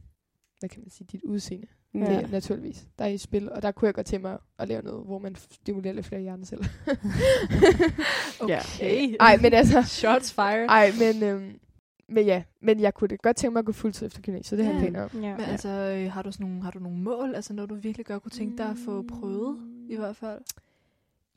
hvad 0.60 0.68
kan 0.68 0.80
man 0.82 0.90
sige, 0.90 1.06
dit 1.12 1.22
udseende. 1.24 1.66
Ja. 1.94 1.98
Ja. 1.98 2.04
Det 2.04 2.24
er 2.24 2.28
naturligvis. 2.28 2.86
Der 2.98 3.04
er 3.04 3.08
i 3.08 3.18
spil, 3.18 3.52
og 3.52 3.62
der 3.62 3.70
kunne 3.72 3.86
jeg 3.86 3.94
godt 3.94 4.06
tænke 4.06 4.22
mig 4.26 4.38
at 4.58 4.68
lave 4.68 4.82
noget, 4.82 5.04
hvor 5.04 5.18
man 5.18 5.34
stimulerer 5.34 5.94
lidt 5.94 6.06
flere 6.06 6.20
hjerneceller. 6.22 6.64
Okay. 8.40 9.16
Ej, 9.20 9.36
men 9.42 9.52
altså... 9.54 9.82
Shots 9.82 10.32
fired. 10.32 10.66
Ej, 10.68 10.90
men, 10.98 11.22
øhm, 11.22 11.58
men 12.08 12.26
ja, 12.26 12.42
men 12.60 12.80
jeg 12.80 12.94
kunne 12.94 13.08
da 13.08 13.16
godt 13.22 13.36
tænke 13.36 13.52
mig 13.52 13.58
at 13.58 13.64
gå 13.66 13.72
fuldtid 13.72 14.06
efter 14.06 14.20
gymnasiet, 14.20 14.58
det 14.58 14.66
har 14.66 14.72
jeg 14.72 14.82
Ja. 14.82 14.88
planer 14.90 15.02
om. 15.14 15.22
Ja. 15.22 15.36
Men 15.36 15.44
altså, 15.44 15.68
øh, 15.68 16.12
har 16.12 16.22
du, 16.22 16.32
sådan 16.32 16.46
nogle, 16.46 16.62
har 16.62 16.70
du 16.70 16.78
nogle 16.78 16.98
mål? 16.98 17.34
Altså 17.34 17.52
noget, 17.52 17.70
du 17.70 17.74
virkelig 17.74 18.06
godt 18.06 18.22
kunne 18.22 18.30
tænke 18.30 18.58
dig 18.58 18.66
at 18.70 18.76
få 18.84 19.02
prøvet, 19.02 19.58
i 19.88 19.96
hvert 19.96 20.16
fald? 20.16 20.40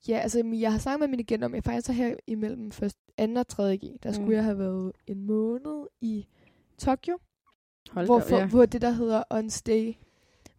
Ja, 0.07 0.17
altså 0.17 0.43
jeg 0.45 0.71
har 0.71 0.79
snakket 0.79 0.99
med 0.99 1.07
min 1.07 1.19
agent 1.19 1.43
om, 1.43 1.53
at 1.53 1.55
jeg 1.55 1.63
faktisk 1.63 1.89
er 1.89 1.93
her 1.93 2.15
imellem 2.27 2.71
først 2.71 2.97
2. 3.19 3.23
og 3.35 3.47
3. 3.47 3.77
G. 3.77 3.81
Der 4.03 4.11
skulle 4.11 4.27
Mm. 4.27 4.33
jeg 4.33 4.43
have 4.43 4.59
været 4.59 4.91
en 5.07 5.21
måned 5.25 5.87
i 6.01 6.25
Tokyo, 6.77 7.17
Hold 7.91 8.05
hvor, 8.05 8.15
op, 8.15 8.21
for, 8.29 8.37
ja. 8.37 8.45
hvor 8.47 8.65
det 8.65 8.81
der 8.81 8.91
hedder 8.91 9.23
on 9.31 9.49
stay, 9.49 9.93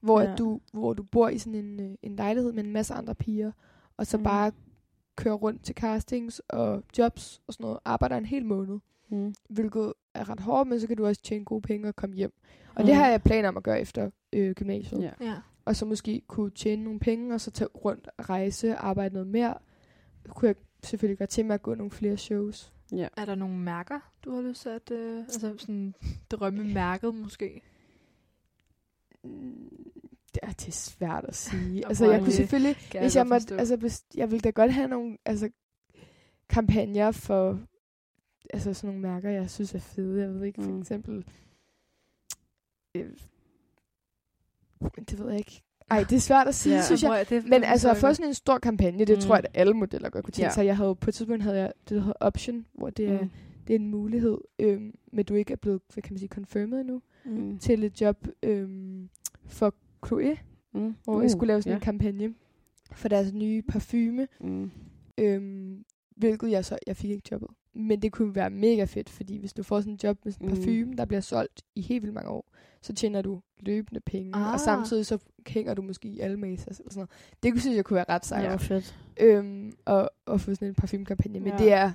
hvor, 0.01 0.21
Ja. 0.21 0.35
du, 0.35 0.61
hvor 0.73 0.93
du 0.93 1.03
bor 1.03 1.29
i 1.29 1.39
sådan 1.39 1.55
en, 1.65 1.81
øh, 1.81 1.91
en 2.03 2.17
lejlighed 2.17 2.53
med 2.53 2.65
en 2.65 2.73
masse 2.73 2.95
andre 2.95 3.15
piger, 3.15 3.53
og 3.97 4.07
så 4.07 4.17
Mm. 4.19 4.23
bare 4.25 4.53
kører 5.17 5.35
rundt 5.35 5.65
til 5.65 5.75
castings 5.75 6.43
og 6.49 6.83
jobs 6.99 7.43
og 7.47 7.53
sådan 7.55 7.65
noget, 7.65 7.79
arbejder 7.85 8.17
en 8.17 8.25
hel 8.27 8.47
måned, 8.47 8.79
Mm. 9.09 9.35
hvilket 9.49 9.93
er 10.15 10.29
ret 10.31 10.41
hårdt, 10.41 10.69
men 10.69 10.81
så 10.81 10.87
kan 10.87 10.97
du 10.97 11.07
også 11.07 11.23
tjene 11.23 11.45
gode 11.45 11.63
penge 11.63 11.89
og 11.89 11.97
komme 11.97 12.17
hjem. 12.17 12.33
Og 12.75 12.81
Mm. 12.83 12.87
det 12.87 12.95
har 12.95 13.09
jeg 13.09 13.23
planer 13.23 13.49
om 13.49 13.57
at 13.57 13.63
gøre 13.63 13.81
efter 13.81 14.11
øh, 14.33 14.55
gymnasiet. 14.55 15.03
Ja. 15.03 15.11
Ja. 15.21 15.35
Og 15.65 15.77
så 15.77 15.85
måske 15.87 16.23
kunne 16.27 16.51
tjene 16.51 16.85
nogle 16.85 17.01
penge, 17.01 17.35
og 17.35 17.41
så 17.41 17.51
tage 17.51 17.69
rundt 17.69 18.09
og 18.19 18.31
rejse, 18.31 18.77
arbejde 18.77 19.15
noget 19.15 19.29
mere. 19.29 19.55
Kunne 20.29 20.49
jeg 20.49 20.57
selvfølgelig 20.85 21.19
godt 21.19 21.31
tænke 21.31 21.47
mig 21.47 21.55
at 21.55 21.63
gå 21.63 21.75
nogle 21.75 21.91
flere 21.91 22.17
shows. 22.17 22.73
ja. 22.93 23.09
Er 23.17 23.25
der 23.25 23.35
nogle 23.35 23.59
mærker, 23.59 24.01
du 24.27 24.35
har 24.35 24.43
lyst 24.43 24.63
til 24.63 24.69
at... 24.69 24.91
Øh, 24.91 25.19
altså 25.19 25.55
sådan 25.59 25.95
drømmemærket 26.31 27.15
måske? 27.15 27.63
Mm, 29.25 29.69
Det 30.35 30.41
er, 30.43 30.53
det 30.53 30.69
er 30.69 30.73
svært 30.73 31.25
at 31.25 31.35
sige. 31.37 31.87
Altså, 31.89 32.05
jeg 32.11 32.15
er 32.15 32.19
kunne 32.19 32.33
selvfølgelig... 32.33 32.77
Kan 32.91 33.01
Hvis 33.01 33.17
jeg 33.17 33.21
jeg, 33.21 33.27
måtte, 33.29 33.57
altså, 33.59 33.77
hvis, 33.77 34.05
jeg 34.15 34.31
ville 34.31 34.41
da 34.41 34.51
godt 34.51 34.73
have 34.73 34.89
nogle 34.89 35.19
altså, 35.25 35.51
kampagner 36.49 37.11
for 37.11 37.61
altså, 38.53 38.75
sådan 38.75 38.89
nogle 38.97 39.03
mærker, 39.15 39.31
jeg 39.31 39.51
synes 39.51 39.75
er 39.75 39.79
fede. 39.79 40.21
Jeg 40.23 40.35
ved 40.35 40.45
ikke, 40.45 40.63
for 40.63 40.71
Mm. 40.71 40.81
eksempel... 40.81 41.25
Øh, 42.95 43.11
det 45.11 45.19
ved 45.19 45.29
jeg 45.29 45.39
ikke. 45.39 45.63
Ej, 45.91 46.05
det 46.11 46.17
er 46.17 46.21
svært 46.21 46.49
at 46.49 46.55
sige, 46.55 46.75
Ja. 46.75 46.83
synes 46.83 47.03
jeg. 47.03 47.21
At- 47.21 47.31
det- 47.31 47.49
Men 47.49 47.65
altså, 47.65 47.91
at 47.91 47.97
få 47.97 48.07
jeg 48.07 48.17
sådan 48.17 48.31
en 48.31 48.35
stor 48.35 48.59
kampagne, 48.59 48.99
det 48.99 49.09
Mm. 49.09 49.15
mm. 49.15 49.21
tror 49.21 49.35
jeg, 49.37 49.45
at 49.45 49.51
alle 49.61 49.75
modeller 49.75 50.11
godt 50.11 50.25
kunne 50.25 50.33
tænke 50.33 50.47
Ja. 50.47 50.51
sig. 50.55 50.67
Jeg 50.67 50.77
havde, 50.77 50.95
på 50.97 51.11
et 51.11 51.15
tidspunkt 51.15 51.43
havde 51.43 51.57
jeg 51.59 51.73
det, 51.81 51.91
der 51.91 52.01
hedder 52.01 52.13
Option, 52.21 52.67
hvor 52.75 52.91
det, 52.91 53.09
er, 53.09 53.23
Mm. 53.23 53.31
Det 53.67 53.75
er 53.77 53.79
en 53.79 53.91
mulighed, 53.91 54.39
øhm, 54.59 54.95
men 55.13 55.25
du 55.25 55.35
ikke 55.35 55.53
er 55.53 55.57
blevet, 55.57 55.81
hvad 55.95 56.03
kan 56.03 56.13
man 56.13 56.19
sige, 56.19 56.29
confirmed 56.29 56.81
endnu, 56.81 57.03
Mm. 57.25 57.59
til 57.59 57.85
et 57.85 58.01
job 58.01 58.29
øhm, 58.43 59.09
for 59.47 59.75
Chloé, 60.07 60.39
Mm. 60.75 60.95
hvor 61.05 61.17
Uh, 61.17 61.23
jeg 61.23 61.31
skulle 61.31 61.49
lave 61.49 61.63
sådan 61.63 61.71
ja. 61.73 61.77
en 61.77 61.81
kampagne 61.81 62.35
for 62.93 63.09
deres 63.09 63.33
nye 63.33 63.63
parfume, 63.63 64.29
Mm. 64.41 64.71
øhm, 65.19 65.85
hvilket 66.17 66.51
jeg 66.51 66.65
så, 66.65 66.79
jeg 66.87 66.97
fik 66.97 67.11
ikke 67.11 67.29
jobbet. 67.33 67.49
Men 67.75 68.03
det 68.03 68.13
kunne 68.13 68.35
være 68.35 68.51
mega 68.51 68.85
fedt, 68.85 69.09
fordi 69.09 69.37
hvis 69.39 69.53
du 69.53 69.63
får 69.63 69.81
sådan 69.81 69.93
en 69.93 69.99
job 70.05 70.19
med 70.25 70.33
sådan 70.33 70.49
en 70.49 70.51
Mm. 70.55 70.57
parfume, 70.57 70.97
der 70.97 71.05
bliver 71.05 71.21
solgt 71.21 71.63
i 71.75 71.81
helt 71.81 72.03
vildt 72.03 72.15
mange 72.15 72.31
år, 72.31 72.51
så 72.83 72.93
tjener 72.95 73.23
du 73.23 73.41
løbende 73.61 74.01
penge, 74.01 74.37
ah. 74.37 74.53
Og 74.53 74.61
samtidig 74.61 75.07
så 75.07 75.19
hænger 75.47 75.75
du 75.75 75.83
måske 75.83 76.09
i 76.09 76.21
alle 76.21 76.37
masser 76.37 76.69
eller 76.69 76.91
sådan 76.91 76.99
noget. 76.99 77.11
Det 77.43 77.53
kunne 77.53 77.61
synes 77.61 77.77
jeg 77.77 77.85
kunne 77.85 77.95
være 77.95 78.05
ret 78.09 78.27
sejt. 78.27 78.45
Ja, 78.45 78.57
fedt. 78.57 78.99
øhm, 79.21 79.73
og, 79.85 80.11
og 80.27 80.41
få 80.41 80.55
sådan 80.55 80.69
en 80.69 80.75
parfumekampagne. 80.75 81.41
Men 81.41 81.49
ja. 81.53 81.59
det 81.59 81.73
er 81.73 81.93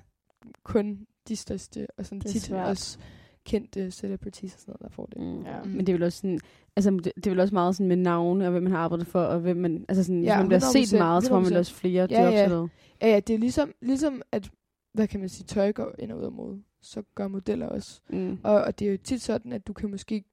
kun 0.64 1.08
de 1.28 1.36
største, 1.36 1.88
og 1.98 2.06
sådan 2.06 2.22
tit 2.22 2.42
svært. 2.42 2.68
også 2.68 3.00
kendte 3.46 3.92
celebrities 3.92 4.54
og 4.54 4.60
sådan 4.60 4.72
noget, 4.72 4.82
der 4.82 4.96
får 4.96 5.06
det. 5.06 5.18
Mm. 5.22 5.42
Ja. 5.46 5.64
Men 5.64 5.80
det 5.80 5.90
er 5.90 5.94
vel 5.94 6.04
også 6.04 6.18
sådan, 6.18 6.40
altså 6.76 6.92
det, 6.92 7.12
det 7.16 7.28
er 7.28 7.30
vel 7.30 7.40
også 7.40 7.54
meget 7.56 7.76
sådan 7.76 7.88
med 7.88 7.96
navne, 7.96 8.46
og 8.46 8.52
hvem 8.52 8.64
man 8.64 8.72
har 8.72 8.80
arbejdet 8.80 9.08
for, 9.08 9.22
og 9.22 9.40
hvem 9.40 9.58
man, 9.58 9.86
altså 9.90 10.04
sådan, 10.04 10.24
ja, 10.24 10.36
hvis 10.36 10.40
man 10.42 10.48
bliver 10.48 10.60
set 10.88 10.94
100%, 10.94 10.98
meget, 10.98 11.24
så 11.24 11.30
får 11.30 11.40
man 11.40 11.46
vel 11.46 11.54
100%. 11.54 11.58
også 11.60 11.74
flere 11.74 12.08
Ja, 12.10 12.24
jobs 12.24 12.34
ja. 12.34 12.44
eller 12.44 12.56
noget. 12.56 12.72
Ja, 13.02 13.08
ja, 13.08 13.20
det 13.20 13.34
er 13.34 13.38
ligesom, 13.40 13.74
ligesom 13.82 14.22
at, 14.32 14.50
hvad 14.94 15.08
kan 15.08 15.20
man 15.20 15.30
sige, 15.30 15.46
tøj 15.46 15.72
går 15.72 15.96
ind 16.00 16.12
og 16.12 16.20
ud 16.20 16.24
af 16.24 16.32
mode, 16.32 16.62
så 16.82 17.04
gør 17.16 17.28
modeller 17.28 17.68
også. 17.68 18.02
Mm. 18.10 18.38
Og, 18.44 18.62
og 18.64 18.80
det 18.80 18.88
er 18.88 18.92
jo 18.92 18.98
tit 19.04 19.22
sådan, 19.22 19.54
at 19.54 19.68
du 19.68 19.74
kan 19.74 19.92
måske 19.92 20.24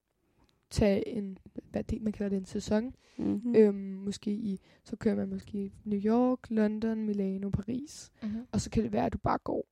tage 0.70 1.08
en, 1.08 1.38
hvad 1.70 1.84
det, 1.84 2.02
man 2.02 2.12
kalder 2.12 2.28
det, 2.28 2.36
en 2.36 2.44
sæson. 2.44 2.94
Mm. 3.18 3.40
Mm. 3.44 3.54
Øhm, 3.56 3.74
måske 3.74 4.30
i, 4.30 4.60
så 4.84 4.96
kører 4.96 5.14
man 5.14 5.28
måske 5.28 5.58
i 5.58 5.72
New 5.84 6.00
York, 6.04 6.38
London, 6.50 7.06
Milano, 7.06 7.50
Paris. 7.50 8.10
Mm-hmm. 8.22 8.46
Og 8.52 8.60
så 8.60 8.70
kan 8.70 8.82
det 8.82 8.92
være, 8.92 9.06
at 9.06 9.12
du 9.12 9.18
bare 9.18 9.38
går 9.38 9.66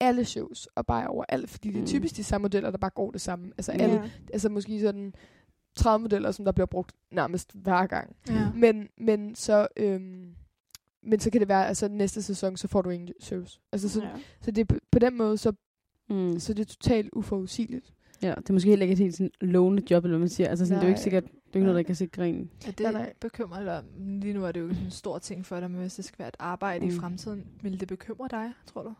alle 0.00 0.24
shows 0.24 0.66
og 0.74 0.86
bare 0.86 1.06
over 1.08 1.24
alt, 1.28 1.50
fordi 1.50 1.68
det 1.68 1.76
er 1.76 1.80
Mm. 1.80 1.86
typisk 1.86 2.16
de 2.16 2.24
samme 2.24 2.42
modeller, 2.42 2.70
der 2.70 2.78
bare 2.78 2.90
går 2.90 3.10
det 3.10 3.20
samme. 3.20 3.52
Altså 3.58 3.72
Ja. 3.72 3.78
alle, 3.78 4.12
altså 4.32 4.48
måske 4.48 4.80
sådan 4.80 5.14
30 5.76 6.02
modeller, 6.02 6.30
som 6.30 6.44
der 6.44 6.52
bliver 6.52 6.66
brugt 6.66 6.92
nærmest 7.12 7.52
hver 7.54 7.86
gang. 7.86 8.16
Ja. 8.28 8.50
Men, 8.54 8.88
men 8.98 9.34
så... 9.34 9.68
Øhm, 9.76 10.34
men 11.02 11.20
så 11.20 11.30
kan 11.30 11.40
det 11.40 11.48
være, 11.48 11.66
altså 11.68 11.88
næste 11.88 12.22
sæson, 12.22 12.56
så 12.56 12.68
får 12.68 12.82
du 12.82 12.90
ingen 12.90 13.08
service. 13.20 13.60
Altså, 13.72 13.88
så, 13.88 14.02
Ja. 14.02 14.08
så 14.40 14.50
det 14.50 14.70
er 14.70 14.78
på, 14.92 14.98
den 14.98 15.16
måde, 15.16 15.38
så, 15.38 15.52
Mm. 16.10 16.38
så 16.38 16.54
det 16.54 16.60
er 16.60 16.64
totalt 16.74 17.10
uforudsigeligt. 17.12 17.94
Ja, 18.22 18.34
det 18.38 18.48
er 18.48 18.52
måske 18.52 18.68
heller 18.70 18.82
ikke 18.84 18.92
et 18.92 18.98
helt 18.98 19.14
sådan 19.16 19.30
lovende 19.40 19.82
job, 19.90 20.04
eller 20.04 20.12
hvad 20.16 20.18
man 20.18 20.28
siger. 20.28 20.48
Altså, 20.48 20.66
sådan, 20.66 20.76
det 20.76 20.82
er 20.82 20.88
jo 20.88 20.90
ikke 20.90 20.98
Nej. 20.98 21.02
sikkert, 21.02 21.24
det 21.24 21.30
er 21.30 21.34
jo 21.54 21.58
ikke 21.58 21.64
noget, 21.66 21.76
der 21.76 21.82
kan 21.82 21.94
sikre 21.94 22.28
en. 22.28 22.50
Er 22.66 22.70
det 22.70 22.80
Nej, 22.80 22.92
nej. 22.92 23.12
bekymrer 23.20 23.64
dig? 23.64 23.82
Lige 23.98 24.34
nu 24.34 24.44
er 24.44 24.52
det 24.52 24.60
jo 24.60 24.68
sådan 24.68 24.84
en 24.84 24.90
stor 24.90 25.18
ting 25.18 25.46
for 25.46 25.60
dig, 25.60 25.70
men 25.70 25.80
hvis 25.80 25.94
det 25.94 26.04
skal 26.04 26.18
være 26.18 26.28
et 26.28 26.36
arbejde 26.38 26.84
mm. 26.86 26.90
i 26.92 26.94
fremtiden, 26.94 27.46
vil 27.62 27.80
det 27.80 27.88
bekymre 27.88 28.28
dig, 28.30 28.52
tror 28.66 28.82
du? 28.82 28.94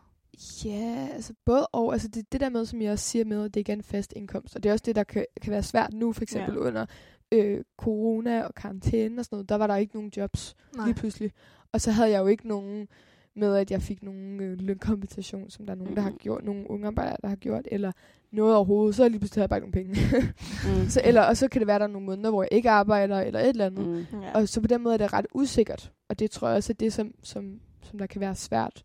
Ja, 0.65 1.07
altså 1.13 1.33
både 1.45 1.67
og. 1.67 1.93
Altså 1.93 2.07
det, 2.07 2.31
det 2.31 2.41
der 2.41 2.49
med, 2.49 2.65
som 2.65 2.81
jeg 2.81 2.91
også 2.91 3.05
siger 3.05 3.25
med, 3.25 3.45
at 3.45 3.53
det 3.53 3.59
ikke 3.59 3.71
er 3.71 3.75
en 3.75 3.83
fast 3.83 4.13
indkomst. 4.15 4.55
Og 4.55 4.63
det 4.63 4.69
er 4.69 4.73
også 4.73 4.83
det, 4.85 4.95
der 4.95 5.03
kan, 5.03 5.25
kan 5.41 5.51
være 5.51 5.63
svært 5.63 5.93
nu, 5.93 6.13
for 6.13 6.21
eksempel 6.21 6.53
Ja. 6.53 6.59
under 6.59 6.85
øh, 7.31 7.63
corona 7.77 8.43
og 8.43 8.55
karantæne 8.55 9.19
og 9.21 9.25
sådan 9.25 9.35
noget. 9.35 9.49
Der 9.49 9.55
var 9.55 9.67
der 9.67 9.75
ikke 9.75 9.95
nogen 9.95 10.11
jobs 10.17 10.55
Nej. 10.75 10.85
lige 10.85 10.95
pludselig. 10.95 11.31
Og 11.73 11.81
så 11.81 11.91
havde 11.91 12.09
jeg 12.09 12.19
jo 12.19 12.27
ikke 12.27 12.47
nogen 12.47 12.87
med, 13.35 13.55
at 13.55 13.71
jeg 13.71 13.81
fik 13.81 14.03
nogen 14.03 14.39
øh, 14.41 14.57
lønkompensation, 14.61 15.49
som 15.49 15.65
der 15.65 15.73
er 15.73 15.77
nogen, 15.77 15.95
der 15.95 16.01
har 16.01 16.11
gjort, 16.11 16.43
nogle 16.43 16.69
unge 16.69 16.87
arbejdere, 16.87 17.17
der 17.21 17.27
har 17.27 17.35
gjort, 17.35 17.67
eller 17.71 17.91
noget 18.31 18.55
overhovedet, 18.55 18.95
så 18.95 19.09
lige 19.09 19.19
pludselig 19.19 19.39
havde 19.39 19.43
jeg 19.43 19.49
bare 19.49 19.57
ikke 19.57 19.71
nogen 19.71 19.93
penge. 19.93 20.81
Mm. 20.83 20.89
så, 20.93 21.01
eller, 21.03 21.21
og 21.21 21.37
så 21.37 21.47
kan 21.47 21.59
det 21.61 21.67
være, 21.67 21.75
at 21.75 21.81
der 21.81 21.87
er 21.87 21.91
nogle 21.91 22.05
måneder, 22.05 22.29
hvor 22.29 22.43
jeg 22.43 22.49
ikke 22.51 22.69
arbejder, 22.69 23.19
eller 23.21 23.39
et 23.39 23.47
eller 23.49 23.65
andet. 23.65 23.87
Mm. 23.87 24.21
Ja. 24.21 24.31
Og 24.33 24.47
så 24.49 24.61
på 24.61 24.67
den 24.67 24.83
måde 24.83 24.93
er 24.93 24.97
det 24.97 25.13
ret 25.13 25.27
usikkert. 25.33 25.91
Og 26.09 26.19
det 26.19 26.31
tror 26.31 26.47
jeg 26.47 26.57
også 26.57 26.73
er 26.73 26.75
det, 26.75 26.93
som, 26.93 27.13
som, 27.23 27.59
som 27.83 27.99
der 27.99 28.05
kan 28.07 28.21
være 28.21 28.35
svært 28.35 28.83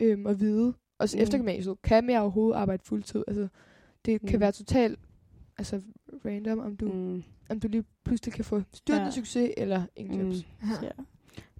øhm, 0.00 0.26
at 0.26 0.40
vide. 0.40 0.74
Også 1.04 1.16
Mm. 1.16 1.22
efter 1.22 1.38
gymnasiet. 1.38 1.82
Kan 1.82 2.04
man 2.04 2.16
overhovedet 2.16 2.56
arbejde 2.58 2.82
fuldtid? 2.84 3.24
Altså, 3.28 3.48
det 4.04 4.20
kan 4.20 4.36
Mm. 4.36 4.40
være 4.40 4.52
totalt 4.52 4.98
altså, 5.58 5.80
random, 6.24 6.58
om 6.58 6.76
du, 6.76 6.88
mm. 6.92 7.22
Om 7.50 7.60
du 7.60 7.68
lige 7.68 7.84
pludselig 8.04 8.34
kan 8.34 8.44
få 8.44 8.62
styrtende 8.72 9.04
Ja. 9.04 9.10
succes 9.10 9.50
eller 9.56 9.82
ingen 9.96 10.26
Mm. 10.26 10.32
Ja. 10.82 10.88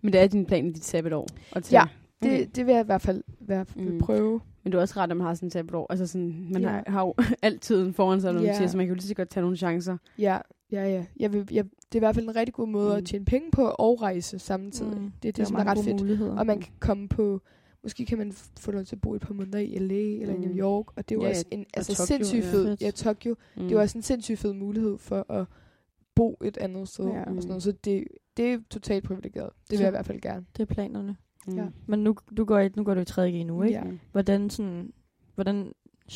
Men 0.03 0.13
det 0.13 0.21
er 0.21 0.27
din 0.27 0.47
plan 0.47 0.67
i 0.67 0.73
dit 0.73 0.85
sabbatår? 0.85 1.29
At 1.53 1.65
tage. 1.65 1.81
Ja, 1.81 1.87
Det, 2.23 2.33
Okay. 2.33 2.47
det 2.55 2.67
vil 2.67 2.73
jeg 2.73 2.83
i 2.83 2.87
hvert 2.87 3.03
fald 3.03 3.23
være, 3.41 3.67
Mm. 3.77 3.83
mm. 3.85 3.99
prøve. 3.99 4.41
Men 4.63 4.73
det 4.73 4.79
er 4.79 4.83
også 4.83 4.95
ret, 5.01 5.11
at 5.11 5.17
man 5.17 5.27
har 5.27 5.35
sådan 5.35 5.47
et 5.47 5.53
sabbatår. 5.53 5.87
Altså 5.91 6.07
sådan, 6.07 6.47
man 6.53 6.63
Ja. 6.63 6.69
har, 6.69 6.85
har 6.87 7.01
jo 7.01 7.15
altid 7.43 7.93
foran 7.93 8.21
sig, 8.21 8.33
når 8.33 8.41
man 8.41 8.49
Ja. 8.49 8.57
siger, 8.57 8.69
så 8.69 8.77
man 8.77 8.87
kan 8.87 8.91
jo 8.91 8.95
lige 8.95 9.09
så 9.09 9.15
godt 9.15 9.29
tage 9.29 9.43
nogle 9.43 9.57
chancer. 9.57 9.97
Ja, 10.19 10.39
ja, 10.73 10.89
ja. 10.89 11.05
Jeg 11.21 11.33
vil, 11.33 11.49
jeg, 11.53 11.65
det 11.65 11.95
er 11.95 11.97
i 11.97 11.99
hvert 11.99 12.15
fald 12.15 12.29
en 12.29 12.37
rigtig 12.37 12.55
god 12.55 12.69
måde 12.69 12.91
mm. 12.91 12.97
At 12.97 13.05
tjene 13.05 13.25
penge 13.25 13.51
på 13.51 13.63
og 13.79 14.03
rejse 14.03 14.39
samtidig. 14.39 14.93
Mm. 14.97 15.03
Mm. 15.03 15.13
Det 15.23 15.29
er 15.29 15.33
det, 15.33 15.47
som 15.49 15.57
er 15.57 15.65
ret 15.65 15.79
fedt. 15.85 16.01
Muligheder. 16.01 16.39
Og 16.39 16.47
man 16.47 16.61
kan 16.61 16.73
komme 16.81 17.09
på, 17.09 17.41
måske 17.85 18.07
kan 18.07 18.19
man 18.19 18.33
få 18.59 18.71
lov 18.71 18.85
til 18.85 18.97
at 18.97 19.01
bo 19.01 19.15
et 19.15 19.21
par 19.23 19.35
måneder 19.35 19.59
i 19.59 19.79
LA 19.79 19.95
eller 20.23 20.37
mm. 20.37 20.43
i 20.43 20.47
Mm. 20.47 20.53
New 20.53 20.65
York, 20.65 20.87
og 20.97 21.09
det 21.09 21.15
er 21.15 21.19
jo 21.19 21.23
Ja, 21.23 21.29
også 21.29 21.45
en 21.51 21.67
altså, 21.75 21.95
Tokyo, 21.97 22.07
sindssygt 22.07 22.45
ja. 22.45 22.51
fed, 22.53 22.77
ja, 22.81 22.91
Tokyo, 22.91 23.35
Mm. 23.57 23.63
det 23.63 23.71
er 23.71 23.75
jo 23.77 23.81
også 23.81 23.99
en 23.99 24.03
sindssygt 24.03 24.39
fed 24.39 24.53
mulighed 24.53 24.99
for 24.99 25.33
at 25.33 25.47
bo 26.15 26.39
et 26.45 26.57
andet 26.57 26.89
sted. 26.89 27.05
Ja. 27.05 27.21
Og 27.21 27.27
sådan 27.35 27.49
noget. 27.49 27.63
Så 27.63 27.73
det, 27.73 28.05
det 28.37 28.53
er 28.53 28.59
totalt 28.71 29.05
privilegeret. 29.05 29.51
Det 29.63 29.71
vil 29.71 29.79
Så- 29.79 29.85
jeg 29.85 29.91
i 29.91 29.97
hvert 29.97 30.07
fald 30.07 30.21
gerne. 30.21 30.47
Det 30.57 30.63
er 30.63 30.75
planerne. 30.75 31.17
Mm. 31.47 31.57
ja. 31.57 31.67
Men 31.87 32.05
nu, 32.05 32.17
du 32.37 32.45
går, 32.45 32.59
i, 32.59 32.69
nu 32.77 32.85
går 32.85 32.95
du 32.95 33.01
i 33.01 33.05
3G 33.11 33.45
nu, 33.47 33.63
ikke? 33.63 33.79
Ja. 33.79 33.85
Mm. 33.85 33.99
Hvordan, 34.13 34.51
sådan, 34.51 34.93
hvordan 35.35 35.73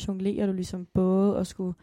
jonglerer 0.07 0.45
du 0.45 0.53
ligesom 0.53 0.87
både 0.93 1.37
at 1.37 1.47
skulle 1.47 1.73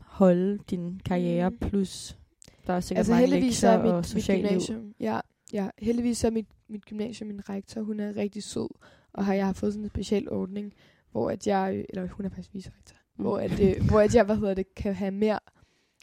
holde 0.00 0.58
din 0.70 1.00
karriere, 1.04 1.50
Mm. 1.50 1.58
plus 1.58 2.18
der 2.66 2.72
er 2.72 2.80
sikkert 2.80 2.98
Altså 2.98 3.12
mange 3.12 3.26
lektier 3.26 3.70
er 3.70 3.92
og 3.92 4.04
socialt 4.04 4.52
liv. 4.70 4.92
ja, 5.00 5.20
ja, 5.52 5.68
heldigvis 5.78 6.18
så 6.18 6.26
er 6.26 6.30
mit, 6.30 6.46
mit 6.68 6.84
gymnasium, 6.84 7.28
min 7.28 7.48
rektor, 7.48 7.80
hun 7.82 8.00
er 8.00 8.16
rigtig 8.16 8.42
sød, 8.42 8.68
og 9.12 9.24
har 9.24 9.34
jeg 9.34 9.46
har 9.46 9.52
fået 9.52 9.72
sådan 9.72 9.84
en 9.84 9.90
speciel 9.90 10.30
ordning, 10.30 10.72
hvor 11.12 11.30
at 11.30 11.46
jeg, 11.46 11.84
eller 11.88 12.08
hun 12.08 12.24
er 12.26 12.28
faktisk 12.30 12.54
vicerektor, 12.54 12.96
Mm. 13.16 13.22
hvor, 13.24 13.38
at, 13.38 13.60
øh, 13.60 13.88
hvor 13.88 14.00
at 14.00 14.14
jeg, 14.14 14.24
hvad 14.24 14.36
hedder 14.36 14.54
det, 14.54 14.74
kan 14.74 14.94
have 14.94 15.10
mere 15.10 15.38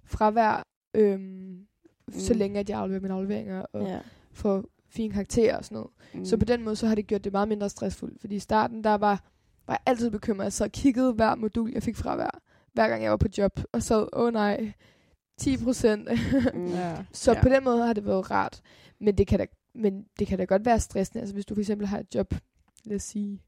fravær, 0.05 0.67
øhm, 0.93 1.65
så 2.11 2.33
Mm. 2.33 2.39
længe 2.39 2.59
at 2.59 2.69
jeg 2.69 2.79
afleverer 2.79 3.01
mine 3.01 3.13
afleveringer 3.13 3.61
og 3.73 3.87
Ja. 3.87 3.99
får 4.31 4.63
fine 4.89 5.13
karakterer 5.13 5.57
og 5.57 5.65
sådan 5.65 5.75
noget. 5.75 5.89
Mm. 6.13 6.25
Så 6.25 6.37
på 6.37 6.45
den 6.45 6.63
måde, 6.63 6.75
så 6.75 6.87
har 6.87 6.95
det 6.95 7.07
gjort 7.07 7.23
det 7.23 7.31
meget 7.31 7.47
mindre 7.47 7.69
stressfuldt. 7.69 8.21
Fordi 8.21 8.35
i 8.35 8.39
starten, 8.39 8.83
der 8.83 8.95
var, 8.95 9.23
var 9.67 9.73
jeg 9.73 9.79
altid 9.85 10.09
bekymret. 10.11 10.43
Jeg 10.43 10.53
så 10.53 10.69
kiggede 10.69 11.13
hver 11.13 11.35
modul, 11.35 11.71
jeg 11.73 11.83
fik 11.83 11.95
fra 11.95 12.15
hver, 12.15 12.29
hver 12.73 12.87
gang 12.87 13.03
jeg 13.03 13.11
var 13.11 13.17
på 13.17 13.27
job, 13.37 13.59
og 13.71 13.83
så, 13.83 13.99
åh 14.01 14.07
oh, 14.13 14.33
nej, 14.33 14.71
10 15.37 15.57
procent. 15.63 16.09
Mm. 16.53 16.65
Ja. 16.67 17.05
så 17.13 17.31
Ja. 17.33 17.41
på 17.41 17.49
den 17.49 17.63
måde 17.63 17.85
har 17.85 17.93
det 17.93 18.05
været 18.05 18.31
rart. 18.31 18.61
Men 18.99 19.17
det 19.17 19.27
kan 19.27 19.39
da, 19.39 19.45
men 19.75 20.05
det 20.19 20.27
kan 20.27 20.37
da 20.37 20.43
godt 20.45 20.65
være 20.65 20.79
stressende. 20.79 21.19
Altså 21.21 21.33
hvis 21.33 21.45
du 21.45 21.53
for 21.55 21.59
eksempel 21.61 21.87
har 21.87 21.99
et 21.99 22.15
job, 22.15 22.33
lad 22.85 22.95
os 22.95 23.03
sige, 23.03 23.41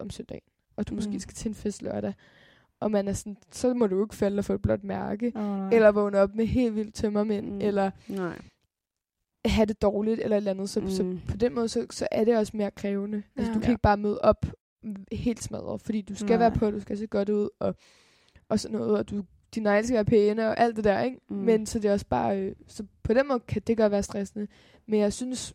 om 0.00 0.10
søndagen, 0.10 0.42
og 0.76 0.88
du 0.88 0.92
mm. 0.94 0.96
Måske 0.96 1.20
skal 1.20 1.34
til 1.34 1.48
en 1.48 1.54
fest 1.54 1.82
lørdag, 1.82 2.14
og 2.80 2.90
man 2.90 3.08
er 3.08 3.12
sådan, 3.12 3.36
så 3.52 3.74
må 3.74 3.86
du 3.86 3.96
jo 3.96 4.04
ikke 4.04 4.14
falde 4.14 4.38
og 4.38 4.44
få 4.44 4.52
et 4.52 4.62
blåt 4.62 4.84
mærke, 4.84 5.32
Oh, 5.34 5.42
nej. 5.42 5.68
eller 5.72 5.90
vågne 5.92 6.18
op 6.18 6.34
med 6.34 6.46
helt 6.46 6.74
vildt 6.74 6.94
tømmermænd, 6.94 7.46
Mm. 7.52 7.60
eller 7.60 7.90
Nej. 8.08 8.38
have 9.44 9.66
det 9.66 9.82
dårligt, 9.82 10.20
eller 10.20 10.36
et 10.36 10.40
eller 10.40 10.50
andet. 10.50 10.70
Så, 10.70 10.80
mm. 10.80 10.90
så 10.90 11.16
på 11.28 11.36
den 11.36 11.54
måde, 11.54 11.68
så, 11.68 11.86
så 11.90 12.08
er 12.10 12.24
det 12.24 12.36
også 12.36 12.56
mere 12.56 12.70
krævende. 12.70 13.22
Altså, 13.36 13.50
Ja. 13.50 13.54
du 13.54 13.60
kan 13.60 13.68
Ja. 13.68 13.70
ikke 13.72 13.82
bare 13.82 13.96
møde 13.96 14.18
op 14.20 14.46
helt 15.12 15.42
smadret, 15.42 15.80
fordi 15.80 16.00
du 16.02 16.14
skal 16.14 16.28
Nej. 16.28 16.36
være 16.38 16.50
på, 16.50 16.70
du 16.70 16.80
skal 16.80 16.98
se 16.98 17.06
godt 17.06 17.28
ud, 17.28 17.48
og, 17.58 17.74
og 18.48 18.60
sådan 18.60 18.78
noget, 18.78 18.98
og 18.98 19.10
du, 19.10 19.24
dine 19.54 19.64
negle 19.64 19.86
skal 19.86 19.94
være 19.94 20.04
pæne, 20.04 20.48
og 20.48 20.60
alt 20.60 20.76
det 20.76 20.84
der, 20.84 21.00
ikke? 21.00 21.18
Mm. 21.28 21.36
Mm. 21.36 21.42
Men 21.42 21.66
så 21.66 21.78
det 21.78 21.88
er 21.88 21.92
også 21.92 22.06
bare, 22.06 22.40
øh, 22.40 22.54
så 22.66 22.84
på 23.02 23.14
den 23.14 23.28
måde 23.28 23.40
kan 23.40 23.62
det 23.66 23.76
godt 23.76 23.92
være 23.92 24.02
stressende, 24.02 24.46
men 24.86 25.00
jeg 25.00 25.12
synes 25.12 25.54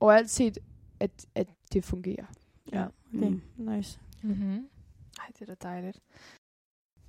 overalt 0.00 0.30
set, 0.30 0.58
at, 1.00 1.26
at 1.34 1.48
det 1.72 1.84
fungerer. 1.84 2.24
Ja, 2.72 2.84
okay. 3.14 3.28
Mm. 3.28 3.40
Nice. 3.56 4.00
Mm-hmm. 4.22 4.68
Ej, 5.18 5.26
det 5.38 5.48
er 5.48 5.54
da 5.54 5.68
dejligt. 5.68 6.00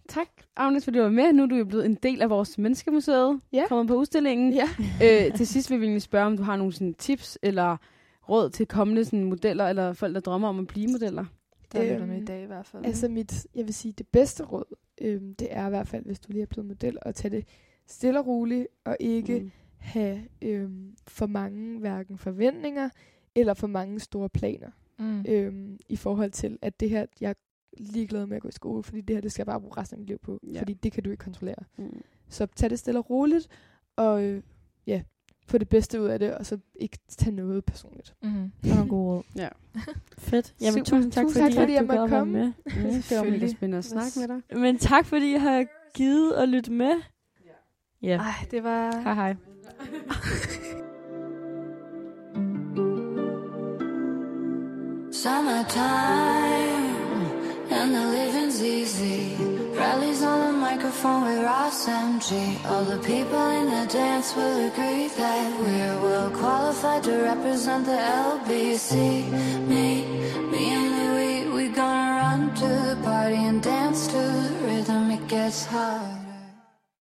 Tak, 0.10 0.28
Agnes, 0.56 0.84
fordi 0.84 0.98
du 0.98 1.04
var 1.04 1.10
med. 1.10 1.34
Nu 1.34 1.44
er 1.44 1.48
du 1.48 1.56
jo 1.56 1.66
blevet 1.66 1.86
en 1.86 1.96
del 1.96 2.22
af 2.22 2.30
vores 2.30 2.58
Menneskemuseet. 2.58 3.42
Ja. 3.54 3.64
Kommet 3.68 3.88
på 3.88 3.96
udstillingen. 3.96 4.54
Ja. 4.54 4.70
øh, 5.04 5.38
til 5.38 5.48
sidst 5.48 5.72
vil 5.72 5.80
vi 5.80 5.86
egentlig 5.86 6.02
spørge, 6.02 6.26
om 6.26 6.38
du 6.38 6.44
har 6.44 6.56
nogle 6.56 6.74
sådan, 6.74 6.94
tips 6.94 7.38
eller 7.42 7.78
råd 8.30 8.50
til 8.50 8.66
kommende 8.66 9.06
sådan, 9.06 9.24
modeller, 9.24 9.68
eller 9.68 9.94
folk, 9.94 10.16
der 10.16 10.20
drømmer 10.20 10.48
om 10.48 10.60
at 10.60 10.68
blive 10.68 10.88
modeller. 10.88 11.26
Der 11.72 11.84
øhm, 11.84 12.02
Øhm, 12.02 12.08
med 12.08 12.22
i 12.22 12.26
dag 12.26 12.44
i 12.44 12.46
hvert 12.46 12.66
fald. 12.66 12.86
Altså 12.86 13.08
mit, 13.08 13.48
jeg 13.56 13.66
vil 13.66 13.74
sige, 13.74 13.92
det 13.92 14.08
bedste 14.08 14.44
råd, 14.44 14.76
øhm, 15.02 15.36
det 15.36 15.48
er 15.52 15.66
i 15.66 15.70
hvert 15.70 15.88
fald, 15.88 16.06
hvis 16.06 16.20
du 16.20 16.32
lige 16.32 16.42
er 16.42 16.46
blevet 16.46 16.68
model, 16.68 16.98
at 17.02 17.16
tage 17.16 17.32
det 17.38 17.48
stille 17.88 18.20
og 18.20 18.28
roligt, 18.28 18.68
og 18.86 18.98
ikke 19.00 19.40
Mm. 19.40 19.52
have 19.78 20.22
øhm, 20.42 20.96
for 21.08 21.26
mange 21.28 21.80
hverken 21.80 22.18
forventninger, 22.18 22.90
eller 23.36 23.54
for 23.54 23.68
mange 23.68 24.00
store 24.00 24.30
planer. 24.30 24.70
mm. 25.00 25.26
øhm, 25.28 25.78
i 25.90 25.96
forhold 25.96 26.32
til, 26.32 26.60
at 26.62 26.80
det 26.80 26.90
her, 26.90 27.06
jeg 27.22 27.30
er 27.30 27.34
ligeglad 27.78 28.26
med 28.26 28.36
at 28.36 28.42
gå 28.42 28.48
i 28.50 28.52
skole, 28.52 28.84
fordi 28.84 29.02
det 29.02 29.16
her, 29.16 29.22
det 29.22 29.32
skal 29.32 29.42
jeg 29.42 29.46
bare 29.46 29.62
bruge 29.62 29.78
resten 29.78 29.96
af 29.96 30.00
mit 30.00 30.08
liv 30.08 30.18
på, 30.20 30.40
Ja. 30.44 30.60
fordi 30.60 30.74
det 30.74 30.92
kan 30.92 31.04
du 31.04 31.10
ikke 31.12 31.22
kontrollere. 31.24 31.64
Mm. 31.78 32.02
Så 32.30 32.46
tag 32.56 32.70
det 32.70 32.80
stille 32.80 33.00
og 33.00 33.10
roligt, 33.10 33.48
og 33.96 34.24
øh, 34.24 34.44
ja, 34.88 35.02
få 35.48 35.58
det 35.58 35.70
bedste 35.70 36.02
ud 36.02 36.08
af 36.08 36.20
det, 36.20 36.34
og 36.34 36.46
så 36.46 36.58
ikke 36.76 36.98
tage 37.08 37.36
noget 37.36 37.66
personligt. 37.66 38.14
Mm-hmm. 38.24 38.52
Det 38.64 38.76
var 38.76 38.82
en 38.82 38.90
god 38.90 39.08
råd. 39.08 39.24
Ja. 39.36 39.48
Fedt. 40.18 40.54
Jamen, 40.62 40.86
Super. 40.86 40.98
tusind 40.98 41.12
tak, 41.12 41.24
Tusind 41.26 41.44
fordi, 41.44 41.56
tak, 41.56 41.62
fordi 41.62 41.74
at 41.74 41.88
jeg 41.90 42.00
måtte 42.00 42.16
komme. 42.16 42.34
med. 42.34 42.46
Mm, 42.66 43.02
det 43.10 43.18
var 43.18 43.24
mega 43.24 43.48
spændende 43.48 43.78
at 43.78 43.86
snakke 43.86 44.20
med 44.20 44.28
dig. 44.28 44.58
Men 44.60 44.78
tak, 44.78 45.06
fordi 45.06 45.34
I 45.36 45.38
har 45.38 45.66
givet 45.96 46.34
at 46.34 46.50
lytte 46.50 46.72
med. 46.72 46.94
Ja. 48.02 48.18
Ej, 48.18 48.48
det 48.52 48.64
var... 48.64 49.02
Hej 49.02 49.14
hej. 49.14 49.36
Summertime 55.12 57.26
and 57.72 57.92
the 57.96 58.04
living's 58.16 58.62
easy. 58.62 59.37
Rallies 59.98 60.22
on 60.22 60.54
the 60.54 60.60
microphone 60.60 61.24
with 61.24 61.44
Ross 61.44 61.88
MG. 61.88 62.64
All 62.70 62.84
the 62.84 63.00
people 63.00 63.48
in 63.50 63.66
the 63.66 63.92
dance 63.92 64.36
will 64.36 64.68
agree 64.68 65.08
that 65.08 65.60
we're 65.60 66.00
well 66.04 66.30
qualified 66.30 67.04
to 67.06 67.14
represent 67.24 67.84
the 67.88 67.98
LBC. 67.98 68.94
Me, 69.68 70.06
me 70.52 70.64
and 70.78 70.90
Louis, 70.98 71.50
we 71.50 71.70
gonna 71.70 72.22
run 72.22 72.54
to 72.54 72.68
the 72.68 72.98
party 73.04 73.38
and 73.38 73.64
dance 73.64 74.06
to 74.06 74.18
the 74.18 74.68
rhythm. 74.68 75.10
It 75.10 75.28
gets 75.28 75.66
hard. 75.66 76.27